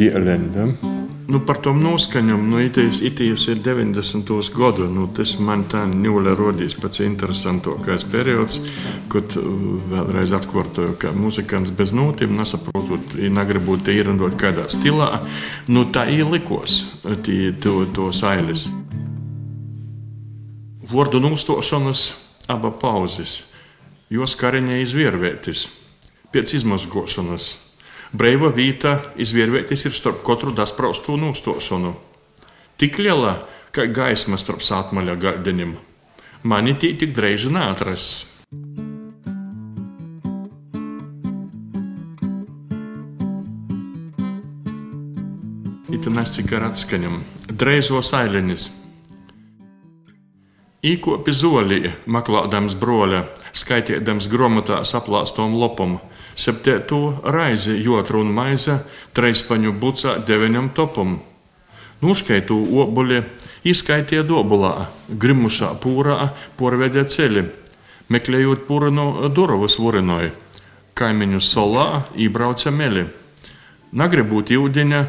Dielendam. 0.02 0.74
Nu, 1.32 1.38
par 1.46 1.60
to 1.62 1.70
noskaņojumu, 1.72 2.48
nu, 2.50 2.58
itīs 2.60 3.46
ir 3.48 3.60
90. 3.64 4.32
gadu. 4.56 4.88
Nu, 4.90 5.06
tas 5.16 5.36
man 5.40 5.62
tā 5.70 5.84
ņūle 5.88 6.34
rodīs 6.36 6.74
pats 6.76 7.00
interesantākais 7.04 8.04
periods, 8.10 8.58
kad 9.12 9.36
uh, 9.38 9.46
vēlreiz 9.92 10.34
atkārtoju, 10.36 10.96
ka 11.00 11.14
muzikants 11.16 11.72
bez 11.78 11.94
notiem 11.96 12.34
nesaprotot, 12.36 13.16
negribot 13.16 13.88
ierindot 13.88 14.36
kādā 14.40 14.66
stilā. 14.72 15.22
Nu, 15.70 15.86
tā 15.94 16.08
ielikos 16.10 16.82
tī, 17.24 17.38
to, 17.62 17.86
to 17.94 18.10
sailes. 18.12 18.66
Vārdu 20.92 21.22
nūstošanas 21.22 22.06
aba 22.52 22.74
pauzes, 22.74 23.38
jos 24.12 24.34
kariņai 24.36 24.82
izviervētis, 24.82 25.68
pēc 26.34 26.58
izmazgošanas 26.58 27.52
Brīva 28.12 28.50
vieta 28.52 28.98
izvirvēties 29.16 29.86
ir 29.88 29.94
starp 29.96 30.18
katru 30.26 30.52
daspraustu 30.52 31.14
nūstošanu. 31.16 31.94
Tik 32.76 32.98
liela, 33.00 33.38
kā 33.72 33.86
gaisma 33.88 34.36
starp 34.36 34.60
sātmaļa 34.60 35.14
galdenim. 35.16 35.78
Mani 36.44 36.74
tī 36.76 36.90
tik 37.00 37.14
dreiži 37.16 37.48
neatrasts. 37.54 38.28
Ita 45.88 46.12
nescik 46.12 46.52
ar 46.52 46.68
atskaņam. 46.68 47.22
Dreizos 47.48 48.12
ailenis. 48.18 48.68
Īkopi 50.84 51.32
zolī, 51.32 51.94
maklādams 52.04 52.76
broļa, 52.76 53.24
skaitīdams 53.56 54.28
grāmatā 54.28 54.82
saplāstom 54.84 55.56
lopam 55.56 56.00
Septēto 56.32 57.20
raizi 57.28 57.76
jotruna 57.84 58.32
maize, 58.32 58.78
treispaņu 59.12 59.74
bucā 59.80 60.16
deviņam 60.26 60.70
topam. 60.76 61.18
Nuškaitu 62.02 62.56
obuļi, 62.82 63.20
izskaitīja 63.68 64.24
dobulā, 64.26 64.88
grimušā 65.08 65.70
pūrā, 65.82 66.32
porvedē 66.58 67.04
ceļi, 67.06 67.44
meklējot 68.10 68.64
pūrinu 68.66 69.28
durovas 69.30 69.78
vurinoju. 69.78 70.32
Kaimiņu 70.98 71.40
solā 71.40 71.86
ībrauca 72.20 72.72
meli. 72.74 73.06
Nagribūt 73.96 74.50
jūdiņa, 74.56 75.04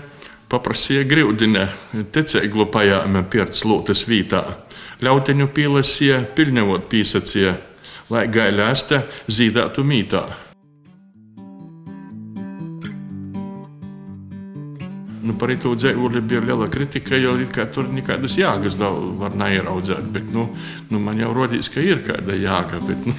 paprasīja 0.52 1.08
grīvdiņa, 1.10 1.66
tecēglu 2.14 2.68
pajāme 2.72 3.26
pierts 3.32 3.66
lūtas 3.68 4.06
vītā. 4.08 4.44
Ļauteņu 5.04 5.50
pīlesīja, 5.56 6.22
pilņevot 6.38 6.88
pīsacīja, 6.92 7.58
lai 8.14 8.28
gailēste 8.32 9.02
zīdātu 9.28 9.84
mītā. 9.88 10.24
Nu, 15.24 15.34
par 15.40 15.54
to 15.56 15.72
dzīvuli 15.80 16.22
bija 16.28 16.42
liela 16.44 16.68
kritika, 16.68 17.16
jo 17.16 17.38
tur 17.72 17.88
nekādas 17.88 18.36
jēgas 18.36 18.76
var 19.20 19.38
neieraudzēt. 19.40 20.10
Bet, 20.12 20.34
nu, 20.36 20.50
nu, 20.90 21.00
man 21.00 21.22
jau 21.22 21.32
rodīs, 21.36 21.72
ka 21.72 21.80
ir 21.80 22.04
kāda 22.04 22.36
jēga. 22.36 22.82
Bet, 22.88 23.08
nu. 23.08 23.16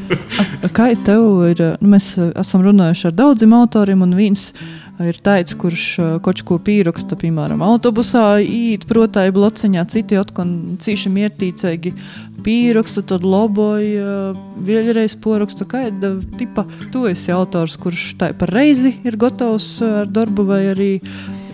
Kā 0.76 0.92
tev 1.02 1.42
ir? 1.48 1.64
Nu, 1.82 1.90
mēs 1.96 2.12
esam 2.38 2.62
runājuši 2.62 3.08
ar 3.10 3.16
daudziem 3.18 3.56
autoriem, 3.58 4.04
un 4.06 4.14
viens 4.14 4.52
ir 5.00 5.18
teicis, 5.24 5.56
kurš 5.58 5.84
kaut 6.24 6.42
ko 6.46 6.58
pieraksta, 6.62 7.16
piemēram, 7.18 7.62
autobusā, 7.64 8.24
īt, 8.44 8.84
protāji 8.90 9.34
blociņā, 9.34 9.84
citi 9.92 10.18
atkal 10.20 10.50
cīši 10.82 11.12
miertīcīgi 11.12 11.94
pierakstu, 12.44 13.04
tad 13.12 13.24
loboja, 13.26 14.32
vēlreiz 14.62 15.16
porakstu. 15.22 15.66
Kāda 15.70 16.14
tipa 16.38 16.66
tu 16.92 17.06
esi 17.10 17.32
autors, 17.34 17.78
kurš 17.80 18.12
tā 18.20 18.32
par 18.38 18.52
reizi 18.52 18.96
ir 19.06 19.18
gatavs 19.20 19.74
ar 19.86 20.10
darbu 20.10 20.46
vai 20.50 20.62
arī 20.72 20.92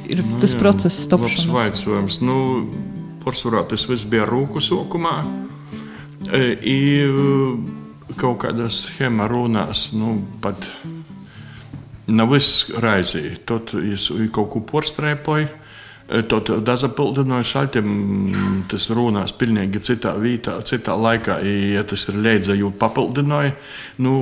ir 0.09 0.25
nu, 0.25 0.41
tas 0.43 0.55
jā, 0.55 0.61
process 0.63 1.05
stopšanas? 1.07 1.49
Labs 1.49 1.59
vaicojums. 1.59 2.23
Nu, 2.25 2.39
Pārsvarā 3.25 3.65
tas 3.69 3.83
viss 3.91 4.09
bija 4.09 4.25
rūku 4.29 4.63
sokumā. 4.63 5.19
I, 6.33 6.79
kaut 8.19 8.41
kādā 8.45 8.69
schēmā 8.73 9.27
runās, 9.31 9.91
nu, 9.97 10.17
pat 10.43 10.65
nav 12.09 12.33
viss 12.33 12.69
raizī. 12.83 13.33
Tad 13.47 13.75
es 13.81 14.11
kaut 14.35 14.53
ko 14.55 14.67
porstrēpoju. 14.69 15.67
Tad 16.09 16.49
dazapildināju 16.65 17.45
šaļķiem, 17.45 17.89
tas 18.73 18.87
runās 18.97 19.35
pilnīgi 19.37 19.83
citā 19.85 20.15
vietā, 20.17 20.55
citā 20.65 20.95
laikā. 20.97 21.35
Ja 21.75 21.83
tas 21.85 22.07
ir 22.09 22.17
leidza, 22.25 22.55
jau 22.57 22.71
papildināju, 22.73 23.51
nu, 24.07 24.15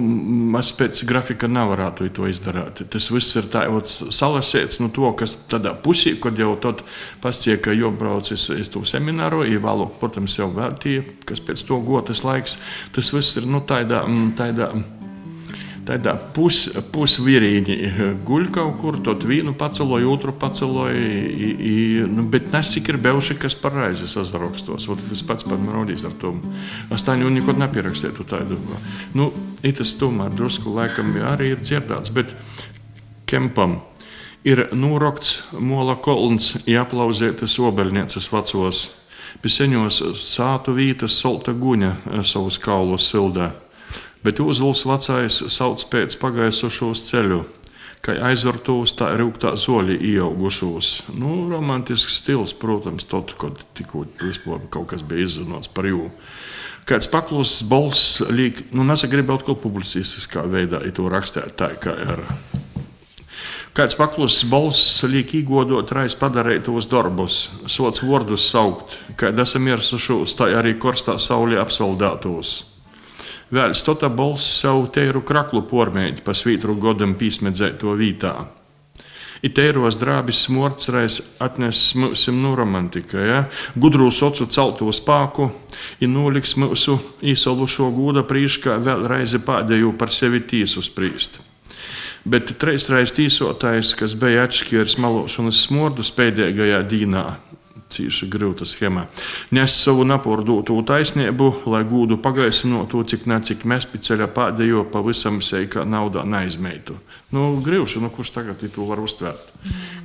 es 0.58 0.72
pēc 0.74 1.04
grafika 1.06 1.46
nevarētu 1.46 2.08
to 2.16 2.26
izdarīt. 2.26 2.82
Tas 2.90 3.06
viss 3.14 3.38
ir 3.38 3.46
tā, 3.52 3.62
salasēts 3.86 4.80
no 4.82 4.88
nu, 4.88 4.94
to, 4.98 5.12
kas 5.22 5.36
tādā 5.46 5.76
pusī, 5.78 6.16
kad 6.18 6.34
jau 6.42 6.56
tad 6.58 6.82
pasciek, 7.22 7.62
ka 7.62 7.76
jau 7.78 7.92
braucis 7.94 8.48
uz 8.50 8.72
to 8.74 8.82
semināru, 8.82 9.44
ievēlok, 9.46 9.94
protams, 10.02 10.40
jau 10.40 10.50
vērtīja, 10.58 11.06
kas 11.30 11.44
pēc 11.46 11.62
to 11.70 11.78
gotas 11.86 12.26
laiks. 12.26 12.58
Tas 12.98 13.14
viss 13.14 13.38
ir, 13.38 13.46
nu, 13.46 13.62
tādā, 13.62 14.02
tādā 14.34 14.72
tādā 15.86 16.14
pus, 16.34 16.66
pusvirīgi 16.92 17.76
guļ 18.26 18.48
kaut 18.54 18.78
kur, 18.80 18.98
tad 19.06 19.22
vienu 19.26 19.54
paceloju, 19.58 20.10
otru 20.10 20.34
paceloju, 20.36 22.06
nu, 22.10 22.24
bet 22.30 22.50
nes 22.54 22.70
cik 22.74 22.90
ir 22.90 22.98
bijuši, 23.04 23.38
kas 23.42 23.54
par 23.60 23.76
raizi 23.78 24.08
sazarakstos. 24.10 24.88
Tas 25.10 25.24
pats 25.26 25.46
pat 25.46 25.62
man 25.62 25.74
rodīs 25.78 26.06
ar 26.08 26.14
to. 26.20 26.34
Astāņu 26.94 27.28
un 27.30 27.38
nekad 27.38 27.60
nepierakstītu 27.62 28.26
tādu. 28.28 28.58
Nu, 29.14 29.30
tas 29.62 29.94
tomēr 30.00 30.32
drusku 30.34 30.74
laikam 30.74 31.14
arī 31.26 31.52
ir 31.54 31.62
dzirdēts, 31.62 32.12
bet 32.14 32.34
kempam 33.30 33.78
ir 34.46 34.68
norokts 34.74 35.52
mola 35.58 35.96
kolns, 35.98 36.56
jāplauzētas 36.66 37.58
obeļnieces 37.62 38.30
vecos. 38.34 38.86
Piseņos 39.42 40.00
sātu 40.16 40.72
vītas 40.74 41.18
solta 41.20 41.52
guņa 41.52 42.22
savus 42.24 42.56
kaulus 42.62 43.10
sildā 43.10 43.50
bet 44.26 44.42
Uzuls 44.42 44.82
vecais 44.88 45.38
sauc 45.54 45.84
pēc 45.92 46.16
pagaisošos 46.18 47.04
ceļu, 47.06 47.44
kā 48.02 48.16
aizvērtos, 48.28 48.94
tā 48.98 49.12
rūktā 49.18 49.54
zoļi 49.58 49.96
ieaugušos. 50.12 50.92
Nu, 51.18 51.44
romantisks 51.50 52.20
stils, 52.20 52.54
protams, 52.58 53.06
tad, 53.10 53.34
kad 53.38 53.62
tikko 53.78 54.06
kaut 54.70 54.90
kas 54.92 55.06
bija 55.06 55.26
izzināts 55.26 55.70
par 55.70 55.88
jū. 55.90 56.08
Kāds 56.86 57.08
paklausus 57.10 57.64
balss, 57.66 58.20
liek, 58.30 58.60
nu, 58.74 58.84
nesagribot 58.86 59.42
kaut 59.42 59.58
ko 59.58 59.70
publicistiskā 59.70 60.44
veidā, 60.46 60.84
ja 60.86 60.94
to 60.94 61.08
rakstīt 61.10 61.56
tā, 61.58 61.72
kā 61.82 61.96
ir. 62.04 62.22
Kāds 63.76 63.98
paklausus 63.98 64.46
balss 64.48 65.02
liek 65.04 65.34
īgodot 65.36 65.90
reiz 65.92 66.14
padarītos 66.16 66.86
darbus, 66.88 67.40
sots 67.66 68.02
vārdus 68.06 68.46
saukt, 68.48 69.00
kad 69.20 69.38
esam 69.42 69.66
ierasušos, 69.68 70.38
tā 70.38 70.52
arī 70.60 70.78
korstā 70.80 71.18
saulē 71.20 71.58
apsaldētos. 71.60 72.75
Vēl 73.46 73.76
stota 73.78 74.08
bols 74.10 74.42
savu 74.42 74.88
teiru 74.90 75.20
kraklu 75.22 75.62
pormēģi 75.70 76.24
pa 76.26 76.34
svītru 76.34 76.74
godam 76.82 77.14
pīsmedzēto 77.18 77.92
vītā. 77.94 78.34
I 79.44 79.50
teiros 79.54 79.98
drābis 80.00 80.40
smortsrais 80.48 81.20
atnes 81.44 81.92
mūsim 81.94 82.40
no 82.42 82.54
romantika, 82.58 83.20
ja? 83.20 83.40
gudrū 83.78 84.08
socu 84.10 84.48
celto 84.50 84.88
spāku, 84.90 85.50
i 86.02 86.08
noliks 86.10 86.56
mūsu 86.58 86.96
īsalušo 87.22 87.90
gūda 87.94 88.24
prīškā 88.26 88.80
vēl 88.82 89.06
reizi 89.06 89.38
pādēju 89.44 89.92
par 90.00 90.10
sevi 90.10 90.40
tīsu 90.42 90.82
sprīst. 90.82 91.38
Bet 92.26 92.56
treisreiz 92.58 93.12
tīsotājs, 93.14 93.92
kas 94.00 94.16
bija 94.18 94.48
atšķirs 94.48 94.96
malošanas 94.98 95.60
smordus 95.68 96.10
pēdējā 96.16 96.80
dīnā, 96.90 97.26
cīši 97.92 98.28
grūta 98.30 98.66
schēma. 98.66 99.06
Nes 99.56 99.74
savu 99.82 100.06
napordūtu 100.08 100.76
taisnību, 100.86 101.50
lai 101.70 101.82
gūdu 101.88 102.18
pagaisinotu, 102.22 103.02
cik 103.06 103.26
ne 103.30 103.40
cik 103.46 103.66
mēs 103.68 103.88
piceļa 103.92 104.30
pēdējo 104.36 104.86
pavisam 104.92 105.40
seika 105.44 105.84
naudā 105.86 106.24
neizmeitu. 106.26 106.98
Nu, 107.34 107.48
grūši, 107.62 108.02
nu, 108.02 108.10
kurš 108.14 108.34
tagad 108.38 108.64
to 108.66 108.88
var 108.88 109.02
uztvert? 109.02 109.52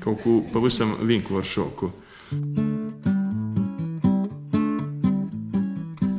Kaut 0.04 0.22
ko 0.24 0.40
pavisam 0.54 0.96
vienkāršoku. 1.02 1.92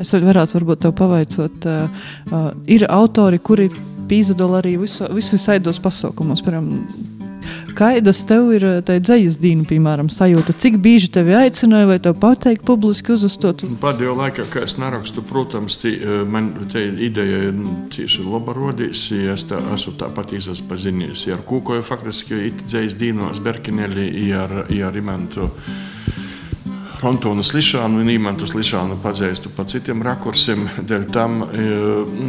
Es 0.02 0.10
varētu 0.10 0.56
varbūt 0.58 0.82
te 0.82 0.90
pavaicot, 0.98 1.66
uh, 1.70 2.46
ir 2.66 2.82
autori, 2.90 3.38
kuri 3.38 3.68
pīzdola 4.10 4.58
arī 4.58 4.74
visu, 4.80 5.06
visu 5.14 5.38
saidos 5.38 5.78
pasaukumos. 5.82 6.42
Piemēram, 6.42 6.72
Kādas 7.76 8.20
tev 8.28 8.50
ir 8.56 8.64
eh, 8.66 8.78
tā 8.84 8.98
dzīslas 9.00 9.38
diena, 9.40 9.64
piemēram, 9.68 10.10
sajūta? 10.12 10.54
Cik 10.60 10.78
bieži 10.84 11.08
tevi 11.14 11.34
aicināja, 11.36 11.88
vai 11.88 11.98
tev 12.02 12.18
pateikt, 12.22 12.64
publiski 12.68 13.14
uzstot? 13.14 13.64
Pēdējā 13.82 14.16
laikā, 14.18 14.46
kad 14.52 14.66
es 14.68 14.76
nerakstu, 14.80 15.24
protams, 15.28 15.78
tī, 15.82 15.94
eh, 15.98 16.22
man 16.28 16.52
te 16.72 16.84
ideja 17.08 17.46
ir 17.48 17.56
nu, 17.56 17.76
tieši 17.92 18.26
laba 18.26 18.56
rodīs. 18.56 19.06
Es 19.32 19.46
tā, 19.48 19.60
esmu 19.74 19.96
tāpat 20.00 20.34
izpazinies 20.36 21.24
ar 21.32 21.44
Kūkoju, 21.48 21.86
faktiski 21.86 22.52
dzīslas 22.64 22.98
dienos 23.00 23.40
Berkinelī, 23.44 24.10
ar, 24.36 24.62
ar 24.68 25.00
Imantu. 25.00 25.48
Antonu 27.02 27.42
Slišanu 27.42 27.98
un 27.98 28.10
Imantu 28.10 28.46
Slišanu 28.46 28.94
pazīstu 29.02 29.50
pa 29.56 29.64
citiem 29.66 30.04
rakursiem. 30.06 30.68
Dēļ 30.86 31.08
tam, 31.10 31.42
eh, 31.42 31.58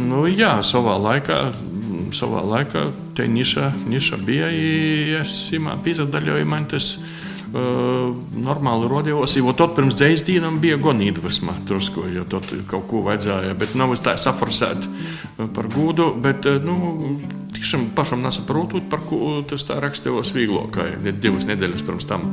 nu, 0.08 0.24
jā, 0.26 0.56
savā 0.66 0.96
laikā 0.98 1.38
savā 2.16 2.42
laikā 2.46 2.86
te 3.16 3.26
niša, 3.30 3.72
niša 3.90 4.20
bija. 4.24 4.50
Es 5.20 5.36
imā 5.56 5.76
piezadaļoju, 5.84 6.48
man 6.48 6.68
tas 6.70 6.94
uh, 6.96 8.10
normāli 8.34 8.88
rodījos. 8.90 9.36
Jo 9.38 9.54
tad 9.56 9.76
pirms 9.76 9.98
dzīs 9.98 10.24
dienām 10.26 10.58
bija 10.62 10.78
gonīdvesma 10.82 11.60
drusku, 11.68 12.06
jo 12.14 12.26
tad 12.30 12.48
kaut 12.70 12.88
ko 12.90 13.04
vajadzēja. 13.06 13.54
Bet 13.58 13.76
nav 13.78 13.94
tā 14.04 14.16
saforsēt 14.20 14.88
par 15.56 15.70
gūdu, 15.74 16.12
bet, 16.24 16.48
nu, 16.64 17.18
tiešām 17.54 17.90
pašam 17.96 18.24
nesaprotot, 18.24 18.88
par 18.90 19.04
ko 19.06 19.40
tas 19.48 19.66
tā 19.66 19.78
rakstījos 19.82 20.34
vieglāk, 20.36 20.74
kā 20.78 21.12
divas 21.12 21.48
nedēļas 21.50 21.86
pirms 21.86 22.10
tam. 22.10 22.28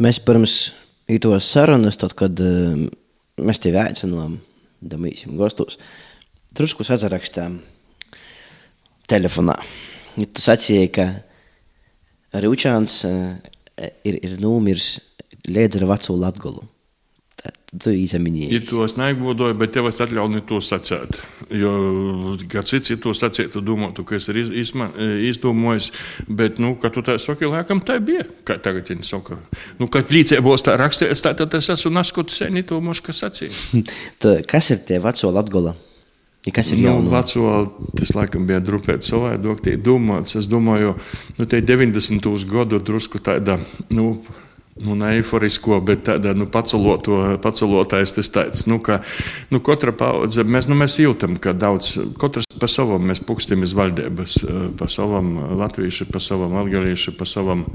Mēs 0.00 0.16
pirms 0.24 0.52
ītos 1.12 1.44
sarunas, 1.52 1.98
tad, 2.00 2.14
kad 2.16 2.38
mēs 3.46 3.60
tevi 3.62 3.80
aicinām, 3.80 4.38
damīsim 4.80 5.36
gastos, 5.40 5.78
drusku 6.56 6.86
sazarakstām 6.86 7.60
telefonā. 9.10 9.56
Ja 10.18 10.26
tu 10.26 10.44
sacīji, 10.44 10.90
ka 10.94 11.08
Rūčāns 12.42 13.00
ir, 13.06 14.16
ir 14.16 14.36
nomirs 14.42 14.98
līdz 15.50 15.80
ar 15.80 15.88
veco 15.94 16.16
Latgolu. 16.18 16.66
Tu 17.70 17.92
izaminies. 18.02 18.50
Ja 18.52 18.60
tos 18.66 18.96
negodoju, 18.98 19.54
bet 19.60 19.70
tev 19.76 19.86
es 19.88 20.00
atļauju 20.02 20.40
to 20.48 20.58
sacīt. 20.64 21.20
Jo, 21.54 21.72
kad 22.50 22.66
cits 22.68 22.92
to 23.00 23.12
sacītu, 23.16 23.52
tu 23.54 23.62
domātu, 23.64 24.04
ka 24.04 24.18
es 24.18 24.26
esmu 24.28 24.56
izma, 24.58 24.88
izdomājis, 25.30 25.92
bet, 26.26 26.58
nu, 26.62 26.74
kad 26.82 26.96
tu 26.96 27.04
tā 27.06 27.14
saki, 27.22 27.46
laikam 27.48 27.82
tā 27.86 28.00
bija. 28.02 28.26
Kā 28.44 28.58
tagad 28.62 28.90
viņi 28.90 29.06
saka, 29.06 29.38
nu, 29.78 29.86
kad 29.92 30.10
līdzēbos 30.10 30.66
tā 30.66 30.74
rakstīts, 30.80 31.22
tā 31.24 31.32
tad 31.38 31.54
es 31.56 31.70
esmu 31.76 31.94
naskots 31.94 32.42
seni 32.42 32.66
to 32.66 32.80
moška 32.82 33.14
sacīju. 33.16 33.86
kas 34.50 34.74
ir 34.74 34.82
tie 34.90 34.98
veco 35.02 35.32
latgola? 35.36 35.76
Ja 36.46 36.52
kas 36.56 36.70
ir 36.72 36.80
nu, 36.80 36.88
jauno? 36.88 37.10
Veco, 37.12 37.56
tas 37.98 38.14
laikam 38.16 38.46
bija 38.48 38.62
drupēt 38.64 39.04
savādāk, 39.04 39.60
tie 39.64 39.76
domāts. 39.76 40.38
Es 40.40 40.48
domāju, 40.48 40.94
nu, 41.36 41.46
tie 41.46 41.60
90. 41.60 42.30
gadu 42.48 42.80
drusku 42.80 43.20
tāda, 43.20 43.58
nu, 43.92 44.14
nu, 44.84 44.96
ne 44.98 45.14
eiforisko, 45.18 45.80
bet 45.84 46.04
tāda 46.08 46.34
nu, 46.36 46.46
pacelotais 46.50 48.14
tas 48.16 48.32
tāds, 48.32 48.66
nu, 48.70 48.80
ka 48.84 49.00
nu, 49.52 49.60
katra 49.64 49.92
paudze, 49.96 50.44
mēs, 50.44 50.68
nu, 50.70 50.78
mēs 50.80 50.98
jūtam, 51.02 51.36
ka 51.40 51.54
daudz, 51.56 51.96
katrs 52.20 52.48
pa 52.60 52.68
savam 52.70 53.06
mēs 53.10 53.22
pukstim 53.24 53.64
iz 53.66 53.74
valdības, 53.76 54.38
pa 54.80 54.88
savam 54.90 55.34
latvieši, 55.60 56.08
pa 56.12 56.22
savam 56.22 56.56
algalieši, 56.60 57.16
pa 57.16 57.28
savam 57.28 57.66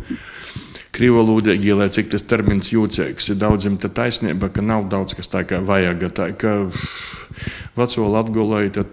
krivolūdīgi, 0.96 1.74
lai 1.76 1.90
cik 1.94 2.14
tas 2.14 2.24
termins 2.28 2.72
jūtīgs. 2.74 3.34
Daudziem 3.40 3.78
tā 3.82 3.92
taisnība, 3.92 4.50
ka 4.54 4.64
nav 4.66 4.88
daudz 4.92 5.18
kas 5.18 5.32
tā 5.32 5.44
kā 5.48 5.60
vajag. 5.66 6.08
Tā, 6.16 6.30
ka 6.40 6.56
veco 7.76 8.08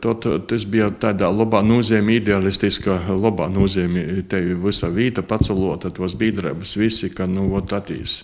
to, 0.03 0.39
tas 0.51 0.67
bija 0.67 0.91
tādā 0.91 1.31
labā 1.31 1.63
nozīmē, 1.67 2.19
idealistiskā 2.19 2.99
labā 3.15 3.49
nozīmē. 3.53 4.07
Te 4.29 4.43
visa 4.65 4.91
vīta 4.91 5.23
pacelota, 5.23 5.93
tos 5.95 6.19
biedrības 6.19 6.77
visi, 6.81 7.13
ka 7.15 7.29
nu, 7.31 7.49
ot 7.57 7.73
atīs. 7.79 8.23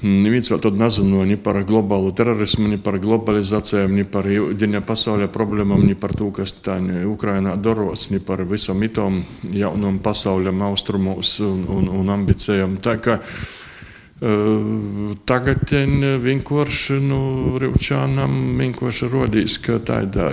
Neviens 0.00 0.48
vēl 0.48 0.60
to 0.64 0.70
nezināja 0.72 1.28
ni 1.28 1.36
par 1.36 1.58
globālu 1.68 2.14
terorismu, 2.16 2.70
ni 2.72 2.78
par 2.80 2.96
globalizāciju, 3.02 3.90
ni 3.92 4.06
par 4.08 4.24
dienā 4.56 4.80
pasaules 4.86 5.28
problēmām, 5.34 5.82
ni 5.84 5.96
par 5.98 6.14
to, 6.16 6.30
kas 6.32 6.54
tā 6.64 6.78
Ukrainā 7.04 7.56
darots, 7.60 8.08
ni 8.10 8.20
par 8.24 8.40
visam 8.48 8.80
itom 8.82 9.20
jaunam 9.52 9.98
pasaules 10.00 10.64
austrumos 10.64 11.36
un, 11.44 11.66
un, 11.68 11.92
un 12.00 12.14
ambīcijām. 12.16 12.78
Tagad 14.20 15.70
vienkārši 16.20 16.98
nu, 17.00 17.20
Rīvčānam 17.56 18.34
vienkārši 18.58 19.06
rodīs, 19.08 19.54
ka 19.64 19.78
tādā 19.80 20.26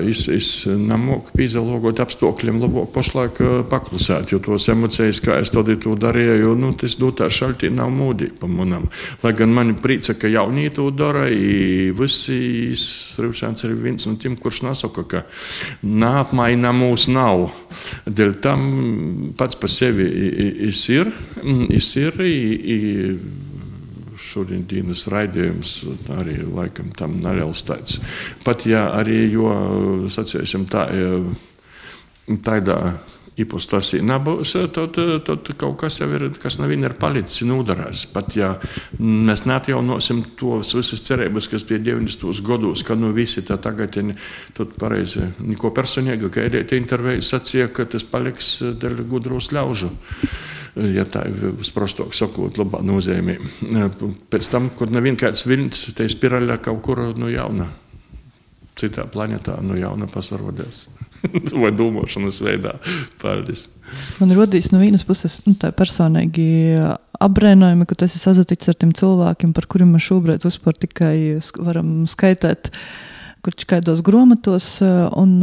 nemoku 0.76 1.32
pīzalogot 1.32 2.02
apstākļiem 2.04 2.60
labāk 2.66 2.92
pašlaik 2.92 3.40
paklusēt, 3.72 4.34
jo 4.34 4.42
tos 4.44 4.68
emocijas, 4.74 5.22
kā 5.24 5.38
es 5.40 5.54
to 5.56 5.64
darīju, 5.64 6.52
nu, 6.60 6.74
tas 6.76 6.98
dotā 7.00 7.30
šaltī 7.32 7.72
nav 7.72 7.88
mūdī 7.96 8.28
pa 8.36 8.52
manam. 8.52 8.90
Lai 9.24 9.32
gan 9.40 9.56
mani 9.56 9.78
prīca, 9.80 10.18
ka 10.20 10.28
jaunie 10.28 10.68
to 10.76 10.90
dara, 10.92 11.30
visi 11.96 12.76
Rīvčāns 13.18 13.64
ir 13.64 13.80
viens 13.80 14.04
no 14.04 14.18
tiem, 14.20 14.36
kurš 14.36 14.66
nesaka, 14.68 15.08
ka 15.08 15.24
nāpmaina 15.88 16.76
mūs 16.76 17.08
nav. 17.08 17.48
Dēļ 18.04 18.38
tam 18.44 18.70
pats 19.40 19.56
par 19.56 19.72
sevi 19.72 20.12
es 20.68 20.84
ir, 20.92 21.08
es 21.72 21.96
ir, 21.96 22.20
ir 22.20 23.16
šodien 23.16 23.47
dienas 24.70 25.06
raidījums 25.12 25.76
arī 26.18 26.40
laikam 26.46 26.92
tam 26.98 27.20
tāds. 27.68 28.02
Pat 28.44 28.66
ja 28.70 28.88
arī, 28.98 29.24
jo, 29.32 29.52
sacīsim 30.12 30.68
tā, 30.72 30.88
tādā 32.44 32.80
ipostasī 33.38 34.00
nebūs, 34.06 34.56
tad, 34.74 34.98
tad 35.26 35.50
kaut 35.60 35.78
kas 35.84 36.00
jau 36.02 36.08
ir, 36.18 36.28
kas 36.42 36.58
nav 36.58 36.74
ir 36.74 36.96
palicis 36.98 37.46
nodarās. 37.48 38.06
Pat 38.10 38.34
ja 38.38 38.56
mēs 39.00 39.46
neatjaunosim 39.50 40.24
tos 40.40 40.74
visas 40.78 41.04
cerības, 41.06 41.50
kas 41.52 41.66
bija 41.70 41.84
90. 41.92 42.42
gados, 42.48 42.84
ka 42.88 42.98
nu 42.98 43.14
visi 43.16 43.46
tā 43.46 43.60
tagad 43.62 44.00
ir, 44.02 44.16
tad 44.58 44.74
pareizi, 44.82 45.28
neko 45.40 45.72
personīga, 45.76 46.32
ka 46.34 46.48
ēdēt 46.48 46.74
intervijas 46.78 47.34
sacīja, 47.36 47.70
ka 47.70 47.86
tas 47.86 48.08
paliks 48.08 48.58
dēļ 48.82 49.06
gudros 49.12 49.54
ļaužu 49.54 49.94
ja 50.94 51.06
tā 51.10 51.26
ir 51.30 51.58
sprostāk 51.66 52.14
sakot, 52.18 52.60
labā 52.60 52.84
nozīmē. 52.86 53.38
Pēc 54.32 54.52
tam, 54.52 54.70
kad 54.78 54.94
nevien 54.94 55.18
kāds 55.20 55.46
viļņš, 55.48 55.82
te 55.98 56.08
spiraļā 56.12 56.60
kaut 56.64 56.84
kur 56.86 57.04
no 57.18 57.32
jauna, 57.32 57.70
citā 58.78 59.08
planētā 59.10 59.58
no 59.66 59.78
jauna 59.78 60.10
pasarvodies. 60.12 60.88
Vai 61.62 61.72
domāšanas 61.74 62.40
veidā. 62.46 62.76
Paldies. 63.22 63.68
Man 64.22 64.34
rodīs 64.38 64.70
no 64.74 64.82
vienas 64.82 65.06
puses 65.08 65.40
nu, 65.48 65.56
tā 65.58 65.72
personīgi 65.76 66.78
apbrēnojami, 67.24 67.88
ka 67.90 67.98
tu 67.98 68.06
esi 68.06 68.22
sazaticis 68.22 68.74
ar 68.74 68.78
tiem 68.78 68.94
cilvēkiem, 68.98 69.54
par 69.58 69.66
kuriem 69.72 69.96
mēs 69.96 70.06
šobrīd 70.12 70.46
vispār 70.46 70.78
tikai 70.78 71.18
varam 71.58 72.06
skaitīt, 72.10 72.70
kurš 73.46 73.66
kādos 73.70 74.04
grāmatos. 74.06 74.76
Un, 75.18 75.40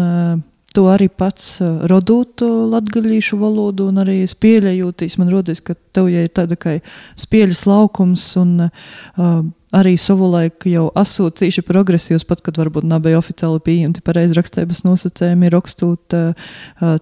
to 0.75 0.87
arī 0.91 1.09
pats 1.09 1.59
rodot 1.91 2.43
latgaļīšu 2.43 3.39
valodu, 3.41 3.89
un 3.93 4.03
arī 4.03 4.21
spieļajūtīs. 4.29 5.19
Man 5.21 5.31
rodas, 5.33 5.63
ka 5.65 5.77
tev 5.95 6.11
ja 6.13 6.25
ir 6.27 6.33
tāda 6.35 6.59
kā 6.61 6.79
spieļas 7.21 7.65
laukums, 7.71 8.27
un 8.41 8.67
uh, 8.67 9.37
arī 9.75 9.95
savulaik 10.01 10.67
jau 10.71 10.89
asociēši 10.99 11.65
progresīvs, 11.67 12.27
pat 12.29 12.43
kad 12.45 12.59
varbūt 12.61 12.87
nav 12.91 13.05
bija 13.07 13.21
oficiāli 13.21 13.63
pieņemti 13.65 14.05
pareizi 14.07 14.39
rakstības 14.39 14.85
nosacējumi, 14.87 15.53
rakstot 15.55 16.19
uh, 16.19 16.99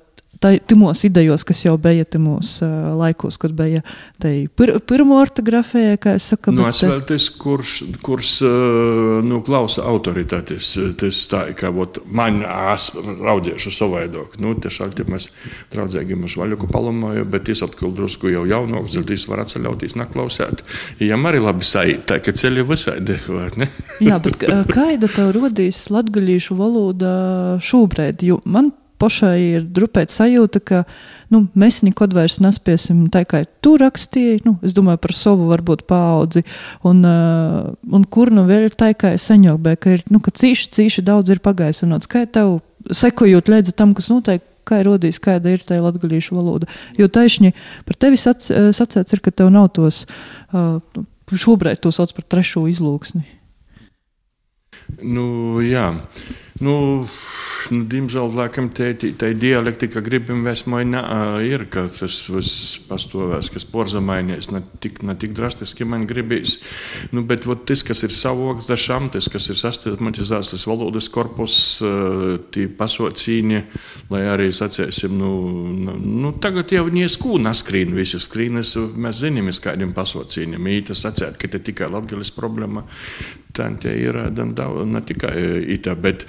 timos 0.66 1.04
idejos, 1.06 1.44
kas 1.46 1.64
jau 1.64 1.76
bija 1.80 2.04
timos 2.04 2.54
uh, 2.64 2.92
laikos, 2.98 3.38
kad 3.40 3.54
bija 3.56 3.82
pir, 4.20 4.74
pirmo 4.86 5.18
ortografija, 5.22 5.96
kā 6.02 6.16
es 6.18 6.26
saku. 6.32 6.54
Nu, 6.54 6.66
bet, 6.66 6.74
es 6.76 6.82
vēl 6.86 7.04
tas, 7.08 7.28
kurš, 7.42 7.74
kurš 8.04 8.32
uh, 8.46 9.20
nu, 9.26 9.42
klausa 9.46 9.86
autoritātes, 9.88 10.74
tas 11.00 11.22
tā, 11.30 11.44
kā 11.58 11.70
ot, 11.70 12.02
man 12.06 12.42
es 12.42 12.90
raudziešu 12.96 13.72
savaidok. 13.74 14.38
Nu, 14.42 14.54
te 14.58 14.72
šalti 14.72 15.06
mēs 15.08 15.28
draudzēgi 15.72 16.18
mēs 16.18 16.36
vaļuku 16.40 16.70
palamoju, 16.72 17.26
bet 17.32 17.52
es 17.52 17.62
atkal 17.64 17.94
drusku 17.96 18.32
jau 18.32 18.44
jaunoks, 18.48 18.96
dēļ 18.96 19.08
tīs 19.12 19.26
var 19.30 19.44
atsaļauties 19.44 19.96
naklausēt. 20.00 20.66
Jām 21.02 21.30
arī 21.30 21.42
labi 21.42 21.66
sajūt, 21.66 22.06
tā 22.10 22.20
ka 22.24 22.34
ceļi 22.36 22.66
visādi, 22.68 23.18
vai 23.30 23.48
ne? 23.60 23.70
Jā, 24.02 24.18
bet 24.22 24.42
kāda 24.42 25.10
tev 25.12 25.34
rodīs 25.36 25.84
latgaļīšu 25.92 26.58
valoda 26.58 27.12
šobrīd? 27.62 28.24
Jo 28.26 28.40
man 28.44 28.72
pašai 29.02 29.38
ir 29.40 29.66
drupēt 29.66 30.12
sajūta, 30.14 30.62
ka 30.62 30.82
nu, 31.32 31.44
mēs 31.58 31.80
nekad 31.86 32.14
vairs 32.16 32.38
nespēsim 32.44 33.04
tā 33.12 33.24
kā 33.28 33.42
tu 33.64 33.74
rakstīji, 33.80 34.42
nu, 34.46 34.54
es 34.64 34.76
domāju 34.76 35.00
par 35.02 35.16
savu 35.18 35.48
varbūt 35.50 35.84
paudzi, 35.90 36.44
un, 36.88 37.02
uh, 37.08 37.72
un 37.92 38.06
kur 38.06 38.32
nu 38.34 38.46
vēl 38.48 38.70
tā 38.78 38.92
kā 38.98 39.14
saņokbē, 39.18 39.76
ka 39.82 39.96
ir, 39.98 40.06
nu, 40.12 40.22
ka 40.22 40.34
cīši, 40.42 40.70
cīši 40.78 41.06
daudz 41.08 41.34
ir 41.34 41.42
un 41.42 41.98
kā 42.08 42.24
tev 42.30 42.60
sekojot 42.90 43.50
līdzi 43.50 43.76
tam, 43.78 43.94
kas 43.98 44.10
notiek, 44.12 44.44
kā 44.68 44.80
ir 44.82 44.90
rodījis, 44.90 45.20
kāda 45.22 45.54
ir 45.54 45.62
tā 45.66 45.80
latgaļīšu 45.82 46.36
valoda. 46.38 46.68
Jo 46.98 47.08
taisni 47.10 47.52
par 47.86 47.98
tevi 47.98 48.20
sac, 48.20 48.46
sacēts 48.46 49.16
ir, 49.16 49.22
ka 49.24 49.34
tev 49.34 49.50
nav 49.54 49.72
tos, 49.74 50.04
uh, 50.54 50.78
šobrīd 51.32 51.82
to 51.82 51.90
sauc 51.94 52.12
par 52.14 52.26
trešo 52.28 52.68
izlūksni. 52.70 53.41
Nu, 55.00 55.60
jā. 55.64 55.88
Nu, 56.62 56.74
nu, 57.72 57.78
diemžēl, 57.90 58.28
laikam, 58.36 58.68
tā 58.70 59.30
dialektika 59.34 60.02
gribam 60.04 60.44
vēsmoja 60.46 60.86
nā, 60.86 61.02
ir, 61.42 61.64
ka 61.72 61.86
tas 61.90 62.18
pastāvēs, 62.86 63.48
kas 63.54 63.66
porzamainies, 63.66 64.50
ne 64.52 64.60
tik, 64.82 65.00
ne 65.06 65.16
tik 65.18 65.32
drastiski 65.34 65.86
man 65.88 66.04
gribīs. 66.10 66.58
Nu, 67.10 67.24
bet 67.26 67.48
vot, 67.48 67.64
tas, 67.66 67.82
kas 67.86 68.04
ir 68.06 68.14
savoks 68.14 68.68
dažam, 68.70 69.08
tas, 69.10 69.30
kas 69.32 69.48
ir 69.50 69.58
sastematizēts, 69.58 70.52
tas 70.54 70.66
valodas 70.68 71.08
korpus, 71.12 71.56
tie 72.54 72.68
pasocīņi, 72.78 73.62
lai 74.12 74.24
arī 74.30 74.50
sacēsim, 74.54 75.16
nu, 75.18 75.32
nu 75.98 76.34
tagad 76.42 76.76
jau 76.76 76.86
nieskū 76.92 77.40
naskrīn 77.42 77.96
visi 77.96 78.22
skrīnes, 78.22 78.76
mēs 78.94 79.24
zinām, 79.24 79.50
kādiem 79.62 79.96
pasocīņiem, 79.96 80.74
ītas 80.78 81.06
sacēt, 81.08 81.40
ka 81.40 81.50
te 81.50 81.62
tikai 81.72 81.90
latgalis 81.90 82.30
problēma. 82.36 82.86
Tā 83.52 83.66
ir 83.84 84.16
ne 84.88 85.00
tikai 85.04 85.32
tā, 85.84 85.92
bet, 86.00 86.24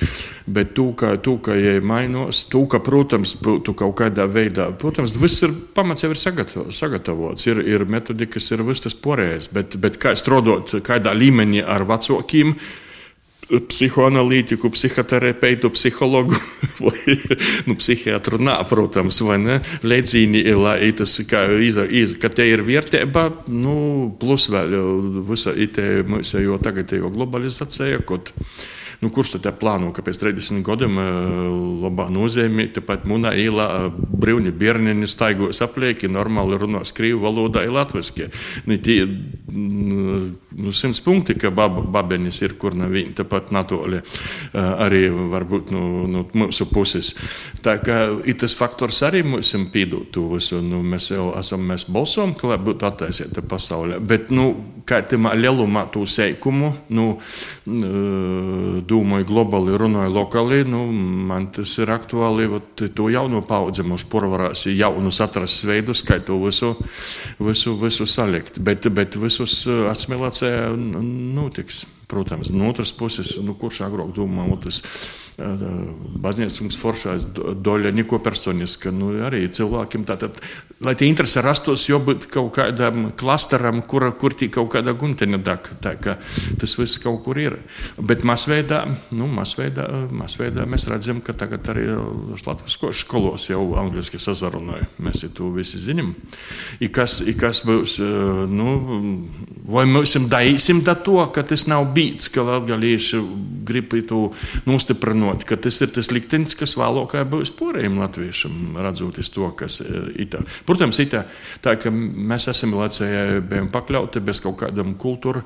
bet 0.45 0.73
tu, 0.75 0.89
ka, 0.99 1.13
tu, 1.23 1.37
ka 1.43 1.55
ja 1.55 1.77
mainos, 1.79 2.43
tu, 2.51 2.65
ka, 2.67 2.81
protams, 2.83 3.37
tu 3.39 3.75
kaut 3.79 3.95
kādā 4.01 4.25
veidā, 4.27 4.67
protams, 4.79 5.15
viss 5.21 5.45
ir 5.47 5.55
pamats 5.75 6.03
jau 6.03 6.11
ir 6.11 6.19
sagatavots, 6.19 7.47
ir, 7.47 7.63
ir 7.63 7.87
metodikas, 7.87 8.51
ir 8.51 8.65
viss 8.67 8.83
tas 8.83 8.97
porējis, 8.99 9.51
bet, 9.55 9.79
bet 9.79 9.99
kā 10.03 10.11
strādāt 10.19 10.75
kādā 10.83 11.15
līmenī 11.15 11.63
ar 11.63 11.87
vecākiem, 11.87 12.57
psihoanalītiku, 13.49 14.71
psihoterapeitu, 14.73 15.71
psihologu 15.73 16.37
vai 16.83 17.17
nu, 17.67 17.77
psihiatru, 17.79 18.39
nā, 18.43 18.57
protams, 18.69 19.19
vai 19.25 19.39
ne? 19.41 19.59
Lecīni, 19.85 20.43
lai 20.57 20.91
tas, 20.97 21.15
kā, 21.29 21.45
iz, 21.63 22.15
ka 22.21 22.31
te 22.33 22.47
ir 22.49 22.63
vērtība, 22.65 23.29
nu, 23.53 23.75
plus 24.19 24.49
vēl 24.53 24.77
visa 25.29 25.55
mums 26.07 26.33
jau 26.37 26.59
tagad 26.63 26.95
jau 26.95 27.11
globalizācija, 27.13 28.03
kaut 28.07 28.33
Nu, 29.03 29.09
kurš 29.11 29.33
tad 29.35 29.57
plāno, 29.59 29.89
ka 29.91 30.03
pēc 30.05 30.21
30 30.21 30.63
gadiem 30.63 30.99
labā 31.83 32.05
nozīmē, 32.13 32.69
tepat 32.77 33.03
munā 33.09 33.33
īlā 33.35 33.67
brīvni 33.91 34.53
bērni 34.55 35.07
staigos 35.11 35.59
aplieki, 35.65 36.07
normāli 36.07 36.55
runās 36.61 36.93
krīvu 36.95 37.19
valodā, 37.25 37.65
ir 37.65 37.73
latviski. 37.75 38.29
Nu, 38.69 38.77
tie, 38.79 39.01
nu, 39.51 40.71
simts 40.71 41.03
punkti, 41.03 41.35
ka 41.39 41.51
bab, 41.51 41.81
babenis 41.91 42.39
ir 42.45 42.55
kur 42.61 42.77
nav 42.79 42.93
viņa, 42.95 43.17
tāpat 43.19 43.51
natoli 43.55 43.99
arī 44.53 45.03
varbūt 45.33 45.73
no, 45.75 45.83
no 46.07 46.23
mūsu 46.39 46.69
puses. 46.71 47.11
Tā 47.65 47.75
kā 47.83 48.05
ir 48.23 48.39
tas 48.39 48.55
faktors 48.55 49.01
arī 49.03 49.25
mums 49.27 49.51
pīdūt 49.73 50.13
to 50.15 50.29
visu, 50.31 50.61
nu, 50.63 50.79
mēs 50.85 51.11
jau 51.11 51.33
esam, 51.39 51.67
mēs 51.67 51.89
balsojam, 51.91 52.37
ka 52.39 52.53
lai 52.53 52.61
būtu 52.61 52.87
attaisīta 52.87 53.43
pasaulē, 53.51 53.99
bet, 53.99 54.31
nu, 54.31 54.53
kā 54.87 54.99
tamā 55.07 55.33
lielumā 55.37 55.85
to 55.93 56.03
seikumu, 56.09 56.73
nu, 56.95 57.07
domāju 58.89 59.27
globāli, 59.29 59.77
runāju 59.79 60.13
lokāli, 60.13 60.61
nu, 60.67 60.85
man 61.29 61.49
tas 61.55 61.75
ir 61.79 61.93
aktuāli, 61.93 62.49
vat, 62.51 62.85
to 62.95 63.09
jauno 63.13 63.43
paudzi 63.47 63.85
mums 63.87 64.05
porvarās 64.11 64.65
jaunus 64.71 65.21
atrast 65.23 65.67
veidus, 65.69 66.03
kā 66.05 66.19
to 66.23 66.39
visu, 66.43 66.73
visu, 67.39 67.75
visu 67.79 68.07
salikt, 68.09 68.59
bet, 68.63 68.87
bet 68.93 69.19
visus 69.19 69.63
assimilācijā 69.67 70.71
notiks. 70.75 71.85
Protams, 72.13 72.51
no 72.53 72.67
otras 72.69 72.91
puses, 72.93 73.31
nu, 73.41 73.55
kurš 73.57 73.79
agrāk 73.87 74.11
domā, 74.13 74.43
tas 74.61 74.83
baznīcas 75.37 76.77
foršais 76.77 77.25
doļa, 77.33 77.91
neko 77.95 78.19
personiska. 78.23 78.91
Nu, 78.93 79.11
arī 79.25 79.47
cilvēkiem 79.53 80.05
tātad, 80.05 80.37
lai 80.83 80.93
tie 80.99 81.07
interesi 81.09 81.41
rastos, 81.41 81.87
jābūt 81.89 82.27
kaut 82.33 82.51
kādam 82.57 83.09
klasteram, 83.17 83.81
kur, 83.87 84.05
kur 84.19 84.35
tī 84.37 84.51
kaut 84.53 84.71
kāda 84.75 84.93
gunteņa 84.97 85.39
daka. 85.43 85.77
Tā 85.83 85.95
kā 86.01 86.17
tas 86.61 86.77
viss 86.77 87.01
kaut 87.01 87.23
kur 87.25 87.39
ir. 87.41 87.57
Bet 87.97 88.25
masveidā, 88.27 88.83
nu, 89.15 89.29
masveidā, 89.31 89.87
masveidā 90.13 90.67
mēs 90.69 90.87
redzam, 90.91 91.23
ka 91.25 91.35
tagad 91.37 91.71
arī 91.73 91.87
Latvijas 92.43 92.99
skolos 92.99 93.49
jau 93.49 93.63
angliski 93.79 94.21
sazarunāja. 94.21 94.89
Mēs 95.01 95.25
to 95.33 95.49
visi 95.55 95.81
zinām. 95.81 96.13
I 96.83 96.91
kas, 96.93 97.21
i 97.25 97.33
kas 97.39 97.63
būs, 97.65 97.97
nu, 98.51 98.75
vai 99.65 99.87
mēs 99.89 100.17
daīsim 100.29 100.83
da 100.85 100.93
to, 100.99 101.17
ka 101.33 101.45
tas 101.47 101.65
nav 101.71 101.87
bīts, 101.95 102.29
ka 102.33 102.45
latgalīši 102.45 103.23
grib 103.63 103.93
to 104.09 104.27
nostiprināt 104.67 105.22
vienot, 105.23 105.43
ka 105.47 105.57
tas 105.57 105.79
ir 105.81 105.91
tas 105.93 106.09
liktenis, 106.11 106.55
kas 106.57 106.75
vēlākajā 106.79 107.25
būs 107.29 107.51
porējiem 107.57 107.97
latviešam, 108.01 108.77
redzot 108.83 109.19
to, 109.33 109.49
kas 109.57 109.79
ir 109.81 110.27
tā. 110.31 110.41
Protams, 110.67 110.99
ir 110.99 111.11
tā, 111.13 111.75
ka 111.79 111.91
mēs 111.91 112.47
asimilācijai 112.51 113.41
bijām 113.47 113.69
pakļauti 113.73 114.21
bez 114.23 114.41
kaut 114.43 114.59
kādam 114.63 114.95
kultūra 114.99 115.43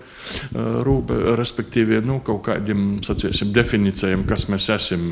rūpa, 0.54 1.36
respektīvi, 1.38 2.02
nu, 2.06 2.20
kaut 2.26 2.44
kādiem, 2.48 3.00
saciesim, 3.06 3.52
definīcijiem, 3.56 4.26
kas 4.28 4.48
mēs 4.52 4.70
esam. 4.74 5.06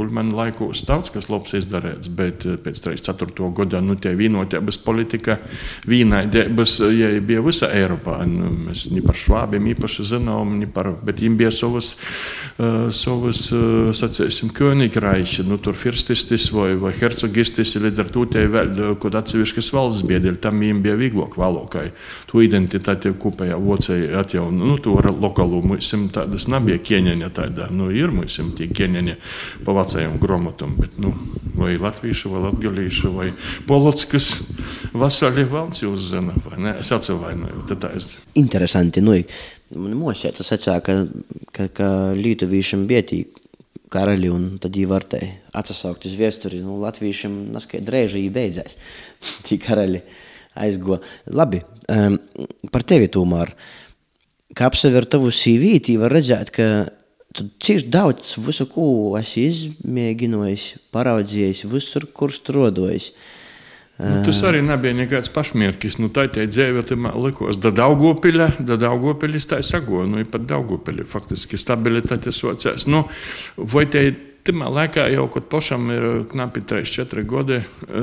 Ulmana 0.00 0.44
laikos 0.44 0.84
daudz, 0.88 1.10
kas 1.14 1.28
labs 1.30 1.54
izdarīts, 1.58 2.10
bet 2.16 2.46
pēc 2.64 2.82
34. 2.86 3.50
gadā, 3.56 3.80
nu, 3.84 3.96
tie 4.00 4.12
vienotības 4.18 4.80
politika, 4.84 5.38
vienādības, 5.90 6.78
ja 6.96 7.12
bija 7.24 7.44
visa 7.44 7.70
Eiropā, 7.74 8.20
nu, 8.28 8.52
mēs 8.68 8.86
ni 8.94 9.02
par 9.04 9.18
švābiem 9.18 9.70
īpaši 9.74 10.08
zinām, 10.14 10.56
ni 10.60 10.68
par, 10.70 10.92
bet 11.04 11.20
viņiem 11.22 11.38
bija 11.40 11.52
savas, 11.54 11.92
savas, 12.96 13.42
sacīsim, 14.10 14.50
Königreicha, 14.54 15.44
nu, 15.46 15.58
tur 15.62 15.74
firstistis 15.78 16.50
vai, 16.54 16.74
vai 16.78 16.92
hercogistis, 16.96 17.76
līdz 17.80 18.02
ar 18.02 18.10
to 18.12 18.24
tie 18.30 18.46
vēl 18.50 18.96
kaut 19.00 19.16
atsevišķas 19.18 19.70
valsts 19.74 20.06
biedri, 20.08 20.34
tam 20.40 20.60
viņiem 20.60 20.82
bija 20.84 20.96
vieglāk 20.98 21.36
valokai. 21.38 21.90
To 22.30 22.42
identitāti 22.44 23.12
kopējā 23.20 23.58
vocēja 23.60 24.22
atjaunu, 24.24 24.72
nu, 24.72 24.78
to 24.82 24.96
lokalu, 25.10 25.62
mums 25.72 25.92
tādas 26.14 26.48
nebija 26.50 26.80
ķieņaņa 26.90 27.30
tādā, 27.36 27.70
nu, 27.74 27.90
ir 27.94 28.12
mums 28.14 28.38
tie 28.58 28.68
ķieņaņa 28.70 29.16
pa 29.66 29.76
vecajam 29.76 30.18
gromatam, 30.22 30.74
bet, 30.80 30.98
nu, 31.02 31.14
vai 31.58 31.76
latviešu, 31.80 32.32
vai 32.34 32.44
latgalīšu, 32.48 33.14
vai 33.16 33.30
polockas 33.68 34.32
vasarī 34.96 35.46
valsts 35.48 35.84
jūs 35.84 36.10
zina, 36.12 36.34
vai 36.46 36.60
ne? 36.66 36.76
Es 36.80 36.90
atsevainoju, 36.94 37.66
tad 37.70 37.84
tā 37.84 37.92
es. 37.98 38.14
Interesanti, 38.38 39.02
nu, 39.04 39.16
man 39.76 39.98
mosēta 40.00 40.46
sacā, 40.46 40.78
ka, 40.84 41.02
ka, 41.54 41.68
lietuvīšiem 42.16 42.88
bietīgi 42.90 43.39
karaļi, 43.92 44.30
un 44.32 44.46
tad 44.62 44.76
viņi 44.76 44.90
varēja 44.90 45.30
atsaukt 45.60 46.06
uz 46.08 46.14
vēsturi. 46.18 46.62
Nu, 46.64 46.78
Latviešiem 46.82 47.36
naskai 47.54 47.82
drēži 47.84 48.26
beidzās. 48.32 48.78
Tie 49.46 49.58
karaļi 49.62 50.02
aizgo. 50.60 51.00
Labi, 51.30 51.62
um, 51.92 52.18
par 52.72 52.86
tevi 52.86 53.10
tomēr. 53.12 53.54
Kā 54.56 54.66
apsever 54.66 55.06
tavu 55.06 55.30
sīvīti, 55.30 55.98
var 56.00 56.10
redzēt, 56.14 56.50
ka 56.54 56.64
tu 57.36 57.46
cīši 57.62 57.86
daudz 57.92 58.32
visu, 58.42 58.66
ko 58.70 58.86
esi 59.20 59.46
izmēģinājis, 59.46 60.64
paraudzījis, 60.94 61.68
visur, 61.70 62.08
kur 62.14 62.34
strādājis. 62.34 63.12
Uh, 63.12 63.36
Nu, 64.00 64.22
tas 64.24 64.40
arī 64.48 64.62
nebija 64.64 64.96
nekāds 64.96 65.28
pašmērķis. 65.34 65.98
Nu, 66.00 66.08
tā 66.14 66.26
ir 66.30 66.48
dzīve, 66.48 66.84
tā 66.88 66.96
likās. 66.96 67.58
Da 67.60 67.72
Daugopiļa, 67.82 68.48
da 68.64 68.78
Daugopiļa 68.80 69.44
tā 69.52 69.60
sago, 69.66 70.06
nu, 70.08 70.22
pat 70.30 70.46
Daugopiļa 70.48 71.04
faktiski 71.08 71.60
stabilitāte 71.60 72.32
sociāls. 72.32 72.88
Nu, 72.88 73.04
vai 73.60 73.84
te 73.92 74.08
Timā 74.40 74.70
laikā 74.72 75.02
jau, 75.12 75.26
kad 75.28 75.50
pašam 75.52 75.90
ir 75.92 76.04
knapi 76.30 76.62
3-4 76.64 77.24
gadi, 77.28 77.58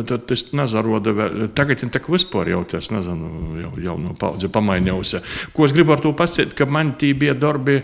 tad 0.05 0.27
tas 0.29 0.43
nezaroda 0.53 1.13
vēl. 1.17 1.47
Tagad 1.57 1.81
ir 1.81 1.89
tā 1.95 2.01
kā 2.03 2.13
vispār 2.13 2.51
jau 2.51 2.61
tas, 2.69 2.91
nezinu, 2.93 3.55
jau, 3.63 3.71
jau 3.81 3.95
no 3.97 4.13
paudze 4.19 4.51
pamainījausi. 4.53 5.23
Ko 5.55 5.65
es 5.65 5.73
gribu 5.73 5.95
ar 5.95 6.03
to 6.03 6.13
pasēt, 6.17 6.53
ka 6.57 6.69
man 6.69 6.93
tī 7.01 7.15
bija 7.17 7.33
darbi. 7.33 7.81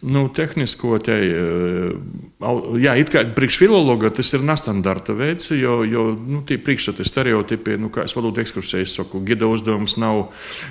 Nu, 0.00 0.22
tehnisko 0.32 0.94
te, 1.04 1.14
jā, 2.80 2.92
it 2.96 3.10
kā 3.12 3.20
priekšfilologa 3.36 4.08
tas 4.16 4.30
ir 4.32 4.40
nestandarta 4.48 5.12
veids, 5.12 5.50
jo, 5.52 5.82
jo 5.84 6.04
nu, 6.16 6.40
tie 6.48 6.56
priekšstati 6.56 7.04
stereotipi, 7.04 7.76
nu, 7.76 7.90
kā 7.92 8.06
es 8.08 8.14
valodu 8.16 8.40
ekskursijas 8.40 8.94
saku, 8.96 9.20
gida 9.28 9.44
uzdevums 9.50 9.98
nav, 10.00 10.30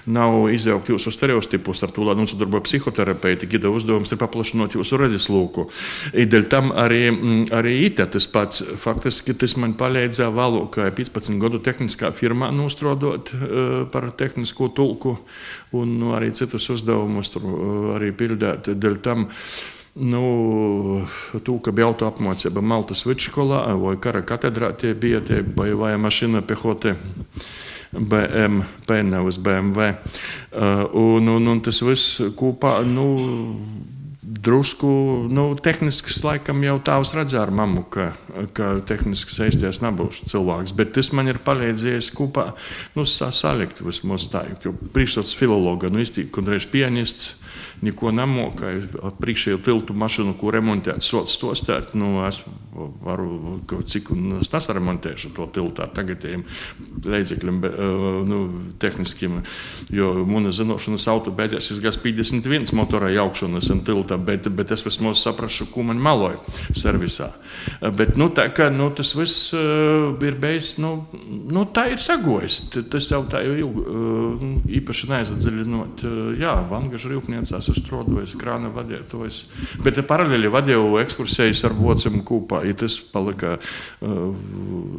nav 0.09 0.47
izjaukt 0.49 0.89
jūsu 0.89 1.13
stereotipus 1.13 1.85
ar 1.85 1.93
to, 1.93 2.07
lai 2.07 2.15
nosadarbojas 2.17 2.65
psihoterapeiti. 2.65 3.51
Gida 3.51 3.69
uzdevums 3.69 4.09
ir 4.09 4.21
paplašinot 4.23 4.79
jūsu 4.79 4.97
redzeslūku. 5.03 5.67
Dēļ 6.33 6.49
tam 6.49 6.73
arī, 6.73 7.03
arī 7.53 7.75
IT 7.85 8.01
tas 8.17 8.25
pats. 8.33 8.65
Faktiski 8.81 9.37
tas 9.37 9.53
man 9.61 9.77
palīdzēja 9.77 10.31
vēl, 10.33 10.57
ka 10.73 10.89
15 10.97 11.37
gadu 11.37 11.61
tehniskā 11.61 12.09
firmā 12.17 12.49
nostrodot 12.55 13.29
uh, 13.37 13.85
par 13.93 14.09
tehnisko 14.17 14.73
tulku 14.73 15.19
un 15.77 15.91
nu, 16.01 16.13
arī 16.17 16.31
citus 16.33 16.65
uzdevumus 16.73 17.29
tur 17.35 17.45
arī 17.97 18.09
pildīt. 18.17 18.71
Dēļ 18.73 18.95
tam 19.05 19.18
Nu, 19.99 20.23
tu, 21.43 21.57
ka 21.59 21.73
bija 21.75 21.89
auto 21.89 22.07
apmācība 22.07 22.61
Maltas 22.63 23.01
vidusskolā 23.07 23.65
vai 23.81 23.97
kara 23.99 24.21
katedrā, 24.23 24.69
tie 24.77 24.93
bija 24.95 25.19
tie 25.25 25.41
bojovая 25.43 25.97
mašīna 25.99 26.43
pehote. 26.47 26.95
BMW, 27.89 28.99
nevis 29.03 29.39
BMW. 29.41 29.95
Un, 30.93 31.31
un, 31.33 31.47
un 31.51 31.61
tas 31.65 31.81
viss 31.81 32.21
kopā, 32.37 32.77
nu, 32.85 33.07
drusku 34.29 34.89
nu, 35.31 35.55
tehnisks, 35.57 36.19
laikam 36.23 36.61
jau 36.63 36.75
tāvs 36.85 37.15
redzēja 37.17 37.47
ar 37.47 37.53
mammu, 37.55 37.83
ka, 37.91 38.11
ka 38.53 38.71
tehniski 38.87 39.33
saisties 39.33 39.81
nebūšu 39.81 40.29
cilvēks. 40.29 40.75
Bet 40.77 40.93
tas 40.97 41.09
man 41.17 41.31
ir 41.31 41.41
palīdzējis 41.45 42.11
kopā 42.17 42.51
nu, 42.95 43.07
salikt 43.09 43.81
vismaz 43.83 44.29
tā, 44.31 44.45
jo 44.63 44.75
priekšstats 44.93 45.33
filologa, 45.39 45.89
nu, 45.89 46.03
iztīk, 46.05 46.37
un 46.37 46.53
reiz 46.53 46.69
pianists 46.69 47.33
neko 47.85 48.13
nemokāju. 48.15 49.11
Priekšējo 49.19 49.61
tiltu 49.65 49.95
mašīnu, 49.97 50.35
ko 50.39 50.53
remontēt, 50.55 51.03
sots 51.05 51.37
to 51.41 51.53
stēt. 51.57 51.95
Nu, 51.97 52.19
es 52.27 52.41
varu, 53.03 53.59
cik 53.87 54.11
es 54.39 54.49
tas 54.51 54.69
remontēšu 54.73 55.33
to 55.35 55.47
tiltu 55.53 55.83
ar 55.83 55.91
tagadējiem 55.95 56.43
līdzekļiem, 57.05 57.59
nu, 58.29 58.39
tehniskiem. 58.81 59.39
Jo 59.93 60.11
mana 60.27 60.53
zināšanas 60.55 61.07
auto 61.11 61.33
beidzās, 61.35 61.71
es 61.73 61.81
gāju 61.83 62.03
51 62.03 62.73
motorā 62.77 63.11
jaukšanas 63.15 63.71
un 63.73 63.83
tiltā, 63.87 64.19
bet, 64.21 64.47
bet 64.53 64.73
es 64.75 64.85
vismaz 64.85 65.23
saprašu, 65.23 65.69
ko 65.73 65.85
man 65.89 66.01
maloja 66.03 66.39
servisā. 66.77 67.31
Bet, 67.81 68.15
nu, 68.19 68.29
tā 68.35 68.49
kā 68.55 68.69
nu, 68.73 68.89
tas 68.95 69.13
viss 69.17 69.53
uh, 69.55 70.15
ir 70.25 70.37
beidzis, 70.41 70.77
nu, 70.83 70.93
nu, 71.49 71.65
tā 71.73 71.89
ir 71.93 72.01
sagojis. 72.03 72.61
Tas 72.91 73.09
jau 73.11 73.23
tā 73.29 73.43
jau 73.45 73.55
ilgi, 73.65 73.85
uh, 73.85 74.45
īpaši 74.79 75.09
neaizdziļinot, 75.11 76.05
jā, 76.39 76.55
Vangaža 77.39 77.59
rūpniecās 77.59 77.69
esmu 77.69 77.75
strādājis, 77.77 78.33
krāna 78.39 78.69
vadītājs. 78.73 79.37
Bet 79.83 79.99
paralēli 80.07 80.49
vadīju 80.51 80.99
ekskursijas 81.03 81.63
ar 81.67 81.75
vociem 81.77 82.21
kopā. 82.23 82.63
Ja 82.67 82.73
tas 82.75 82.97
palika 82.99 83.57
uh, 83.57 84.35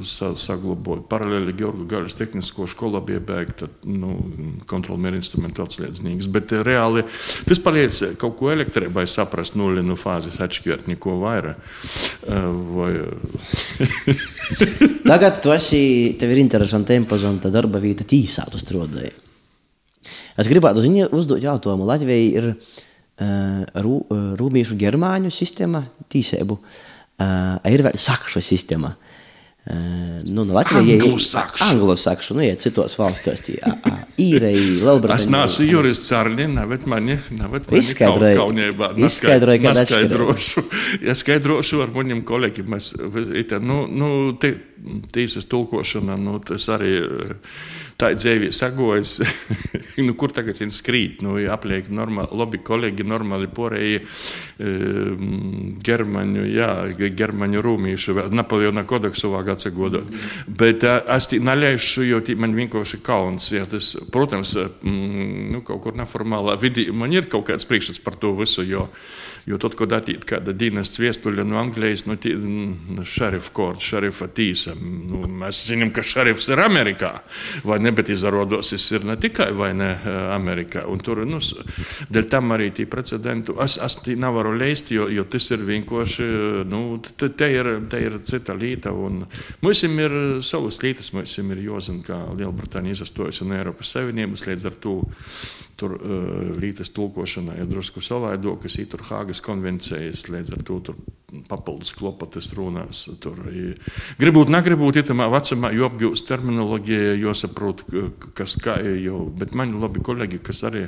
sa, 0.03 0.33
saglabājot. 0.35 1.07
Paralēli 1.11 1.55
Georga 1.57 1.87
Gaļas 1.97 2.17
tehnisko 2.17 2.67
skolu 2.71 3.01
bija 3.05 3.21
beigta 3.21 3.69
nu, 3.87 4.17
kontrolmēra 4.71 5.21
instrumentu 5.21 5.65
atslēdznieks. 5.65 6.31
Bet 6.33 6.55
uh, 6.57 6.65
reāli 6.65 7.05
tas 7.47 7.61
paliec 7.61 8.17
kaut 8.21 8.39
ko 8.41 8.53
elektrībai 8.55 9.07
saprast 9.07 9.59
nulli 9.61 9.85
no 9.85 9.99
fāzes 10.01 10.41
atšķirt 10.41 10.89
neko 10.91 11.19
vairāk. 11.21 11.61
Uh, 12.25 12.51
vai, 12.77 12.93
Tagad 15.11 15.43
tu 15.45 15.53
esi, 15.55 15.83
tev 16.21 16.33
ir 16.33 16.45
interesanta 16.45 16.97
impozanta 16.97 17.53
darba 17.53 17.83
vieta 17.83 18.07
tīsā, 18.09 18.49
tu 18.51 18.61
strādāji. 18.61 19.30
Es 20.39 20.49
gribētu 20.51 20.85
uzdot 21.17 21.43
jautājumu. 21.43 21.89
Latvijai 21.89 22.27
ir 22.31 22.49
uh, 22.53 23.65
rū, 23.75 23.97
uh, 24.07 24.25
rūpīšu 24.41 24.79
germāņu 24.81 25.33
sistēma, 25.35 25.85
tīsēbu, 26.13 26.59
uh, 26.59 27.71
ir 27.71 27.87
vēl 27.87 27.99
sakšu 27.99 28.43
sistēma. 28.45 28.95
Uh, 28.97 29.07
nu, 30.25 30.45
no 30.45 30.55
Latvijas 30.55 31.03
Anglosakšu. 31.05 31.65
Anglosakšu, 31.71 32.35
nu, 32.35 32.43
ja 32.43 32.55
citos 32.57 32.95
valstos, 32.99 33.43
tie 33.45 33.59
īrei, 34.17 34.55
Lielbritānija. 34.57 35.19
Es 35.21 35.27
neesmu 35.29 35.67
jurists 35.69 36.09
Cārļi, 36.09 36.47
nevet 36.55 36.87
mani, 36.89 37.19
nevet 37.37 37.69
mani 37.69 37.83
Izskaidroji- 37.83 38.39
kaunībā. 38.39 38.89
izskaidroji, 39.05 39.63
kāda 39.67 39.85
Neskaidrošu. 39.85 40.65
Ja 41.07 41.15
skaidrošu 41.15 41.83
ar 41.85 41.93
maniem 41.95 42.23
kolēģiem, 42.27 42.73
mēs, 42.73 42.89
nu, 43.61 43.83
nu, 43.87 44.11
tīsas 45.13 45.47
tulkošana, 45.51 46.17
nu, 46.17 46.39
tas 46.41 46.67
arī 46.73 46.97
eh, 47.05 47.37
tā 48.01 48.11
dzīvē 48.17 48.51
sagojas, 48.55 49.19
nu, 50.07 50.15
kur 50.19 50.33
tagad 50.35 50.59
viņi 50.61 50.75
skrīt, 50.75 51.25
nu, 51.27 51.37
apliek 51.53 51.91
normāli, 51.93 52.37
labi 52.41 52.61
kolēģi, 52.65 53.07
normāli 53.09 53.51
porēji 53.55 54.01
um, 54.01 55.77
germaņu, 55.85 56.47
jā, 56.51 56.71
germaņu 56.97 57.65
rūmīšu, 57.67 58.17
Napoleona 58.35 58.85
kodeksu 58.89 59.33
vāk 59.35 59.53
atsagodot. 59.55 60.11
Bet 60.49 60.87
uh, 60.89 61.01
es 61.17 61.31
tī 61.31 61.41
naļaišu, 61.45 62.07
jo 62.09 62.23
tī 62.25 62.37
man 62.41 62.57
vienkārši 62.57 63.03
kauns, 63.07 63.51
ja 63.55 63.67
tas, 63.69 63.93
protams, 64.13 64.57
mm, 64.57 65.51
nu, 65.55 65.65
kaut 65.67 65.85
kur 65.85 65.99
neformālā 66.01 66.57
vidī, 66.61 66.89
man 66.93 67.13
ir 67.15 67.29
kaut 67.31 67.49
kāds 67.51 67.69
priekšstats 67.69 68.03
par 68.05 68.17
to 68.21 68.33
visu, 68.39 68.65
jo 68.67 68.89
Jo 69.49 69.59
tad, 69.61 69.75
kad 69.79 69.93
attīstīja 69.97 70.27
kāda 70.35 70.53
dienas 70.57 70.93
viestuļa 71.01 71.45
no 71.49 71.59
Anglijas, 71.61 72.05
no 72.09 72.17
nu, 72.17 73.05
šerifa 73.07 73.53
korta, 73.57 73.85
šerifa 73.85 74.29
tīsa, 74.35 74.75
nu, 74.77 75.23
mēs 75.43 75.63
zinām, 75.71 75.93
ka 75.95 76.05
šerifs 76.05 76.51
ir 76.51 76.61
Amerikā. 76.65 77.13
Vai 77.65 77.79
ne, 77.83 77.93
bet 77.97 78.11
izrādās, 78.13 78.73
tas 78.75 78.87
ir 78.93 79.07
ne 79.09 79.17
tikai 79.21 79.51
vai 79.57 79.71
ne 79.77 79.91
Amerikā. 80.35 80.85
Un 80.91 81.01
tur, 81.05 81.23
nu, 81.29 81.41
dēļ 82.11 82.29
tam 82.31 82.55
arī 82.57 82.71
tī 82.77 82.87
precedentu. 82.91 83.57
Es, 83.63 83.79
es 83.83 83.99
tī 84.05 84.17
nevaru 84.21 84.55
leist, 84.59 84.93
jo, 84.95 85.09
jo 85.13 85.25
tas 85.31 85.51
ir 85.55 85.65
vienkārši, 85.69 86.29
nu, 86.71 86.83
te, 87.01 87.31
te, 87.31 87.51
ir, 87.55 87.73
te 87.91 88.03
ir 88.05 88.21
cita 88.27 88.57
līta. 88.57 88.93
Un 88.93 89.25
mums 89.65 89.85
ir 89.87 90.19
savas 90.45 90.83
lītas, 90.85 91.13
mums 91.17 91.39
ir 91.41 91.65
jāzina, 91.65 92.05
kā 92.07 92.21
Lielbritānija 92.37 92.99
izastājusi 92.99 93.49
no 93.49 93.59
Eiropas 93.59 93.97
Savienības 93.97 94.47
līdz 94.51 94.71
ar 94.71 94.79
to. 94.85 95.01
Tur 95.81 95.97
uh, 95.97 96.53
lītas 96.61 96.93
tulkošana 96.97 97.57
ir 97.61 97.69
drusku 97.71 98.03
savādāk, 98.05 98.67
kas 98.67 98.77
ir 98.81 98.91
tur 98.93 99.05
Hāgas 99.09 99.41
konvencijas, 99.45 100.27
līdz 100.29 100.55
ar 100.57 100.65
to 100.69 100.79
tur 100.91 101.01
papildus 101.49 101.93
klopotas 101.97 102.51
runās. 102.57 103.07
Tur, 103.23 103.39
i, 103.49 103.73
gribot, 104.21 104.51
negribot, 104.53 104.99
ja 104.99 105.05
tamā 105.07 105.29
vecumā, 105.33 105.73
jo 105.77 105.89
apgūst 105.89 106.27
terminoloģija, 106.29 107.15
jo 107.21 107.35
saprot, 107.39 107.85
kas 108.37 108.57
kā 108.63 108.77
jau, 109.01 109.23
bet 109.41 109.55
man 109.59 109.77
labi 109.81 110.03
kolēģi, 110.05 110.43
kas 110.47 110.65
arī 110.69 110.87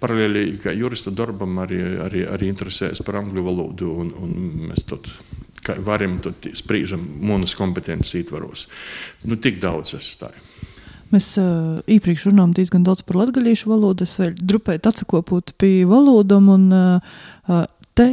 paralēli 0.00 0.46
kā 0.62 0.74
jurista 0.76 1.12
darbam 1.14 1.60
arī, 1.64 1.82
arī, 2.08 2.24
arī 2.28 2.50
interesējas 2.52 3.04
par 3.06 3.20
angļu 3.22 3.44
valodu, 3.46 3.92
un, 4.02 4.14
un 4.18 4.34
mēs 4.70 4.86
tad 4.88 5.10
varam, 5.84 6.18
tad 6.24 6.48
sprīžam 6.56 7.02
monas 7.28 7.54
kompetences 7.58 8.16
ietvaros. 8.22 8.66
Nu, 9.28 9.36
tik 9.36 9.60
daudz 9.62 9.96
es 9.98 10.12
stāju. 10.16 10.44
Mēs 11.14 11.30
uh, 11.40 11.78
iepriekš 11.88 12.26
runājām 12.28 12.52
diezgan 12.56 12.84
daudz 12.84 13.00
par 13.06 13.22
latviešu 13.22 13.70
valodu. 13.70 14.04
Es 14.04 14.18
vēl 14.20 14.34
drupēju 14.36 14.82
atsakopot 14.90 15.54
pie 15.60 15.86
valodām, 15.88 16.50
un 16.52 16.66
uh, 16.74 17.64
te 17.96 18.08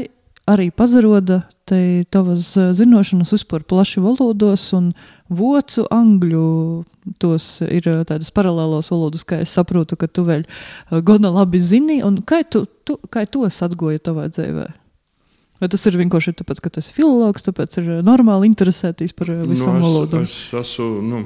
arī 0.48 0.70
pazaroda 0.72 1.44
te 1.66 2.06
tavas 2.14 2.54
zināšanas 2.78 3.34
vispār 3.34 3.66
plaši 3.66 4.04
valodos, 4.04 4.68
un 4.78 4.94
vocu, 5.34 5.88
angļu. 5.92 6.48
Tos 7.22 7.60
ir 7.62 7.86
tādas 8.10 8.32
paralēlas 8.34 8.90
valodas, 8.90 9.26
kā 9.28 9.44
es 9.44 9.52
saprotu, 9.54 9.98
ka 10.00 10.08
tu 10.10 10.24
vēl 10.26 10.46
gana 11.06 11.30
labi 11.34 11.62
zini. 11.62 12.00
Kā 12.26 12.42
tu, 12.50 12.64
tu, 12.86 12.98
kā 13.14 13.28
tos 13.30 13.62
atgoja 13.66 14.02
tavā 14.02 14.26
dzīvē? 14.32 14.66
Vai 15.62 15.70
tas 15.72 15.86
ir 15.88 15.96
vienkārši 16.00 16.34
tāpēc, 16.42 16.60
ka 16.64 16.72
tu 16.74 16.82
esi 16.82 16.94
filologs, 16.96 17.46
tāpēc 17.46 17.78
ir 17.80 17.92
normāli 18.06 18.50
interesēties 18.50 19.14
par 19.16 19.32
visām 19.46 19.78
nu, 19.80 19.86
valodām? 19.86 20.26
Es, 20.26 20.34
es 20.50 20.74
esmu, 20.74 20.90
nu, 21.06 21.22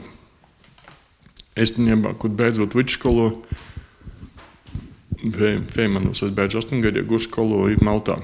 īstenībā, 1.58 2.14
kad 2.20 2.38
beidzot 2.38 2.76
vidusskolu, 2.78 3.32
Feimanos 5.74 6.22
es 6.24 6.32
beidzu 6.32 6.62
8 6.62 6.80
gadu 6.84 7.04
gudskolu 7.08 7.66
Maltā. 7.84 8.22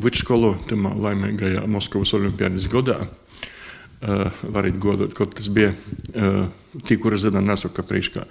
Vidusskolu, 0.00 0.56
tamā 0.70 0.90
laimīgajā 0.98 1.66
Moskavas 1.70 2.14
olimpiādas 2.18 2.66
gadā. 2.70 2.98
Uh, 4.00 4.30
varat 4.48 4.78
godot, 4.80 5.12
ko 5.12 5.26
tas 5.28 5.50
bija. 5.52 5.74
Uh, 6.14 6.48
Tī, 6.86 6.96
kuri 7.02 7.18
zina, 7.18 7.42
nesaka 7.42 7.82
priekšā. 7.82 8.22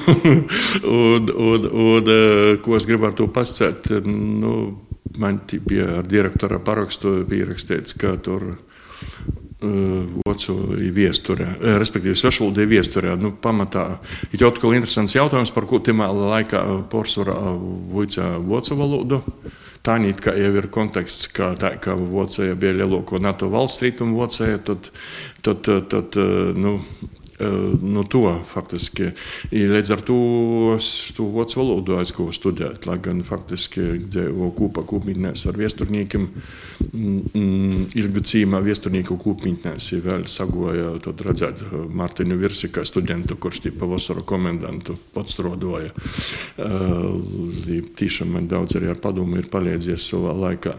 un, 0.86 1.26
un, 1.34 1.66
un, 1.66 2.06
uh, 2.06 2.54
ko 2.62 2.78
es 2.78 2.86
gribētu 2.88 3.26
pasakāt, 3.34 3.90
nu, 4.06 4.54
man 5.18 5.40
bija 5.66 5.98
ar 5.98 6.08
direktora 6.08 6.60
parakstu 6.62 7.20
pierakstīts, 7.28 7.98
ka 7.98 8.14
tur 8.22 8.54
Vācu 9.60 10.54
viesturē, 10.96 11.46
respektīvi, 11.80 12.16
svešvalodā 12.16 12.64
viesturē. 12.64 13.12
Nu, 13.20 13.34
pamatā 13.36 13.98
ir 14.32 14.40
jau 14.40 14.48
atkal 14.48 14.72
interesants 14.72 15.12
jautājums, 15.16 15.52
par 15.52 15.66
ko 15.68 15.82
tajā 15.84 16.08
laikā 16.16 16.62
porcelāna 16.92 17.52
vuicā 17.92 18.30
vācu 18.40 18.78
valodu. 18.78 19.20
Tā 19.84 19.98
nīt, 20.00 20.20
ka 20.20 20.32
jau 20.36 20.50
ir 20.60 20.68
konteksts, 20.72 21.28
ka, 21.32 21.54
tā, 21.60 21.74
ka 21.80 21.94
Vācija 21.96 22.56
bija 22.56 22.82
lielāko 22.82 23.20
NATO 23.20 23.48
valsts 23.52 23.80
rietumu 23.84 24.18
Vācija, 24.20 24.58
tad, 24.64 24.90
tad, 25.40 25.62
tad, 25.64 25.88
tad 25.92 26.18
nu, 26.60 26.74
no 27.40 28.04
to 28.04 28.24
faktiski. 28.46 29.10
Līdz 29.50 29.92
ar 29.94 30.04
to 30.06 30.18
to 31.16 31.26
vācu 31.34 31.60
valodu 31.60 31.96
aizgāju 32.00 32.34
studēt, 32.34 32.86
lai 32.88 32.98
gan 33.02 33.22
faktiski 33.26 33.86
devu 34.12 34.50
kopā 34.56 34.84
kopmītnēs 34.88 35.46
ar 35.50 35.58
viesturniekiem. 35.60 36.26
Ilgu 38.00 38.24
cīmā 38.32 38.60
viesturnieku 38.64 39.16
kopmītnēs 39.20 39.90
vēl 40.04 40.26
sagoja, 40.30 40.92
tad 41.04 41.24
redzēt 41.26 41.64
Martinu 41.94 42.38
Virsi 42.40 42.70
kā 42.72 42.84
studentu, 42.88 43.38
kurš 43.40 43.64
tī 43.66 43.74
pavasara 43.76 44.24
komendantu 44.26 44.98
pats 45.14 45.40
rodoja. 45.42 45.90
Tīšām 48.00 48.36
man 48.36 48.50
daudz 48.50 48.78
arī 48.78 48.92
ar 48.92 49.02
padomu 49.02 49.40
ir 49.40 49.50
palīdzies 49.52 50.10
savā 50.12 50.36
laikā. 50.36 50.76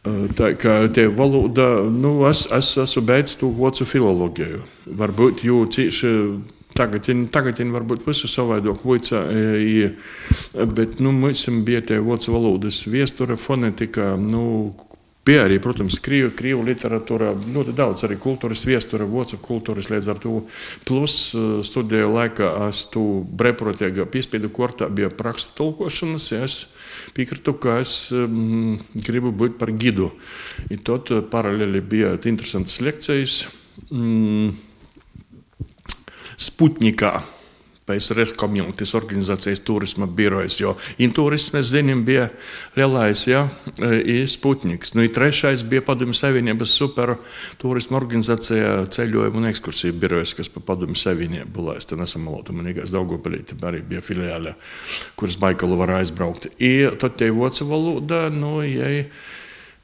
Tā 0.00 0.54
kā 0.56 0.78
te 0.96 1.04
valoda, 1.12 1.66
nu, 1.92 2.14
es, 2.30 2.46
es 2.56 2.70
esmu 2.80 3.02
beidzis 3.04 3.36
to 3.42 3.50
vācu 3.52 3.84
filoloģiju. 3.84 4.62
Varbūt 4.96 5.42
jau 5.44 5.58
cīši 5.68 6.12
tagad, 6.72 7.10
tagad 7.34 7.60
varbūt 7.74 8.06
visu 8.06 8.30
savādāk 8.32 8.80
voicā, 8.86 9.20
bet, 10.72 11.02
nu, 11.04 11.12
mums 11.12 11.44
bija 11.66 11.82
tie 11.84 12.00
vācu 12.00 12.32
valodas 12.32 12.86
viestura, 12.88 13.36
fonetika, 13.36 14.14
nu, 14.16 14.72
Bija 15.20 15.42
arī, 15.44 15.58
protams, 15.60 15.98
krievu, 16.00 16.30
krievu 16.32 16.62
literatūra, 16.64 17.34
ļoti 17.54 17.74
daudz 17.76 18.06
arī 18.06 18.16
kultūras 18.18 18.62
viestura, 18.64 19.04
vācu 19.04 19.36
kultūras 19.44 19.90
līdz 19.92 20.06
ar 20.08 20.20
to. 20.22 20.32
Plus 20.88 21.16
studiju 21.68 22.08
laikā 22.14 22.48
es 22.70 22.86
tu 22.90 23.02
breprotiega 23.28 24.08
piespiedu 24.08 24.48
kortā 24.48 24.88
bija 24.88 25.12
praksa 25.12 25.52
tulkošanas, 25.58 26.30
ja 26.32 26.40
es 26.48 26.56
piekrītu, 27.16 27.56
ka 27.62 27.78
es 27.82 27.94
um, 28.16 28.78
gribu 29.06 29.32
būt 29.32 29.58
par 29.60 29.72
gidu. 29.72 30.10
I 30.70 30.78
tad 30.78 31.10
paralēli 31.32 31.82
bija 31.82 32.14
interesants 32.30 32.80
lekcijas 32.84 33.42
mm, 33.90 34.50
Sputnikā. 36.40 37.18
PSRS 37.90 38.34
komunitātes 38.38 38.94
organizācijas 38.98 39.62
turisma 39.66 40.06
birojas, 40.06 40.60
jo 40.60 40.76
Intūrisms, 41.02 41.54
mēs 41.56 41.70
zinām, 41.72 42.04
bija 42.06 42.28
lielais, 42.78 43.24
ja, 43.28 43.46
Sputniks. 44.30 44.94
Nu, 44.94 45.06
trešais 45.10 45.64
bija 45.66 45.84
Padomju 45.86 46.16
Savienības 46.16 46.74
super 46.78 47.16
turisma 47.60 47.98
organizācija 48.00 48.86
ceļojumu 48.94 49.42
un 49.42 49.50
ekskursiju 49.50 49.98
birojas, 50.00 50.36
kas 50.38 50.52
pa 50.52 50.62
Padomju 50.72 50.98
Savienību 51.00 51.50
buvo. 51.54 51.74
Es 51.76 51.88
te 51.88 51.98
nesamalotu, 51.98 52.54
man 52.56 52.70
liekas, 52.70 52.92
Daugopilīte 52.94 53.58
arī 53.66 53.82
bija 53.86 54.04
filiāle, 54.04 54.54
kuras 55.18 55.38
Baikalu 55.40 55.78
var 55.80 55.96
aizbraukt. 56.00 56.50
I 56.62 56.90
tad 57.00 57.18
tie 57.20 57.30
voca 57.34 57.66
valoda, 57.68 58.26
nu, 58.34 58.60
jai 58.66 59.06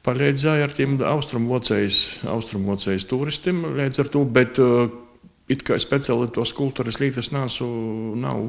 palīdzēja 0.07 0.67
ar 0.67 0.75
tiem 0.75 0.95
austrumvocējas, 1.03 1.99
austrumvocējas 2.31 3.07
turistiem 3.09 3.65
līdz 3.75 4.03
ar 4.03 4.11
to, 4.13 4.23
bet 4.23 4.61
uh, 4.63 4.87
It 5.47 5.61
kā 5.63 5.77
speciāli 5.79 6.27
tos 6.35 6.51
kultūras 6.51 6.97
lietas 6.99 7.29
nav 7.31 7.53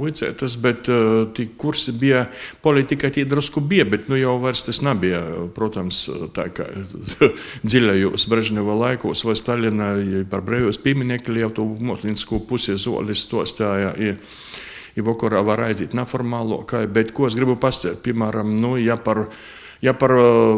vicētas, 0.01 0.57
bet 0.59 0.89
uh, 0.91 1.29
tie 1.31 1.45
kursi 1.55 1.93
bija 1.95 2.25
politika, 2.65 3.07
tie 3.15 3.23
drusku 3.23 3.63
bija, 3.63 3.85
bet 3.87 4.09
nu 4.11 4.19
jau 4.19 4.33
vairs 4.43 4.65
tas 4.67 4.81
nebija. 4.83 5.21
Protams, 5.55 6.01
tā 6.35 6.49
kā 6.51 6.67
dziļajos 7.69 8.27
Brežneva 8.33 8.75
laikos 8.81 9.23
vai 9.29 9.37
Staļina 9.39 9.93
par 10.33 10.43
brīvības 10.49 10.81
pieminekļu 10.83 11.45
jau 11.45 11.53
to 11.61 11.69
mūsliņsko 11.87 12.43
pusi 12.51 12.75
zolis 12.75 13.29
to 13.31 13.47
stāja. 13.47 13.95
I, 13.95 14.17
i 14.99 15.07
vakarā 15.07 15.45
var 15.47 15.63
aiziet 15.69 15.95
neformālo, 15.95 16.65
kā, 16.67 16.83
bet 16.91 17.15
ko 17.15 17.31
es 17.31 17.39
gribu 17.39 17.55
pasakāt, 17.63 18.03
piemēram, 18.09 18.57
nu, 18.59 18.75
ja 18.83 18.99
par 18.99 19.29
Ja 19.81 19.93
par 19.95 20.11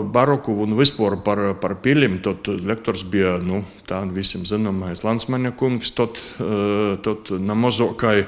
baroku 0.08 0.54
un 0.64 0.72
vispār 0.78 1.18
par, 1.20 1.40
par 1.60 1.74
pilim, 1.84 2.16
tad 2.24 2.46
lektors 2.64 3.02
bija 3.04 3.34
nu, 3.44 3.58
tāds 3.84 4.14
visiem 4.16 4.46
zināmais 4.48 5.02
Lansmaņa 5.04 5.50
kungs, 5.60 5.90
tad, 5.92 6.16
tad 7.04 7.32
namazokai, 7.36 8.22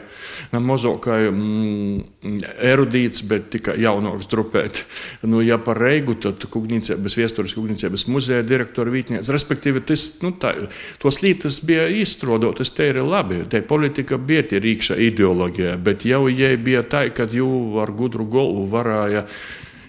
namazokai 0.53 1.30
mm, 1.30 2.43
erudīts, 2.68 3.24
bet 3.24 3.49
tikai 3.55 3.78
jaunāks 3.80 4.28
drupēt. 4.28 4.82
Nu, 5.24 5.40
ja 5.40 5.57
par 5.57 5.80
Reigu, 5.80 6.18
tad 6.20 6.45
Kugnīcības 6.53 7.16
viestures 7.16 7.57
Kugnīcības 7.57 8.05
muzeja 8.12 8.45
direktora 8.45 8.93
vītniec. 8.93 9.32
Respektīvi, 9.32 9.80
tas, 9.88 10.07
nu, 10.20 10.34
tā, 10.36 10.53
tos 11.01 11.22
lītas 11.24 11.62
bija 11.64 11.88
izstrādotas, 12.03 12.74
te 12.76 12.93
ir 12.93 13.01
labi, 13.01 13.47
te 13.49 13.64
politika 13.64 14.20
bija 14.20 14.45
tie 14.53 14.61
rīkša 14.61 15.01
ideoloģija, 15.09 15.80
bet 15.80 16.05
jau 16.05 16.26
jai 16.28 16.59
bija 16.61 16.84
tā, 16.84 17.07
ka 17.16 17.30
jū 17.32 17.80
ar 17.80 17.97
gudru 17.97 18.28
galvu 18.28 18.68
varēja 18.76 19.24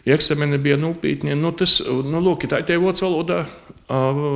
Eksameni 0.04 0.58
bija 0.60 0.76
nopietni. 0.76 1.36
Nu, 1.39 1.54
tas, 1.56 1.78
nu, 1.88 2.20
lūk, 2.20 2.43
tā 2.51 2.60
ir 2.68 2.82
vācu 2.84 3.06
valodā 3.06 3.43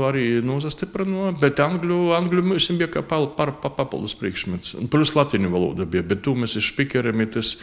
arī 0.08 0.40
nozastiprināja, 0.46 1.34
bet 1.42 1.60
angļu, 1.64 1.98
angļu 2.16 2.44
mums 2.46 2.70
bija 2.80 2.88
kā 2.92 3.04
par, 3.04 3.30
par, 3.36 3.52
par 3.64 3.74
papildus 3.76 4.16
priekšmets. 4.20 4.78
Plus 4.92 5.12
latīņu 5.16 5.52
valoda 5.52 5.88
bija, 5.90 6.06
bet 6.08 6.24
tu 6.24 6.36
mēs 6.40 6.56
špikeriem, 6.64 7.26
tas 7.34 7.58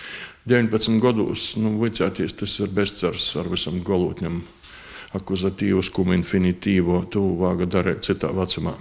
19 0.51 1.01
gados, 1.01 1.55
nu, 1.61 1.79
vicēties, 1.81 2.37
tas 2.41 2.59
ir 2.61 2.73
bezcars 2.77 3.31
ar 3.41 3.49
visam 3.53 3.81
galotņam 3.85 4.43
akuzatīvus, 5.15 5.91
cum 5.95 6.13
infinitīvo, 6.17 7.05
tu 7.13 7.23
vāga 7.41 7.69
darīt 7.71 8.05
citā 8.07 8.31
vecumā. 8.35 8.75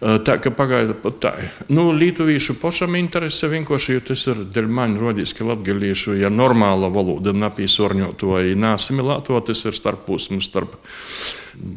Tā 0.00 0.36
kā 0.42 0.52
pagaida 0.54 0.96
pat 0.98 1.18
tā. 1.22 1.32
Nu, 1.72 1.88
Lietuvīšu 1.96 2.58
pašam 2.60 2.96
interese 2.98 3.50
vienkārši, 3.52 3.96
jo 3.96 4.04
tas 4.12 4.26
ir 4.32 4.44
dēļ 4.56 4.70
maņu 4.78 5.02
rodīs, 5.02 5.34
ka 5.36 5.48
latgalīšu, 5.48 6.18
ja 6.20 6.32
normāla 6.32 6.90
valoda 6.92 7.34
napīsorņoto 7.36 8.36
vai 8.36 8.44
nāsimilēto, 8.58 9.40
tas 9.48 9.64
ir 9.68 9.76
starp 9.76 10.06
posmu, 10.08 10.42
starp 10.44 10.78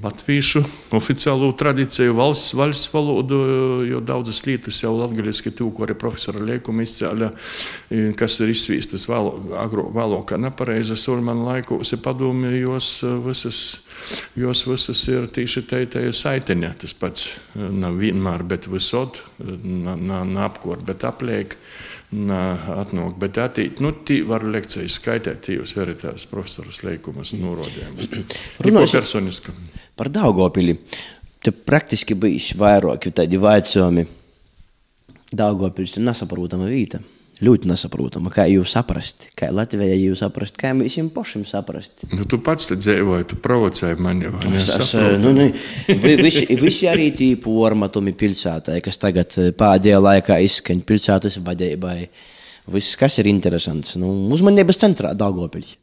latviešu 0.03 0.63
oficiālo 0.97 1.51
tradīciju, 1.59 2.15
valsts, 2.17 2.53
valsts 2.57 2.91
valodu, 2.93 3.39
jo 3.89 4.01
daudzas 4.03 4.41
lietas 4.47 4.81
jau 4.83 4.93
latgaliski 4.97 5.53
tūko 5.55 5.85
arī 5.85 5.97
profesora 5.99 6.43
Liekuma 6.45 6.85
izcēļa, 6.85 7.31
kas 8.19 8.39
ir 8.43 8.53
izsvīstas 8.53 9.07
vēlākā 9.09 10.39
nepareizas, 10.41 11.07
un 11.13 11.25
man 11.27 11.45
laikos 11.47 11.95
ir 11.95 12.03
padomi, 12.05 12.55
jos 12.59 12.99
visas 13.25 13.61
jos 14.35 14.63
visas 14.67 15.01
ir 15.11 15.27
tieši 15.33 15.63
tādā 15.69 16.03
saiteņā. 16.15 16.73
Tas 16.81 16.95
pats 16.97 17.29
nav 17.55 17.99
vienmēr, 17.99 18.45
bet 18.47 18.69
visot, 18.71 19.23
neapkort, 19.39 20.85
bet 20.87 21.05
apliek. 21.07 21.57
Atnāk, 22.09 23.13
bet 23.21 23.37
attīt, 23.37 23.83
nu, 23.85 23.91
var 24.25 24.45
lekcijas 24.49 24.95
skaitīt, 24.97 25.51
jūs 25.53 25.75
veritās 25.77 26.25
profesors 26.29 26.81
Leikumas 26.81 27.35
norādījumus. 27.37 28.09
Runāsim 28.65 29.53
par 29.95 30.09
Daugopili. 30.09 30.79
Te 31.39 31.53
praktiski 31.53 32.17
bijis 32.19 32.49
vairāki 32.59 33.13
tādi 33.15 33.37
vaicojumi. 33.39 34.07
Daugopils 35.29 35.95
ir 35.99 36.07
nesaprotama 36.09 36.67
vieta 36.67 36.99
ļoti 37.43 37.69
nesaprotama. 37.71 38.31
Kā 38.33 38.45
jūs 38.49 38.73
saprast, 38.75 39.29
kā 39.37 39.49
Latvijā 39.55 39.95
jūs 39.95 40.23
saprast, 40.23 40.57
kā 40.59 40.73
mēs 40.75 40.97
jums 40.99 41.13
pašam 41.15 41.45
saprast? 41.47 42.05
Nu, 42.11 42.25
tu 42.29 42.41
pats 42.43 42.69
te 42.69 42.77
dzīvoji, 42.79 43.27
tu 43.31 43.39
provocēji 43.43 43.99
mani. 44.03 44.31
Es, 44.57 44.69
es, 44.75 44.93
nu, 45.23 45.33
nu, 45.35 45.49
visi, 46.23 46.45
visi 46.59 46.89
arī 46.91 47.09
tī 47.15 47.31
pormatumi 47.41 48.15
pilsētai, 48.19 48.79
kas 48.85 48.99
tagad 49.01 49.37
eh, 49.39 49.53
pēdējā 49.55 50.01
laikā 50.03 50.39
izskaņ 50.49 50.83
pilsētas 50.87 51.39
vadībai. 51.45 51.99
Viss, 52.69 52.97
kas 52.99 53.17
ir 53.21 53.29
interesants, 53.31 53.95
nu, 53.97 54.11
uzmanības 54.35 54.83
centrā 54.83 55.15
Daugopils. 55.17 55.77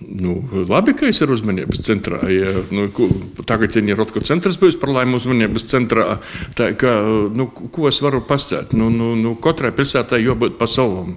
Nu, 0.00 0.34
labi, 0.68 0.92
ka 0.98 1.06
es 1.08 1.20
esmu 1.22 1.34
uzmanības 1.36 1.80
centrā. 1.86 2.18
Ja, 2.30 2.50
nu, 2.74 2.86
tagad, 3.48 3.76
ja 3.76 3.82
ir 3.82 3.98
Rotko 3.98 4.20
centrs 4.24 4.58
bijis 4.60 4.76
par 4.80 4.92
laimi 4.94 5.16
uzmanības 5.18 5.66
centrā, 5.70 6.18
tā, 6.58 6.70
ka, 6.78 6.92
nu, 7.34 7.46
ko 7.48 7.88
es 7.88 8.00
varu 8.04 8.20
pastāstīt? 8.24 8.74
Nu, 8.78 8.90
nu, 8.92 9.12
nu, 9.18 9.34
katrai 9.40 9.72
pilsētai 9.76 10.20
jābūt 10.24 10.58
pa 10.60 10.68
savam. 10.70 11.16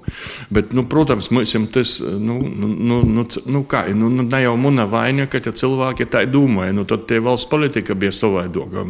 Bet, 0.53 0.75
nu, 0.77 0.85
protams, 0.89 1.31
mums 1.35 1.55
tas, 1.73 1.97
nu, 2.01 2.37
nu, 2.39 2.69
nu, 2.69 3.01
nu, 3.05 3.25
nu 3.45 3.63
kā, 3.69 3.87
nu, 3.95 4.11
nu, 4.13 4.27
ne 4.27 4.43
jau 4.43 4.55
muna 4.61 4.87
vaina, 4.89 5.27
ka 5.31 5.41
tie 5.43 5.55
cilvēki 5.63 6.09
tā 6.11 6.23
domāja. 6.29 6.75
Nu, 6.77 6.87
tad 6.87 7.07
tie 7.09 7.19
valsts 7.23 7.49
politika 7.51 7.97
bija 7.97 8.15
savaidoga. 8.15 8.85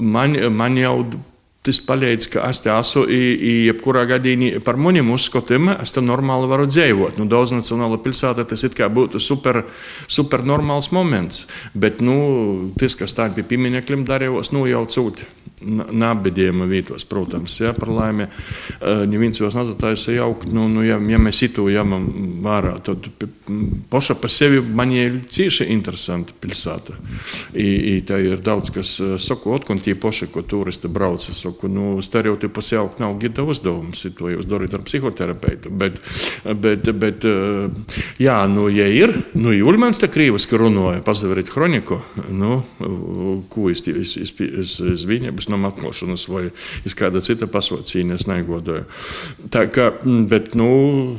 Man, 0.00 0.38
man 0.56 0.80
jau 0.80 0.98
Tas 1.64 1.78
palīdz, 1.80 2.26
ka 2.28 2.42
es 2.52 2.58
te 2.60 2.68
esmu, 2.68 3.06
jebkurā 3.08 4.02
gadījumā 4.10 4.60
par 4.66 4.76
maniem 4.76 5.14
uzskatiem, 5.14 5.70
es 5.80 5.94
te 5.94 6.02
normāli 6.04 6.50
varu 6.50 6.66
dzīvot. 6.68 7.16
Nu, 7.16 7.24
daudz 7.30 7.54
nacionāla 7.56 7.96
pilsēta 8.04 8.44
tas 8.50 8.66
it 8.68 8.76
kā 8.76 8.90
būtu 8.92 9.20
super, 9.22 9.62
super 10.04 10.44
normāls 10.44 10.90
moments. 10.92 11.46
Bet 11.72 12.04
nu, 12.04 12.18
tas, 12.76 12.98
kas 13.00 13.16
tā 13.16 13.30
pie 13.32 13.46
pieminiekļiem 13.48 14.04
darījos, 14.10 14.52
nu 14.52 14.66
jau 14.68 14.84
cūti. 14.92 15.24
Nabadījuma 15.62 16.66
vietos, 16.66 17.04
protams, 17.06 17.54
ja, 17.60 17.70
par 17.76 17.88
laimi. 17.94 18.26
Neviens 19.06 19.38
jau 19.38 19.46
nezatājas 19.54 20.08
jaukt, 20.10 20.48
nu, 20.52 20.66
nu, 20.68 20.82
ja, 20.82 20.96
ja 20.98 21.20
mēs 21.22 21.44
itu 21.46 21.68
jāmam 21.70 22.08
vērā, 22.42 22.74
tad 22.84 23.06
paša 23.92 24.16
pa 24.18 24.28
sevi 24.28 24.58
man 24.60 24.90
ir 24.92 25.20
cieši 25.30 25.68
interesanta 25.70 26.34
pilsēta. 26.42 26.96
I, 27.54 27.68
i 27.94 27.94
tā 28.06 28.18
ir 28.24 28.42
daudz, 28.44 28.72
kas 28.74 28.96
saka, 29.22 29.52
otkun 29.54 29.78
tie 29.84 29.94
paši, 29.94 30.28
ko 30.34 30.42
turisti 30.42 30.90
brauc, 30.90 31.22
saku, 31.22 31.70
nu, 31.70 31.94
stereotipus 32.02 32.72
jaukt 32.74 32.98
nav 33.04 33.14
gida 33.22 33.46
uzdevums, 33.46 34.02
to 34.18 34.34
jūs 34.34 34.50
darat 34.50 34.74
ar 34.74 34.82
psihoterapeitu, 34.84 35.70
bet, 35.70 36.02
bet, 36.66 36.90
bet 36.98 37.28
jā, 38.18 38.40
nu, 38.50 38.66
ja 38.74 38.90
ir, 38.90 39.14
nu, 39.38 39.54
Juļmans 39.54 40.02
te 40.02 40.10
krīviski 40.10 40.58
runāja, 40.58 41.04
pazaveriet 41.06 41.54
kroniku, 41.54 42.02
nu, 42.34 42.58
ko 43.54 43.70
es, 43.70 43.86
es, 43.86 44.16
es, 44.18 44.34
es, 44.34 44.76
es 44.82 45.08
viņam, 45.08 45.43
es 45.44 45.52
no 45.52 45.60
matmošanas 45.60 46.26
vai 46.32 46.48
iz 46.88 46.96
kāda 46.96 47.22
cita 47.24 47.48
pasaucīna 47.50 48.16
es 48.18 48.28
negodoju. 48.30 48.84
Tā 49.52 49.66
kā, 49.72 49.90
bet, 50.30 50.54
nu, 50.58 51.16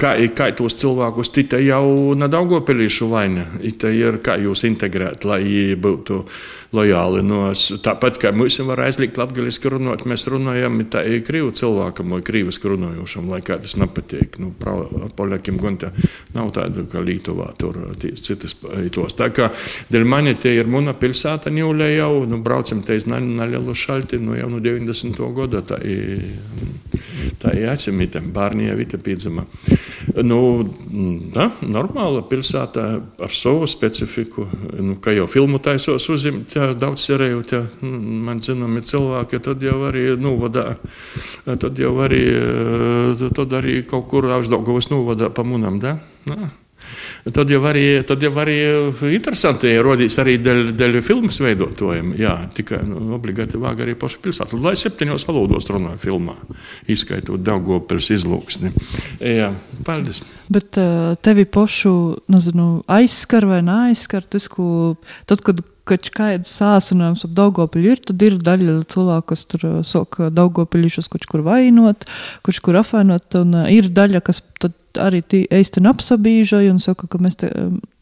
kā, 0.00 0.14
kā 0.36 0.50
tos 0.56 0.76
cilvēkus 0.80 1.32
tika 1.32 1.60
jau 1.62 2.12
nedaugopelīšu 2.18 3.08
vaina. 3.12 3.46
Ita 3.64 3.92
ir, 3.94 4.20
kā 4.24 4.36
jūs 4.42 4.66
integrēt, 4.68 5.24
lai 5.28 5.42
būtu 5.80 6.24
lojāli. 6.76 7.22
No, 7.26 7.42
tāpat 7.84 8.18
kā 8.22 8.32
mums 8.34 8.58
var 8.66 8.82
aizliegt 8.86 9.18
latgaliski 9.20 9.70
runāt, 9.72 10.06
mēs 10.08 10.26
runājam 10.30 10.80
tā 10.92 11.04
ir 11.08 11.22
krīvu 11.26 11.52
cilvēkam 11.56 12.14
vai 12.16 12.22
krīviski 12.24 12.72
runājošam, 12.72 13.28
lai 13.32 13.42
kā 13.44 13.58
tas 13.62 13.76
nepatīk. 13.80 14.38
Nu, 14.42 14.52
Poļakiem 15.16 15.58
gan 15.60 15.78
tā 15.80 15.92
nav 16.36 16.52
tāda, 16.56 16.84
kā 16.88 17.02
Lietuvā 17.04 17.50
tur 17.60 17.78
citas 18.00 18.56
tos. 18.94 19.16
Tā 19.18 19.28
kā 19.34 19.50
dēļ 19.92 20.06
mani 20.08 20.34
tie 20.38 20.54
ir 20.58 20.70
muna 20.70 20.94
pilsēta 20.96 21.52
Ņūlē 21.52 21.92
jau, 21.96 22.12
nu, 22.28 22.40
braucam 22.44 22.82
te 22.84 22.96
iz 22.96 23.08
Naļelu 23.10 23.76
šalti, 23.76 24.20
nu, 24.22 24.36
jau 24.38 24.48
no 24.52 24.62
90. 24.62 25.20
gada 25.36 25.62
tā 25.66 25.80
ir, 25.84 26.24
tā 27.42 27.54
ir 27.58 27.70
atsimītam, 27.72 28.32
bārni 28.34 28.70
jau 28.70 28.78
vita 28.80 29.00
pīdzama. 29.02 29.46
Nu, 30.24 30.40
da, 31.34 31.48
normāla 31.62 32.24
pilsēta 32.28 32.86
ar 33.22 33.32
savu 33.32 33.68
specifiku, 33.70 34.46
nu, 34.80 34.96
kā 35.02 35.14
jau 35.16 35.28
filmu 35.30 35.60
taisos 35.62 36.08
uzimt, 36.12 36.56
daudz 36.78 37.06
cerēju, 37.08 37.42
ja 37.52 37.62
man 37.82 38.40
zināmi 38.44 38.82
cilvēki, 38.86 39.40
tad 39.44 39.62
jau 39.64 39.78
arī 39.88 40.08
novadā, 40.20 40.76
tad 41.46 41.78
jau 41.78 41.92
arī, 42.04 42.24
tad 43.36 43.56
arī 43.60 43.80
kaut 43.88 44.08
kur 44.12 44.30
apždaugavas 44.38 44.90
novadā 44.92 45.30
pa 45.34 45.46
munam, 45.46 45.80
da? 45.82 45.98
Na. 46.28 46.52
Tad 47.22 47.50
jau 47.54 47.60
arī, 47.70 47.84
tad 48.02 48.22
jau 48.24 48.32
arī 48.42 48.56
interesanti 49.14 49.70
rodīs 49.78 50.16
arī 50.18 50.34
dēļ, 50.42 50.72
dēļ 50.74 50.98
filmas 51.06 51.38
veidotājiem. 51.44 52.14
Jā, 52.18 52.34
tikai 52.56 52.80
nu, 52.88 52.98
obligāti 53.14 53.60
vāga 53.62 53.84
arī 53.86 53.94
pašu 53.98 54.18
pilsētu. 54.24 54.58
Lai 54.62 54.74
septiņos 54.78 55.26
valodos 55.28 55.70
runā 55.70 55.94
filmā, 56.02 56.34
izskaitot 56.90 57.44
Daugopils 57.46 58.10
izlūksni. 58.16 58.72
Jā, 59.22 59.52
paldies. 59.86 60.24
Bet 60.52 60.74
tevi 61.22 61.46
pašu, 61.46 61.94
nezinu, 62.32 62.70
aizskar 62.90 63.46
vai 63.46 63.62
neaizskar 63.66 64.26
tas, 64.26 64.50
ko 64.50 64.96
tad, 65.30 65.46
kad 65.46 65.62
kad 65.88 66.06
kāds 66.14 66.52
sācinājums 66.60 67.24
ap 67.26 67.32
Daugopili 67.34 67.90
ir, 67.90 68.02
tad 68.06 68.22
ir 68.22 68.36
daļa 68.38 68.76
cilvēku, 68.92 69.32
kas 69.32 69.42
tur 69.50 69.64
soka 69.86 70.28
Daugopilišus 70.30 71.10
kaut 71.10 71.26
kur 71.30 71.42
vainot, 71.46 72.06
kaut 72.46 72.60
kur 72.62 72.78
apvainot, 72.78 73.26
un 73.40 73.64
ir 73.72 73.90
daļa, 73.90 74.22
kas 74.22 74.44
tad 74.62 74.76
arī 75.00 75.22
īstenībā 75.46 75.94
apsabīžoja 75.96 76.72
un 76.72 76.82
saka, 76.82 77.08
ka 77.10 77.20
mēs 77.22 77.38
te, 77.40 77.50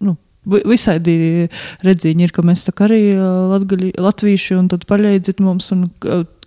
nu, 0.01 0.17
visādi 0.49 1.49
redziņi 1.85 2.25
ir, 2.27 2.33
ka 2.33 2.43
mēs 2.47 2.65
tā 2.67 2.75
arī 2.87 3.03
latgaļi, 3.15 3.93
latvīši 4.01 4.57
un 4.57 4.71
tad 4.73 4.87
paļaidzit 4.89 5.43
mums 5.45 5.71
un 5.75 5.89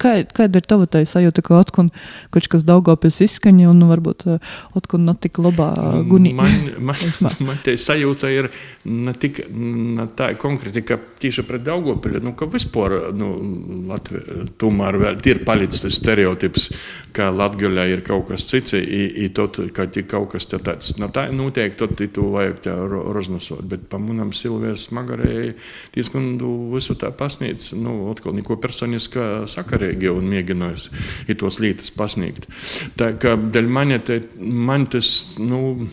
kā, 0.01 0.15
kāda 0.35 0.61
ir 0.61 0.67
tava 0.69 0.87
tā 0.89 1.03
sajūta, 1.07 1.43
ka 1.45 1.59
atkun 1.61 1.91
kaut 2.33 2.49
kas 2.51 2.65
Daugavpils 2.67 3.21
izskaņa 3.27 3.69
un 3.71 3.85
varbūt 3.89 4.25
atkun 4.77 5.05
nav 5.07 5.19
tik 5.23 5.39
labā 5.43 5.69
gunī? 6.09 6.33
Man, 6.37 6.69
man, 6.79 6.99
man 7.47 7.61
te 7.65 7.75
sajūta 7.79 8.31
ir 8.33 8.49
ne 8.89 9.13
tik 9.17 9.43
ne 9.53 10.07
tā 10.17 10.33
konkrēti, 10.39 10.83
ka 10.87 10.97
tieši 11.21 11.45
pret 11.47 11.63
Daugavpili, 11.65 12.21
nu, 12.23 12.33
ka 12.37 12.47
vispār, 12.51 12.97
nu, 13.17 13.31
Latvija, 13.87 14.47
tomēr 14.59 14.99
vēl 15.01 15.21
ir 15.31 15.43
palicis 15.47 15.85
tas 15.85 15.97
stereotips, 15.99 16.69
ka 17.15 17.29
Latgaļā 17.33 17.85
ir 17.91 18.03
kaut 18.05 18.29
kas 18.31 18.47
cits, 18.49 18.75
i, 18.77 19.03
i 19.25 19.29
tot, 19.35 19.59
ka 19.75 19.87
ir 19.87 20.07
kaut 20.09 20.33
kas 20.33 20.47
tāds, 20.51 20.95
no 21.01 21.09
tā 21.13 21.27
notiek, 21.33 21.75
tad 21.79 21.95
tu 22.13 22.27
vajag 22.33 22.61
tā 22.67 22.75
roznosot, 22.87 23.63
bet 23.69 23.87
pa 23.91 23.99
manam 24.01 24.33
Silvijas 24.35 24.87
smagarēji 24.89 25.53
diezgan 25.95 26.33
visu 26.73 26.97
tā 26.99 27.11
pasniedz, 27.15 27.71
nu, 27.79 28.09
atkal 28.11 28.35
neko 28.37 28.57
personiskā 28.61 29.45
sakarīgi 29.93 30.11
un 30.11 30.29
mēģinājusi 30.31 31.35
tos 31.37 31.59
lietas 31.59 31.91
pasniegt. 31.91 32.47
Tā 32.97 33.13
kā 33.19 33.35
dēļ 33.37 33.67
mani, 33.69 33.99
te, 33.99 34.21
man 34.39 34.85
tas, 34.87 35.35
nu, 35.39 35.87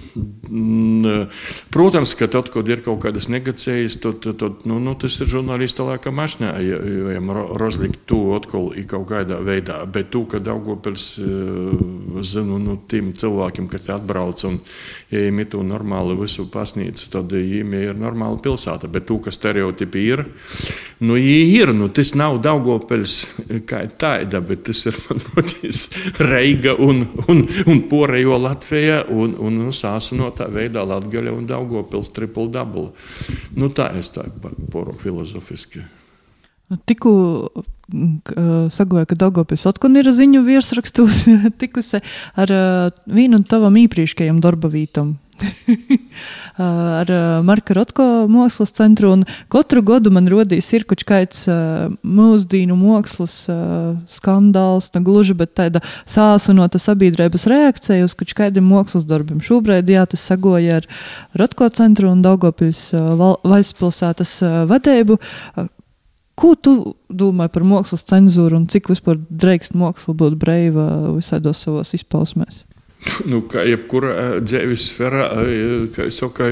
protams, 1.70 2.14
ka 2.14 2.28
tad, 2.28 2.50
kad 2.52 2.68
ir 2.68 2.82
kaut 2.84 3.02
kādas 3.04 3.28
negacējas, 3.28 4.00
tad, 4.00 4.26
tad 4.38 4.64
nu, 4.68 4.78
nu, 4.80 4.94
tas 4.94 5.20
ir 5.20 5.30
žurnālista 5.30 5.84
laikam 5.84 6.16
mašņā, 6.18 6.52
ja, 6.60 6.80
ja 7.14 7.20
rozlikt 7.60 8.06
to 8.06 8.34
atkal 8.36 8.72
i 8.76 8.84
kaut 8.84 9.08
kādā 9.10 9.40
veidā, 9.42 9.84
bet 9.86 10.10
tu, 10.10 10.24
ka 10.26 10.40
Daugopils 10.40 11.18
zinu, 12.20 12.58
nu, 12.60 12.78
tiem 12.88 13.12
cilvēkiem, 13.16 13.68
kas 13.70 13.90
atbrauc 13.94 14.44
un 14.48 14.60
ja 15.10 15.26
ir 15.26 15.48
to 15.50 15.62
normāli 15.66 16.16
visu 16.18 16.46
pasniedz, 16.50 17.08
tad 17.12 17.32
viņiem 17.32 17.74
ir 17.80 17.98
normāla 17.98 18.38
pilsēta. 18.42 18.90
Bet 18.90 19.08
tu, 19.08 19.18
kas 19.22 19.38
stereotipi 19.38 20.02
ir, 20.12 20.24
nu, 21.02 21.16
ir, 21.16 21.72
nu, 21.76 21.88
tas 21.94 22.12
nav 22.18 22.38
Daugopils 22.44 23.16
kā 23.66 23.79
tāda, 24.00 24.40
bet 24.44 24.64
tas 24.68 24.84
ir 24.90 24.98
notis 25.30 25.86
Reiga 26.18 26.74
un, 26.78 27.04
un, 27.28 27.44
un 27.66 27.82
Porejo 27.90 28.38
Latvija 28.40 29.04
un, 29.08 29.36
un 29.38 29.60
nu, 29.64 29.74
sāsinotā 29.74 30.50
veidā 30.52 30.84
Latgaļa 30.86 31.34
un 31.36 31.48
Daugopils 31.48 32.12
triple 32.16 32.50
double. 32.52 32.90
Nu, 33.56 33.70
tā 33.72 33.90
es 33.98 34.12
tā 34.14 34.26
poru 34.72 34.96
filozofiski. 34.96 35.84
Nu, 36.70 36.78
tikko 36.86 37.12
sagoja, 38.70 39.06
ka 39.08 39.16
Dagopis 39.18 39.66
atkal 39.66 39.96
ir 39.98 40.10
ziņu 40.14 40.44
virsrakstos 40.46 41.24
tikusi 41.60 41.98
ar 42.38 42.52
vienu 43.06 43.40
no 43.40 43.48
tavam 43.48 43.78
īpriekšējiem 43.80 44.38
darba 44.42 44.70
vītam. 44.70 45.16
ar 47.00 47.10
Marka 47.46 47.74
Rotko 47.76 48.06
mākslas 48.30 48.72
centru, 48.76 49.12
katru 49.52 49.82
gadu 49.86 50.12
man 50.14 50.28
rodīs 50.30 50.68
ir 50.76 50.84
kaut 50.88 51.04
kāds 51.08 51.46
mūsdīnu 51.48 52.76
mākslas 52.78 53.36
skandāls, 54.12 54.90
ne 54.94 55.02
gluži, 55.06 55.36
bet 55.38 55.54
tāda 55.58 55.82
sāsinota 56.08 56.80
sabiedrības 56.82 57.48
reakcija 57.50 58.06
uz 58.06 58.16
kaut 58.18 58.34
kādiem 58.36 58.68
mākslas 58.70 59.08
darbiem. 59.08 59.42
Šobrīd, 59.44 59.90
jā, 59.90 60.06
tas 60.10 60.24
sagoja 60.30 60.80
ar 60.80 60.88
Rotko 61.40 61.68
centru 61.74 62.10
un 62.12 62.24
Daugopils 62.24 62.88
valstspilsētas 62.94 64.38
vadību. 64.70 65.20
Ko 66.40 66.54
tu 66.56 66.94
domā 67.12 67.50
par 67.52 67.66
mākslas 67.68 68.06
cenzūru 68.08 68.56
un 68.62 68.68
cik 68.70 68.88
vispār 68.94 69.18
drīkst 69.28 69.74
māksla 69.76 70.14
būt 70.16 70.38
brīva 70.40 70.86
visādos 71.18 71.60
savos 71.66 71.92
izpausmēs? 71.98 72.64
Nu, 73.30 73.42
kā 73.48 73.64
jebkurā 73.68 74.10
eh, 74.12 74.32
dzīves 74.44 74.88
sfērā, 74.90 75.26
eh, 75.40 75.86
kā 75.94 76.08
jau 76.08 76.16
saka, 76.16 76.48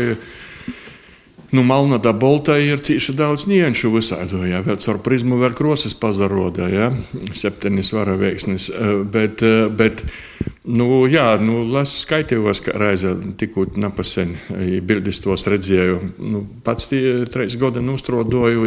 nu, 1.53 1.65
Malnāda 1.67 2.15
Boltā 2.17 2.59
ir 2.63 2.81
cīši 2.85 3.15
daudz 3.19 3.47
nianšu 3.51 3.93
visādo, 3.93 4.41
jā, 4.49 4.63
vēl 4.65 4.79
caur 4.81 5.01
prizmu 5.05 5.41
vēl 5.43 5.57
krosas 5.59 5.97
pazaroda, 5.99 6.69
jā, 6.73 6.91
septenis 7.37 7.93
vara 7.97 8.17
veiksnis, 8.21 8.71
eh, 8.73 8.95
bet, 9.05 9.45
bet 9.77 10.05
Nu, 10.69 11.07
jā, 11.09 11.39
nu, 11.41 11.63
es 11.81 11.95
skaitījos, 12.03 12.61
ka 12.67 12.75
reizē 12.77 13.15
tikko 13.41 13.65
nepasen 13.81 14.35
bildes 14.85 15.23
tos 15.25 15.47
redzēju. 15.49 16.01
Nu, 16.21 16.43
pats 16.65 16.91
tie 16.91 17.25
trīs 17.33 17.57
gadi 17.57 17.81
nostrodoju, 17.81 18.67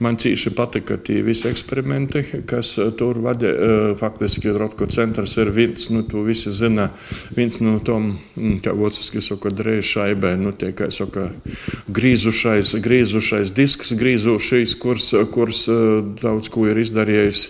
man 0.00 0.16
cīši 0.20 0.54
patika 0.56 0.96
tie 0.96 1.18
visi 1.26 1.50
eksperimenti, 1.50 2.22
kas 2.48 2.78
tur 2.96 3.20
vadē. 3.20 3.52
Faktiski 4.00 4.54
Rotko 4.56 4.88
centrs 4.88 5.36
ir 5.42 5.50
viens, 5.52 5.90
nu, 5.92 6.06
tu 6.08 6.22
visi 6.24 6.52
zina, 6.54 6.88
viens 7.36 7.60
no 7.60 7.76
tom, 7.84 8.14
mm, 8.38 8.62
kā 8.64 8.72
vociski 8.76 9.20
saka, 9.24 9.52
drēž 9.52 9.92
šaibē, 9.98 10.32
nu, 10.40 10.54
tie, 10.56 10.72
kā 10.72 10.88
saka, 10.94 11.28
grīzušais, 11.92 12.72
grīzušais 12.80 13.52
disks, 13.52 13.92
grīzušais, 14.00 14.72
kurs, 14.80 15.12
kurs 15.36 15.66
daudz 16.22 16.48
ko 16.54 16.64
ir 16.72 16.80
izdarījis 16.80 17.44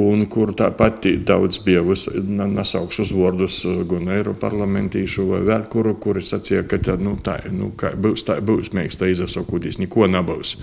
un 0.00 0.28
kur 0.28 0.52
tāpat 0.58 1.08
daudz 1.24 1.62
bija 1.64 1.80
nasaukt 1.80 2.89
nosaukšu 2.90 3.02
uzvārdus 3.06 3.64
eh, 3.64 3.84
gan 3.86 4.08
Eiroparlamentīšu 4.08 5.26
vai 5.30 5.40
vēl 5.46 5.68
kuru, 5.70 5.94
kuri 6.00 6.20
sacīja, 6.22 6.66
ka 6.66 6.78
tā, 6.78 6.96
nu, 6.98 7.16
tā 7.22 7.38
nu, 7.50 7.70
būs, 7.72 8.24
tā 8.26 8.40
būs, 8.40 8.72
mēs 8.74 8.98
tā 8.98 9.10
izsakūtīs, 9.10 9.78
neko 9.78 10.06
nebūs. 10.10 10.56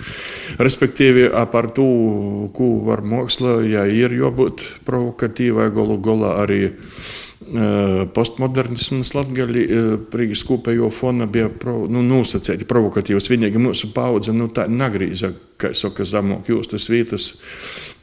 Respektīvi, 0.59 1.30
par 1.51 1.71
to, 1.71 2.49
ko 2.53 2.84
var 2.86 3.01
māksla, 3.01 3.61
ja 3.65 3.86
ir 3.88 4.11
jābūt 4.11 4.84
provokatīvai, 4.86 5.71
galu 5.71 5.97
galā 5.97 6.43
arī 6.43 6.61
eh, 6.67 8.05
postmodernisms 8.13 9.13
Latvijā 9.15 9.47
Rīgas 9.47 10.43
kopējo 10.47 10.91
fona 10.91 11.28
bija 11.28 11.49
pro, 11.49 11.86
nu, 11.88 12.03
nosacīti 12.03 12.67
provokatīvs. 12.67 13.32
Vienīgi 13.32 13.61
mūsu 13.61 13.93
paudze 13.95 14.36
nu, 14.36 14.49
negrīza 14.51 15.32
kā 15.57 15.71
saka, 15.75 16.05
zemāk 16.05 16.49
jūtas 16.51 16.87
vietas, 16.91 17.27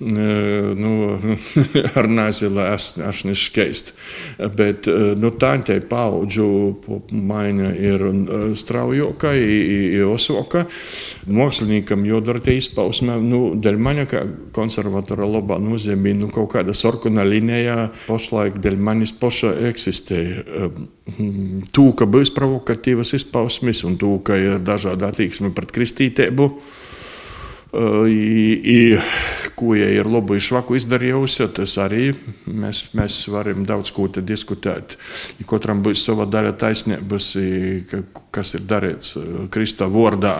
nu, 0.00 0.92
ar 1.98 2.09
nāzili 2.11 2.64
ašnis 3.07 3.44
škeist. 3.48 3.92
Bet 4.59 4.88
nu, 4.90 5.30
tā 5.38 5.55
te 5.66 5.78
paudžu 5.88 6.48
maiņa 7.14 7.70
ir 7.78 8.07
straujoka, 8.59 9.34
osoka. 10.11 10.64
Māksliniekam 11.30 12.05
jodara 12.09 12.42
tie 12.42 12.59
izpausme, 12.59 13.16
nu, 13.22 13.42
dēļ 13.59 13.80
maņa, 13.86 14.07
kā 14.11 14.24
konservatora 14.57 15.28
labā 15.28 15.61
nozīmē, 15.62 16.16
nu, 16.18 16.30
kaut 16.34 16.52
kāda 16.57 16.74
sarkana 16.76 17.24
līnijā 17.26 17.90
pašlaik 18.09 18.59
dēļ 18.62 18.80
manis 18.82 19.14
poša 19.18 19.55
eksistē. 19.70 20.22
Tū, 21.74 21.86
ka 21.98 22.09
būs 22.11 22.32
provokatīvas 22.34 23.14
izpausmes 23.20 23.84
un 23.86 23.98
tū, 24.00 24.16
ka 24.26 24.38
ir 24.40 24.59
dažādi 24.64 25.07
attieksmi 25.07 25.52
pret 25.55 25.74
kristītību. 25.74 26.50
I, 27.75 28.61
i, 28.64 28.99
ko 29.55 29.75
ja 29.75 29.89
ir 29.91 30.07
labu 30.11 30.37
švaku 30.41 30.77
izdarījusi, 30.79 31.47
tas 31.57 31.77
arī 31.83 32.12
mēs, 32.47 32.85
mēs 32.95 33.16
varam 33.33 33.64
daudz 33.66 33.91
ko 33.95 34.07
diskutēt. 34.14 34.97
I 35.43 35.47
katram 35.49 35.83
būs 35.83 36.05
sava 36.07 36.27
daļa 36.31 36.55
taisnības, 36.61 37.31
kas 38.35 38.55
ir 38.55 38.68
darīts 38.70 39.16
Krista 39.55 39.89
vārdā. 39.91 40.37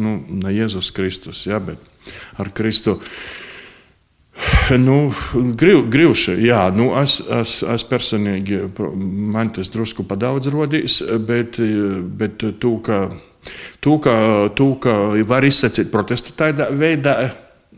Nu, 0.00 0.18
ne 0.28 0.54
Jēzus 0.54 0.92
Kristus, 0.96 1.44
ja, 1.48 1.60
bet 1.60 1.82
ar 2.40 2.52
Kristu. 2.56 2.98
Nu, 4.78 5.10
griv, 5.32 5.88
grivši, 5.90 6.36
jā, 6.46 6.68
nu, 6.70 6.92
es, 7.00 7.18
es, 7.40 7.58
es 7.66 7.84
personīgi, 7.88 8.60
man 9.34 9.50
tas 9.56 9.70
drusku 9.72 10.06
pa 10.06 10.14
daudz 10.20 10.46
rodīs, 10.52 11.00
bet, 11.26 11.58
bet 12.20 12.44
to, 12.62 12.76
ka 12.84 13.08
To, 13.84 13.98
ka, 14.02 14.14
to, 14.58 14.72
ka 14.82 14.96
var 15.28 15.46
izsacīt 15.46 15.92
protestu 15.92 16.34
tādā 16.38 16.68
veidā, 16.74 17.16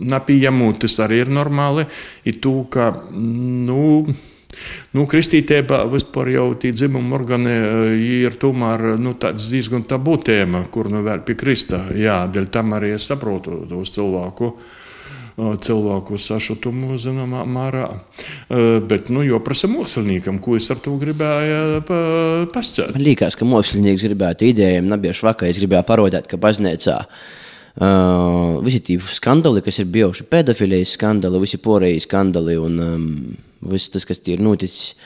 nepieņemot, 0.01 0.81
tas 0.85 0.99
arī 1.05 1.23
ir 1.25 1.33
normāli. 1.33 1.87
Ir 2.29 2.41
to, 2.43 2.57
ka, 2.73 2.93
nu, 3.11 4.11
Nu, 4.91 5.05
kristītībā 5.07 5.85
vispār 5.93 6.33
jau 6.35 6.47
tie 6.59 6.73
dzimuma 6.75 7.14
organi 7.16 7.53
ir 8.03 8.35
tomēr 8.41 8.97
nu, 9.01 9.14
diezgan 9.14 9.85
tabū 9.89 10.16
tēma, 10.27 10.64
kur 10.75 10.91
nu 10.93 11.05
vēl 11.07 11.23
pie 11.27 11.37
kristā. 11.39 11.85
Jā, 11.97 12.25
dēļ 12.33 12.49
tam 12.53 12.75
arī 12.77 12.95
es 12.97 13.07
saprotu 13.11 13.62
tos 13.71 13.95
cilvēku. 13.95 14.51
Cilvēku 15.41 16.18
sašutumu 16.20 16.99
zināmā 17.01 17.45
mērā. 17.49 17.86
Bet, 18.91 19.09
nu, 19.14 19.22
jo 19.24 19.41
prasa 19.45 19.70
māksliniekam, 19.70 20.41
ko 20.43 20.57
es 20.59 20.68
ar 20.72 20.80
to 20.84 20.97
gribēju 21.01 21.84
pasciet. 22.53 22.93
Man 22.97 23.07
liekas, 23.07 23.38
ka 23.38 23.49
mākslinieks 23.49 24.05
gribētu 24.09 24.51
idejām, 24.51 24.91
nebieši 24.93 25.26
vakar 25.28 25.51
es 25.51 25.61
gribēju 25.62 25.86
parodēt, 25.88 26.28
ka 26.30 26.41
baznīcā. 26.41 26.99
Uh, 27.80 28.59
visi 28.66 28.80
tie 28.82 28.97
skandāli, 29.14 29.62
kas 29.62 29.78
ir 29.78 29.86
bijuši, 29.95 30.26
pedofilijas 30.28 30.97
skandāli, 30.97 31.38
visi 31.45 31.61
porēji 31.62 32.03
skandāli 32.03 32.57
un 32.59 32.80
um, 32.82 33.05
viss 33.70 33.93
tas, 33.95 34.05
kas 34.09 34.20
ir 34.28 34.43
noticis. 34.43 34.97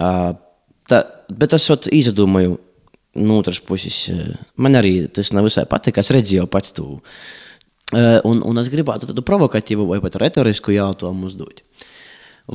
Uh, 0.00 0.32
tā, 0.88 1.02
bet 1.28 1.54
es 1.54 1.68
izdomāju, 1.92 2.56
no 3.20 3.36
otras 3.42 3.60
puses, 3.60 4.08
man 4.56 4.78
arī 4.80 4.94
tas 5.12 5.34
nav 5.36 5.46
visai 5.46 5.66
patīk. 5.70 6.00
Es 6.00 6.12
redzēju 6.14 6.48
pats 6.50 6.72
to 6.74 6.88
un, 7.92 8.42
un 8.46 8.62
es 8.62 8.70
gribētu 8.70 9.10
tādu 9.10 9.24
provokatīvu 9.26 9.88
vai 9.88 9.98
pat 10.02 10.18
retorisku 10.22 10.74
jautājumu 10.74 11.26
uzdot. 11.30 11.64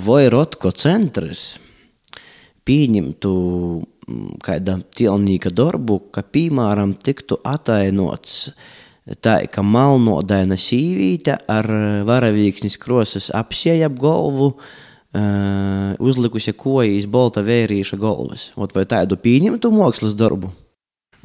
Vai 0.06 0.26
Rotko 0.32 0.72
centrs 0.76 1.56
pieņemtu 2.66 3.34
mm, 3.36 4.40
kāda 4.44 4.80
tīlnieka 4.96 5.52
darbu, 5.54 6.00
ka, 6.16 6.24
piemēram, 6.24 6.96
tiktu 7.04 7.38
atainots 7.46 8.50
tā, 9.22 9.38
ka 9.52 9.62
malnodaina 9.62 10.58
sīvīte 10.58 11.38
ar 11.52 11.70
varavīksnis 12.08 12.80
krosas 12.82 13.30
apsieja 13.36 13.92
ap 13.92 14.00
galvu, 14.02 14.54
uh, 14.56 15.94
uzlikusi 16.02 16.56
kojas 16.58 17.08
bolta 17.12 17.46
vērīša 17.46 18.00
galvas. 18.02 18.50
Ot, 18.58 18.74
vai 18.76 18.88
tādu 18.90 19.20
pieņemtu 19.22 19.72
mākslas 19.76 20.18
darbu? 20.18 20.52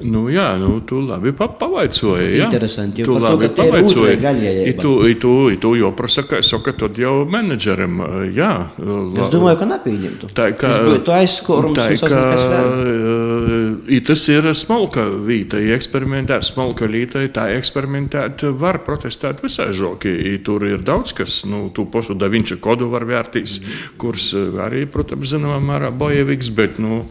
Nu, 0.03 0.25
jā, 0.31 0.57
nu, 0.59 0.79
tu 0.87 0.99
labi 1.03 1.31
pa, 1.37 1.47
pavaicoji. 1.47 2.37
Jā, 2.39 2.47
Interesanti. 2.49 3.03
Tu 3.03 3.13
to, 3.13 3.19
labi 3.21 3.45
ir 3.49 3.53
pavaicoji. 3.57 4.17
I 4.69 4.73
tu, 4.79 4.93
i 5.07 5.15
tu, 5.19 5.33
i 5.53 5.57
tu 5.61 5.73
jau 5.77 5.91
prasa, 5.95 6.23
ka 6.27 6.41
saka, 6.45 6.73
tad 6.73 6.97
jau 6.97 7.25
menedžerim, 7.29 7.99
jā. 8.35 8.51
Es 8.81 9.31
domāju, 9.33 9.59
ka 9.61 9.67
nepieņemtu. 9.69 10.31
Tā 10.37 10.49
kā 10.57 10.71
būtu 10.87 11.13
aizskorums, 11.15 11.77
tā 12.01 12.09
kā, 12.09 12.23
i 13.91 13.99
tas 14.05 14.23
ir 14.31 14.47
smalka 14.57 15.03
vīta, 15.05 15.59
ja 15.61 15.75
eksperimentēt, 15.77 16.45
smalka 16.47 16.87
līta, 16.89 17.23
tā 17.33 17.49
eksperimentēt 17.57 18.45
var 18.57 18.81
protestēt 18.85 19.43
visai 19.43 19.69
žoki. 19.75 20.11
I 20.33 20.37
tur 20.45 20.65
ir 20.67 20.83
daudz 20.85 21.13
kas, 21.17 21.43
nu, 21.49 21.69
tu 21.73 21.85
pašu 21.91 22.15
Da 22.21 22.27
Vinci 22.31 22.57
kodu 22.61 22.89
var 22.91 23.05
vērtīs, 23.07 23.59
Mhm. 23.61 23.97
kurs 23.97 24.31
arī, 24.33 24.85
protams, 24.85 25.33
zināmā 25.33 25.59
mērā 25.61 25.91
bojevīgs, 25.91 26.49
bet, 26.55 26.79
nu, 26.79 27.03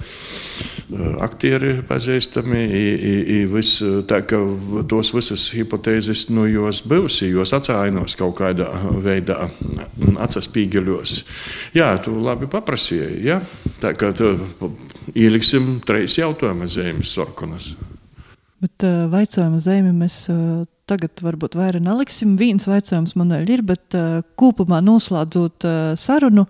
aktieri 1.20 1.82
pazīstami, 1.86 2.64
i, 2.80 2.86
i, 3.10 3.14
i 3.36 3.38
vis, 3.50 3.74
tā 4.08 4.22
ka 4.28 4.40
tos 4.90 5.12
visas 5.14 5.46
hipotēzes, 5.56 6.26
nu, 6.34 6.46
jos 6.50 6.82
bijusi, 6.88 7.30
jos 7.34 7.52
atsainos 7.56 8.16
kaut 8.18 8.38
kādā 8.40 8.68
veidā, 9.04 9.44
mm, 9.50 10.16
atsaspīgeļos. 10.26 11.16
Jā, 11.76 11.92
tu 12.04 12.16
labi 12.24 12.48
paprasīji, 12.50 13.22
jā. 13.28 13.40
Tā 13.82 13.94
kā 13.98 14.12
tu 14.16 14.34
ieliksim 15.14 15.78
treis 15.86 16.18
jautājuma 16.18 16.68
zīmes 16.70 17.14
sarkanas. 17.16 17.72
Bet 18.60 18.84
uh, 18.84 19.06
vaicājuma 19.12 19.60
zīmi 19.62 19.94
mēs 19.96 20.22
uh, 20.32 20.66
tagad 20.90 21.22
varbūt 21.24 21.56
vairāk 21.56 21.84
neliksim. 21.84 22.34
Viens 22.40 22.66
vaicājums 22.68 23.16
man 23.16 23.32
vēl 23.32 23.54
ir, 23.56 23.64
bet 23.64 23.96
uh, 23.96 24.20
kopumā 24.40 24.82
noslēdzot 24.84 25.66
uh, 25.68 25.78
sarunu, 26.00 26.44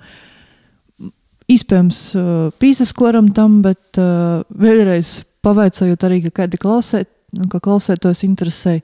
iespējams, 1.51 2.01
uh, 2.19 2.28
pīsaskoram 2.62 3.31
tam, 3.36 3.61
bet 3.66 4.01
uh, 4.02 4.43
vēlreiz 4.51 5.20
pavaicājot 5.47 6.07
arī, 6.07 6.21
ka 6.27 6.43
kādi 6.43 6.61
klausēt, 6.61 7.11
nu, 7.39 7.49
ka 7.53 7.62
klausētos 7.65 8.25
interesē, 8.27 8.81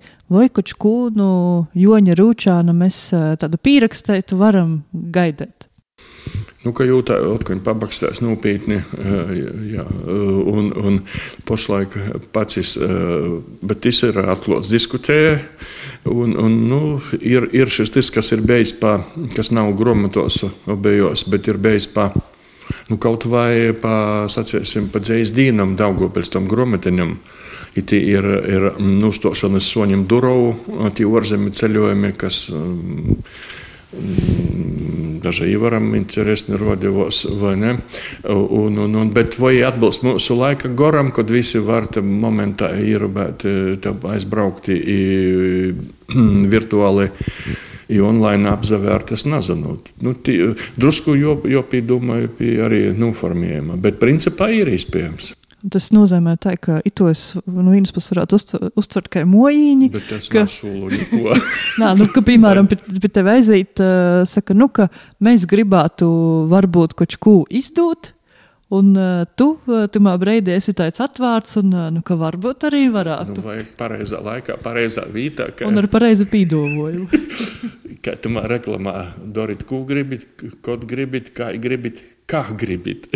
ko 0.79 0.97
no 1.15 1.31
Joņa 1.77 2.19
Rūčāna 2.19 2.75
mēs 2.77 3.01
uh, 3.15 3.33
tādu 3.41 3.61
pierakstētu 3.63 4.39
varam 4.41 4.81
gaidīt. 4.93 5.71
Nu, 6.67 6.73
ka 6.75 6.83
jau 6.83 6.99
tā 7.07 7.15
atkal 7.23 7.61
pabakstās 7.63 8.19
nopietni, 8.25 8.81
jā, 9.71 9.85
un, 10.51 10.73
un 10.75 10.97
pašlaik 11.47 11.95
eh, 12.83 13.37
bet 13.63 13.85
tas 13.87 14.01
ir 14.09 14.19
atklāts 14.19 14.73
diskutēja, 14.73 15.37
un, 16.11 16.35
un 16.43 16.57
nu, 16.67 16.81
ir, 17.21 17.47
ir 17.55 17.71
šis 17.71 17.95
tas, 17.95 18.11
kas 18.11 18.33
ir 18.35 18.43
bijis 18.47 18.75
pa, 18.81 18.99
kas 19.37 19.53
nav 19.55 19.71
gramatos 19.79 20.43
obejos, 20.67 21.23
bet 21.31 21.47
ir 21.53 21.63
bijis 21.63 21.87
pa, 21.95 22.11
nu, 22.91 22.99
kaut 23.03 23.27
vai 23.31 23.73
pa, 23.81 24.27
sacēsim, 24.31 24.91
pa 24.93 25.03
dzējas 25.03 25.35
dīnam, 25.37 25.77
Daugopils 25.79 26.33
tam 26.33 26.49
gromatiņam. 26.51 27.17
Iti 27.77 27.99
ir, 28.09 28.25
ir 28.49 28.71
nustošanas 28.81 29.67
soņiem 29.69 30.07
durau, 30.09 30.55
tie 30.97 31.05
orzemi 31.05 31.53
ceļojumi, 31.53 32.13
kas 32.17 32.47
mm, 32.49 33.19
daži 35.25 35.57
varam 35.61 35.91
interesanti 35.99 36.57
rodījos, 36.61 37.27
vai 37.41 37.53
ne? 37.61 37.75
Un, 38.33 38.79
un, 38.81 38.97
un, 39.03 39.13
bet 39.13 39.37
vai 39.41 39.59
atbilst 39.67 40.07
mūsu 40.07 40.39
laika 40.39 40.71
goram, 40.73 41.13
kad 41.13 41.31
visi 41.33 41.61
var 41.65 41.89
momentā 42.01 42.73
ierubēt, 42.81 43.45
aizbraukt 44.15 44.71
i, 44.73 44.81
virtuāli. 46.55 47.11
I 47.89 48.01
online 48.03 48.51
apzavērt, 48.51 49.13
es 49.15 49.23
nezinu. 49.29 49.77
Nu, 50.03 50.13
tī, 50.19 50.39
drusku 50.75 51.15
jopīdomāju 51.17 52.31
pie 52.39 52.55
arī 52.67 52.81
noformējuma, 52.99 53.77
bet 53.83 54.01
principā 54.03 54.49
ir 54.55 54.73
iespējams. 54.75 55.35
Tas 55.73 55.89
nozīmē, 55.91 56.37
tā, 56.39 56.53
ka 56.63 56.77
itos 56.87 57.33
no 57.47 57.73
vienas 57.73 57.91
puses 57.95 58.13
varētu 58.13 58.39
uztver, 58.39 58.67
uztvert 58.79 59.09
kā 59.11 59.23
mojīņi. 59.27 59.89
Bet 59.95 60.13
es 60.19 60.29
ka- 60.31 60.45
nesolu 60.45 60.91
neko. 60.95 61.39
Nā, 61.83 61.93
nu, 61.99 62.07
ka, 62.13 62.23
piemēram, 62.27 62.69
pie, 62.71 62.79
pie 63.03 63.11
tevis 63.11 63.49
aiziet, 63.49 63.83
uh, 63.83 64.21
saka, 64.29 64.55
nu, 64.55 64.69
ka 64.71 64.87
mēs 65.27 65.47
gribētu 65.51 66.07
varbūt 66.53 66.95
kaut 67.01 67.17
ko 67.23 67.39
izdot. 67.51 68.13
Un 68.69 68.97
uh, 68.99 69.23
tu 69.39 69.53
uh, 69.71 69.85
tamā 69.95 70.17
brīdī 70.19 70.57
esi 70.57 70.73
tāds 70.75 70.99
atvērts, 71.05 71.55
un 71.61 71.71
uh, 71.71 71.85
nu, 71.95 72.01
varbūt 72.03 72.67
arī 72.67 72.89
varētu. 72.91 73.37
Nu, 73.37 73.45
vajag 73.45 73.69
pareizā 73.79 74.19
laikā, 74.27 74.57
pareizā 74.65 75.05
vietā. 75.07 75.53
Ka... 75.55 75.69
Un 75.71 75.79
ar 75.79 75.87
pareizi 75.93 76.27
pīdovoju. 76.27 77.07
Kā 78.03 78.17
tu 78.19 78.33
man 78.35 78.49
reklamā, 78.51 79.13
darīt, 79.35 79.63
ko 79.71 79.85
gribit, 79.87 80.27
ko 80.67 80.75
gribit, 80.83 81.31
kā 81.37 81.53
gribit, 81.63 82.03
kā 82.33 82.43
gribit. 82.59 83.07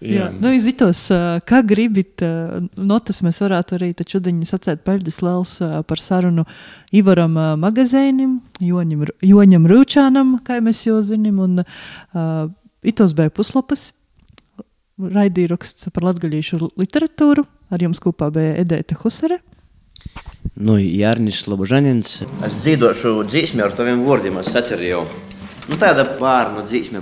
Jā, 0.00 0.30
nu, 0.40 0.54
izditos, 0.56 1.04
uh, 1.12 1.36
kā 1.44 1.60
gribit, 1.60 2.24
uh, 2.24 2.64
notas 2.80 3.20
mēs 3.20 3.42
varētu 3.44 3.76
arī 3.76 3.92
šodien 4.08 4.40
sacēt 4.48 4.86
paļģis 4.88 5.20
uh, 5.20 5.76
par 5.84 6.00
sarunu 6.00 6.46
Ivaram 6.96 7.36
Magazīnim, 7.60 8.40
Joņam, 8.64 9.04
Joņam 9.20 9.68
Rūčānam, 9.68 10.34
kā 10.48 10.62
mēs 10.64 10.80
jau 10.88 10.98
zinām, 11.04 11.44
un 11.44 11.60
uh, 11.60 12.48
itos 12.82 13.14
bija 13.16 13.32
puslapas. 13.34 13.90
Raidījums 15.02 15.88
par 15.94 16.06
latgaļīšu 16.10 16.60
literatūru. 16.78 17.46
Ar 17.72 17.82
jums 17.82 18.02
kopā 18.02 18.28
bija 18.34 18.58
Edēta 18.60 18.98
Husere. 19.00 19.40
Nu, 20.58 20.76
Jārnis 20.76 21.40
Slobožanins. 21.44 22.20
Es 22.44 22.58
dzīvošu 22.60 23.14
dzīsmi 23.30 23.64
ar 23.64 23.72
taviem 23.78 24.02
vārdiem, 24.04 24.36
es 24.42 24.52
saceru 24.52 24.88
jau. 24.88 25.02
Nu, 25.70 25.78
tāda 25.80 26.04
pārnu 26.18 26.66
dzīsme 26.66 27.00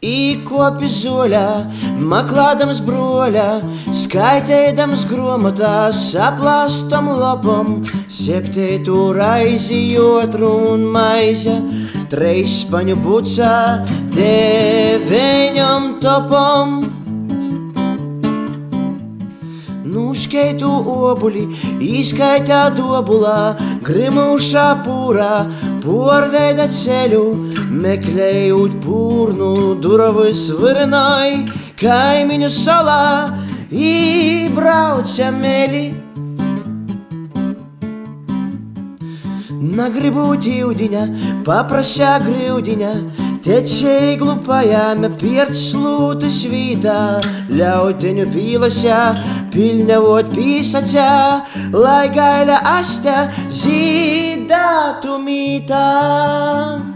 būs. 0.00 0.06
Īkopi 0.08 0.88
zoļā, 0.88 1.66
maklādams 1.98 2.80
broļā, 2.80 3.60
skaitēdams 3.92 5.04
grāmatā, 5.04 5.92
saplāstam 5.92 7.06
lapam, 7.06 7.84
septītu 8.08 9.12
raizi 9.12 9.98
otru 9.98 10.72
un 10.72 10.86
maize, 10.90 11.52
treis 12.08 12.64
spaņu 12.64 12.96
bucā, 12.96 13.84
deveņam 14.16 16.00
topam. 16.00 16.86
Nuškeitu 19.84 20.70
obuli, 21.10 21.44
izskaitā 21.82 22.70
dobulā, 22.72 23.54
grimušā 23.84 24.82
pūrā, 24.86 25.44
porveida 25.82 26.66
ceļu, 26.72 27.22
meklējot 27.82 28.76
pūrnu, 28.84 29.50
durvis 29.82 30.48
virnai, 30.60 31.46
kaimiņu 31.80 32.50
salā, 32.52 33.30
ībrauca 33.70 35.30
meli. 35.36 35.88
Nagribu 39.80 40.26
ģildiņa, 40.44 41.02
paprasā 41.46 42.16
grīvdiņa, 42.24 42.94
tecēji 43.44 44.18
glupajām 44.20 45.06
pierclūtas 45.20 46.42
vītā, 46.50 46.98
ļauteņu 47.56 48.28
pīlasā, 48.34 49.00
pilņavot 49.54 50.30
pīsacā, 50.36 51.10
lai 51.76 52.06
gaila 52.14 52.60
asta 52.76 53.26
zīdātu 53.62 55.20
mītā. 55.24 56.89